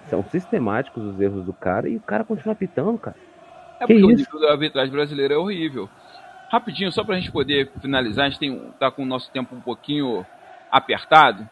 são 0.08 0.24
sistemáticos 0.24 1.04
os 1.04 1.20
erros 1.20 1.44
do 1.44 1.52
cara 1.52 1.88
e 1.88 1.96
o 1.96 2.00
cara 2.00 2.24
continua 2.24 2.52
apitando, 2.52 2.98
cara. 2.98 3.16
É 3.80 3.86
que 3.86 3.94
porque 3.94 4.22
isso? 4.22 4.36
o 4.36 4.46
arbitragem 4.46 4.92
brasileiro 4.92 5.34
é 5.34 5.36
horrível. 5.36 5.88
Rapidinho, 6.50 6.92
só 6.92 7.02
pra 7.02 7.16
gente 7.16 7.32
poder 7.32 7.70
finalizar, 7.80 8.26
a 8.26 8.28
gente 8.28 8.38
tem, 8.38 8.72
tá 8.78 8.90
com 8.90 9.02
o 9.02 9.06
nosso 9.06 9.30
tempo 9.30 9.54
um 9.54 9.60
pouquinho 9.60 10.24
apertado. 10.70 11.48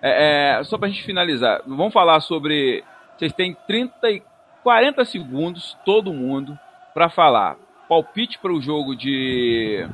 É, 0.00 0.58
é, 0.58 0.64
só 0.64 0.76
pra 0.76 0.88
gente 0.88 1.04
finalizar, 1.04 1.62
vamos 1.66 1.92
falar 1.92 2.20
sobre. 2.20 2.82
Vocês 3.16 3.32
têm 3.32 3.56
30 3.66 4.10
e 4.10 4.22
40 4.62 5.04
segundos, 5.04 5.76
todo 5.84 6.12
mundo, 6.12 6.58
para 6.92 7.08
falar 7.08 7.56
palpite 7.88 8.38
para 8.38 8.52
o 8.52 8.60
jogo 8.60 8.96
de, 8.96 9.86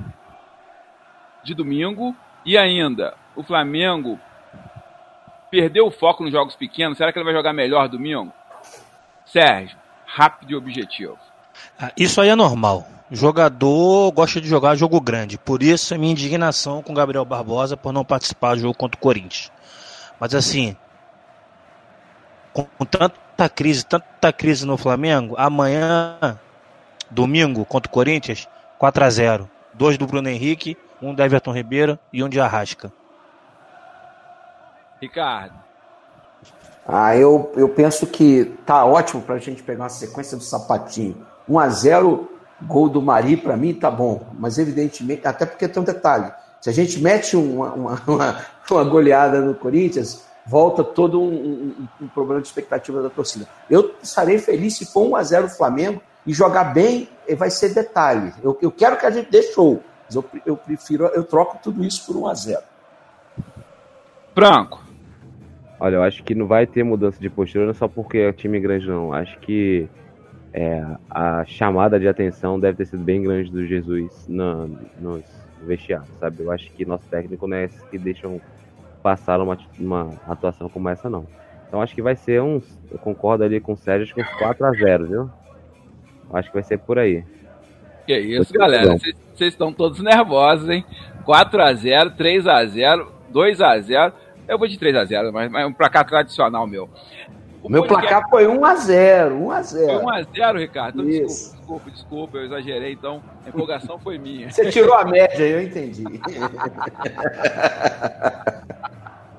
de 1.43 1.55
domingo. 1.55 2.15
E 2.45 2.57
ainda, 2.57 3.15
o 3.35 3.43
Flamengo 3.43 4.19
perdeu 5.51 5.87
o 5.87 5.91
foco 5.91 6.23
nos 6.23 6.33
jogos 6.33 6.57
pequenos. 6.57 6.99
Será 6.99 7.13
que 7.13 7.19
ele 7.19 7.25
vai 7.25 7.35
jogar 7.35 7.53
melhor 7.53 7.89
domingo? 7.89 8.33
Sérgio, 9.27 9.77
rápido 10.07 10.53
e 10.53 10.57
objetivo. 10.57 11.19
Ah, 11.79 11.93
isso 11.97 12.21
aí 12.21 12.29
é 12.29 12.37
normal. 12.37 12.87
O 13.11 13.17
jogador 13.17 14.13
gosta 14.13 14.41
de 14.41 14.49
jogar 14.49 14.77
jogo 14.77 15.01
grande. 15.01 15.39
Por 15.39 15.63
isso 15.63 15.95
a 15.95 15.99
minha 15.99 16.13
indignação 16.13 16.83
com 16.83 16.93
o 16.93 16.95
Gabriel 16.95 17.25
Barbosa 17.25 17.77
por 17.77 17.93
não 17.93 18.05
participar 18.05 18.55
do 18.55 18.61
jogo 18.61 18.75
contra 18.75 18.99
o 18.99 19.01
Corinthians. 19.01 19.51
Mas 20.21 20.35
assim, 20.35 20.77
com 22.53 22.67
tanta 22.85 23.49
crise, 23.49 23.85
tanta 23.87 24.33
crise 24.33 24.67
no 24.67 24.77
Flamengo, 24.77 25.35
amanhã 25.39 26.39
Domingo 27.11 27.65
contra 27.65 27.89
o 27.89 27.93
Corinthians, 27.93 28.49
4 28.79 29.05
a 29.05 29.11
0 29.11 29.51
Dois 29.73 29.97
do 29.97 30.07
Bruno 30.07 30.29
Henrique, 30.29 30.77
um 31.01 31.15
do 31.15 31.23
Everton 31.23 31.53
Ribeiro 31.53 31.99
e 32.13 32.23
um 32.23 32.29
de 32.29 32.41
Arrasca. 32.41 32.93
Ricardo. 35.01 35.55
Ah, 36.87 37.15
eu, 37.15 37.53
eu 37.55 37.69
penso 37.69 38.07
que 38.07 38.57
tá 38.65 38.85
ótimo 38.85 39.21
para 39.21 39.35
a 39.35 39.39
gente 39.39 39.63
pegar 39.63 39.85
uma 39.85 39.91
sequência 39.91 40.39
do 40.39 40.43
sapatinho. 40.43 41.27
1 41.47 41.59
a 41.59 41.69
0 41.69 42.29
gol 42.63 42.89
do 42.89 43.03
Mari, 43.03 43.37
para 43.37 43.57
mim 43.57 43.75
tá 43.75 43.91
bom, 43.91 44.27
mas 44.39 44.59
evidentemente, 44.59 45.27
até 45.27 45.45
porque 45.45 45.69
tem 45.69 45.83
um 45.83 45.85
detalhe: 45.85 46.33
se 46.61 46.71
a 46.71 46.73
gente 46.73 47.01
mete 47.01 47.37
uma, 47.37 47.73
uma, 47.73 48.03
uma, 48.07 48.45
uma 48.71 48.85
goleada 48.85 49.41
no 49.41 49.55
Corinthians, 49.55 50.25
volta 50.47 50.83
todo 50.83 51.21
um, 51.21 51.27
um, 51.27 51.89
um, 52.01 52.09
problema 52.09 52.41
de 52.41 52.49
expectativa 52.49 53.03
da 53.03 53.11
torcida. 53.11 53.47
Eu 53.69 53.95
estarei 54.03 54.39
feliz 54.39 54.77
se 54.77 54.87
for 54.87 55.07
1 55.09 55.17
a 55.17 55.23
0 55.23 55.47
o 55.47 55.51
Flamengo 55.51 56.01
e 56.27 56.33
jogar 56.33 56.65
bem, 56.73 57.09
vai 57.37 57.51
ser 57.51 57.75
detalhe. 57.75 58.33
Eu, 58.43 58.59
eu 58.63 58.73
quero 58.73 58.97
que 58.97 59.05
a 59.05 59.11
gente 59.11 59.31
dê 59.31 59.43
show, 59.43 59.83
mas 60.07 60.15
eu, 60.15 60.25
eu 60.47 60.57
prefiro, 60.57 61.07
eu 61.09 61.23
troco 61.23 61.59
tudo 61.63 61.85
isso 61.85 62.07
por 62.07 62.17
1 62.17 62.27
a 62.27 62.35
0 62.35 62.63
Branco. 64.35 64.88
Olha, 65.81 65.97
eu 65.97 66.03
acho 66.03 66.25
que 66.25 66.35
não 66.35 66.47
vai 66.47 66.67
ter 66.67 66.83
mudança 66.83 67.21
de 67.21 67.31
postura 67.31 67.65
não 67.65 67.71
é 67.71 67.75
só 67.75 67.87
porque 67.87 68.19
é 68.19 68.33
time 68.33 68.59
grande, 68.59 68.89
não. 68.89 69.13
Acho 69.13 69.39
que 69.39 69.89
é, 70.53 70.85
a 71.09 71.45
chamada 71.45 72.01
de 72.01 72.09
atenção 72.09 72.59
deve 72.59 72.79
ter 72.79 72.87
sido 72.87 73.03
bem 73.03 73.23
grande 73.23 73.51
do 73.51 73.65
Jesus 73.67 74.27
no, 74.29 74.67
nos 75.01 75.25
vestiários, 75.65 76.09
sabe? 76.19 76.43
Eu 76.43 76.51
acho 76.51 76.71
que 76.73 76.85
nosso 76.85 77.07
técnico 77.09 77.47
não 77.47 77.57
é 77.57 77.65
esse 77.65 77.85
que 77.87 77.99
deixam 77.99 78.41
passar 79.03 79.41
uma, 79.41 79.57
uma 79.79 80.15
atuação 80.27 80.69
como 80.69 80.89
essa, 80.89 81.09
não. 81.09 81.27
Então 81.69 81.83
acho 81.83 81.95
que 81.95 82.03
vai 82.03 82.17
ser 82.17 82.43
uns. 82.43 82.65
Eu 82.91 82.99
concordo 82.99 83.45
ali 83.45 83.61
com 83.61 83.73
o 83.73 83.77
Sérgio, 83.77 84.05
acho 84.05 84.15
que 84.15 84.23
uns 84.23 84.29
4x0, 84.41 85.07
viu? 85.07 85.31
Acho 86.33 86.49
que 86.49 86.55
vai 86.55 86.63
ser 86.63 86.79
por 86.79 86.99
aí. 86.99 87.25
Que 88.07 88.19
isso, 88.19 88.53
galera. 88.53 88.97
Vocês 88.97 89.53
estão 89.53 89.73
todos 89.73 90.01
nervosos, 90.01 90.69
hein? 90.69 90.85
4x0, 91.27 92.17
3x0, 92.17 93.07
2x0. 93.33 94.13
Eu 94.49 94.59
vou 94.59 94.67
de 94.67 94.79
3x0, 94.79 95.31
mas, 95.31 95.51
mas 95.51 95.63
é 95.63 95.67
um 95.67 95.73
placar 95.73 96.07
tradicional 96.07 96.67
meu. 96.67 96.89
O 97.63 97.69
meu 97.69 97.87
placar 97.87 98.29
foi 98.31 98.47
1x0, 98.47 99.33
1x0. 99.33 99.87
Foi 99.87 100.25
1x0, 100.25 100.59
Ricardo? 100.59 101.03
Então, 101.03 101.27
desculpa, 101.27 101.59
desculpa, 101.59 101.91
desculpa, 101.91 102.39
eu 102.39 102.45
exagerei, 102.45 102.93
então 102.93 103.23
a 103.45 103.49
empolgação 103.51 103.99
foi 103.99 104.17
minha. 104.17 104.51
Você 104.51 104.71
tirou 104.71 104.95
a 104.95 105.05
média, 105.05 105.45
eu 105.45 105.61
entendi. 105.63 106.03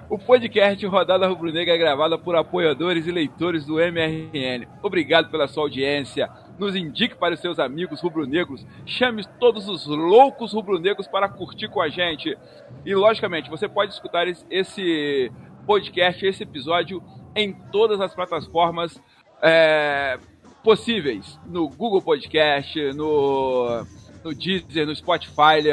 O 0.10 0.18
podcast 0.18 0.84
Rodada 0.88 1.28
Rubro-Negra 1.28 1.74
é 1.74 1.78
gravado 1.78 2.18
por 2.18 2.36
apoiadores 2.36 3.06
e 3.06 3.12
leitores 3.12 3.64
do 3.66 3.80
MRN. 3.80 4.68
Obrigado 4.82 5.30
pela 5.30 5.48
sua 5.48 5.64
audiência. 5.64 6.28
Nos 6.60 6.76
indique 6.76 7.16
para 7.16 7.34
os 7.34 7.40
seus 7.40 7.58
amigos 7.58 8.02
rubro-negros. 8.02 8.66
Chame 8.86 9.26
todos 9.40 9.70
os 9.70 9.88
loucos 9.88 10.52
rubro-negros 10.52 11.08
para 11.08 11.30
curtir 11.30 11.70
com 11.70 11.82
a 11.82 11.88
gente. 11.88 12.38
E, 12.86 12.94
logicamente, 12.94 13.50
você 13.50 13.68
pode 13.68 13.94
escutar 13.94 14.28
esse 14.28 15.32
podcast, 15.66 16.26
esse 16.26 16.44
episódio, 16.44 17.02
em 17.34 17.54
todas 17.72 18.02
as 18.02 18.14
plataformas 18.14 19.02
é, 19.42 20.20
possíveis. 20.62 21.40
No 21.46 21.70
Google 21.70 22.02
Podcast, 22.02 22.78
no, 22.94 23.86
no 24.24 24.36
Deezer, 24.36 24.86
no 24.86 24.94
Spotify. 24.94 25.64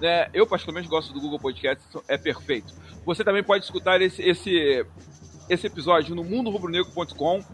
Né? 0.00 0.28
Eu, 0.34 0.44
particularmente, 0.46 0.88
gosto 0.88 1.12
do 1.14 1.20
Google 1.20 1.38
Podcast, 1.38 1.84
é 2.08 2.18
perfeito. 2.18 2.74
Você 3.04 3.22
também 3.22 3.44
pode 3.44 3.64
escutar 3.64 4.02
esse, 4.02 4.20
esse, 4.22 4.84
esse 5.48 5.66
episódio 5.68 6.16
no 6.16 6.24
mundorubronegro.com. 6.24 7.44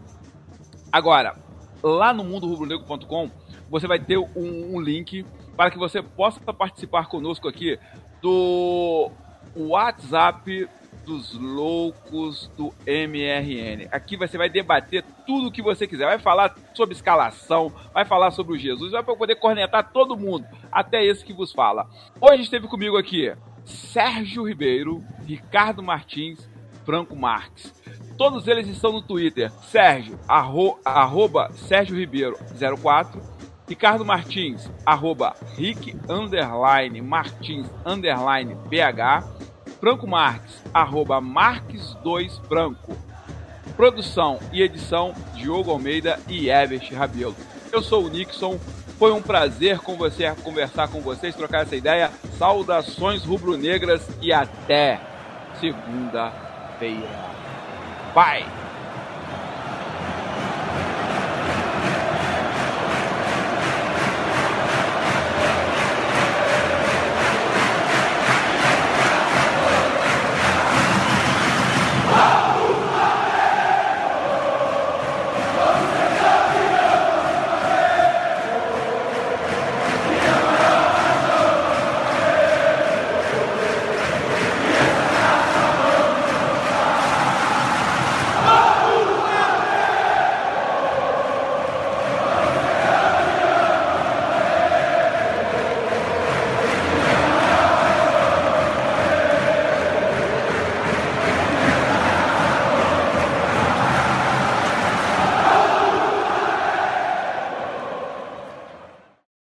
Agora, 0.91 1.35
lá 1.81 2.13
no 2.13 2.23
mundorubronegro.com, 2.23 3.29
você 3.69 3.87
vai 3.87 3.99
ter 3.99 4.17
um, 4.17 4.75
um, 4.75 4.79
link 4.81 5.25
para 5.55 5.71
que 5.71 5.77
você 5.77 6.01
possa 6.01 6.39
participar 6.53 7.07
conosco 7.07 7.47
aqui 7.47 7.77
do 8.21 9.11
WhatsApp 9.55 10.67
dos 11.05 11.33
loucos 11.33 12.51
do 12.55 12.73
MRN. 12.85 13.87
Aqui 13.91 14.15
você 14.15 14.37
vai 14.37 14.49
debater 14.49 15.03
tudo 15.25 15.47
o 15.47 15.51
que 15.51 15.61
você 15.61 15.87
quiser. 15.87 16.05
Vai 16.05 16.19
falar 16.19 16.55
sobre 16.73 16.93
escalação, 16.93 17.73
vai 17.93 18.05
falar 18.05 18.31
sobre 18.31 18.53
o 18.53 18.59
Jesus, 18.59 18.91
vai 18.91 19.03
poder 19.03 19.35
cornetar 19.35 19.91
todo 19.91 20.17
mundo, 20.17 20.45
até 20.71 21.03
esse 21.03 21.25
que 21.25 21.33
vos 21.33 21.51
fala. 21.51 21.87
Hoje 22.21 22.43
esteve 22.43 22.67
comigo 22.67 22.97
aqui 22.97 23.33
Sérgio 23.65 24.47
Ribeiro, 24.47 25.03
Ricardo 25.25 25.81
Martins, 25.81 26.47
Franco 26.85 27.15
Marques. 27.15 27.73
Todos 28.19 28.49
eles 28.49 28.67
estão 28.67 28.91
no 28.91 29.01
Twitter. 29.01 29.49
Sérgio, 29.71 30.19
arro, 30.27 30.77
arroba 30.83 31.49
Sérgio 31.53 31.95
Ribeiro 31.95 32.37
04. 32.77 33.21
Ricardo 33.65 34.03
Martins, 34.03 34.69
arroba 34.85 35.33
Rick 35.55 35.95
underline 36.09 37.01
Martins 37.01 37.65
underline 37.85 38.55
BH. 38.55 39.25
Franco 39.79 40.05
Marques, 40.05 40.61
arroba 40.73 41.21
Marques 41.21 41.95
2 42.03 42.39
Franco. 42.39 42.93
Produção 43.77 44.37
e 44.51 44.61
edição, 44.61 45.13
Diogo 45.33 45.71
Almeida 45.71 46.19
e 46.27 46.49
Everest 46.49 46.93
Rabelo. 46.93 47.37
Eu 47.71 47.81
sou 47.81 48.03
o 48.03 48.09
Nixon 48.09 48.59
foi 48.97 49.13
um 49.13 49.21
prazer 49.21 49.79
com 49.79 49.95
você 49.95 50.29
conversar 50.43 50.89
com 50.89 50.99
vocês, 50.99 51.33
trocar 51.33 51.61
essa 51.61 51.77
ideia. 51.77 52.11
Saudações 52.37 53.23
rubro-negras 53.23 54.05
e 54.21 54.33
até 54.33 54.99
segunda-feira. 55.61 57.29
Bye! 58.13 58.58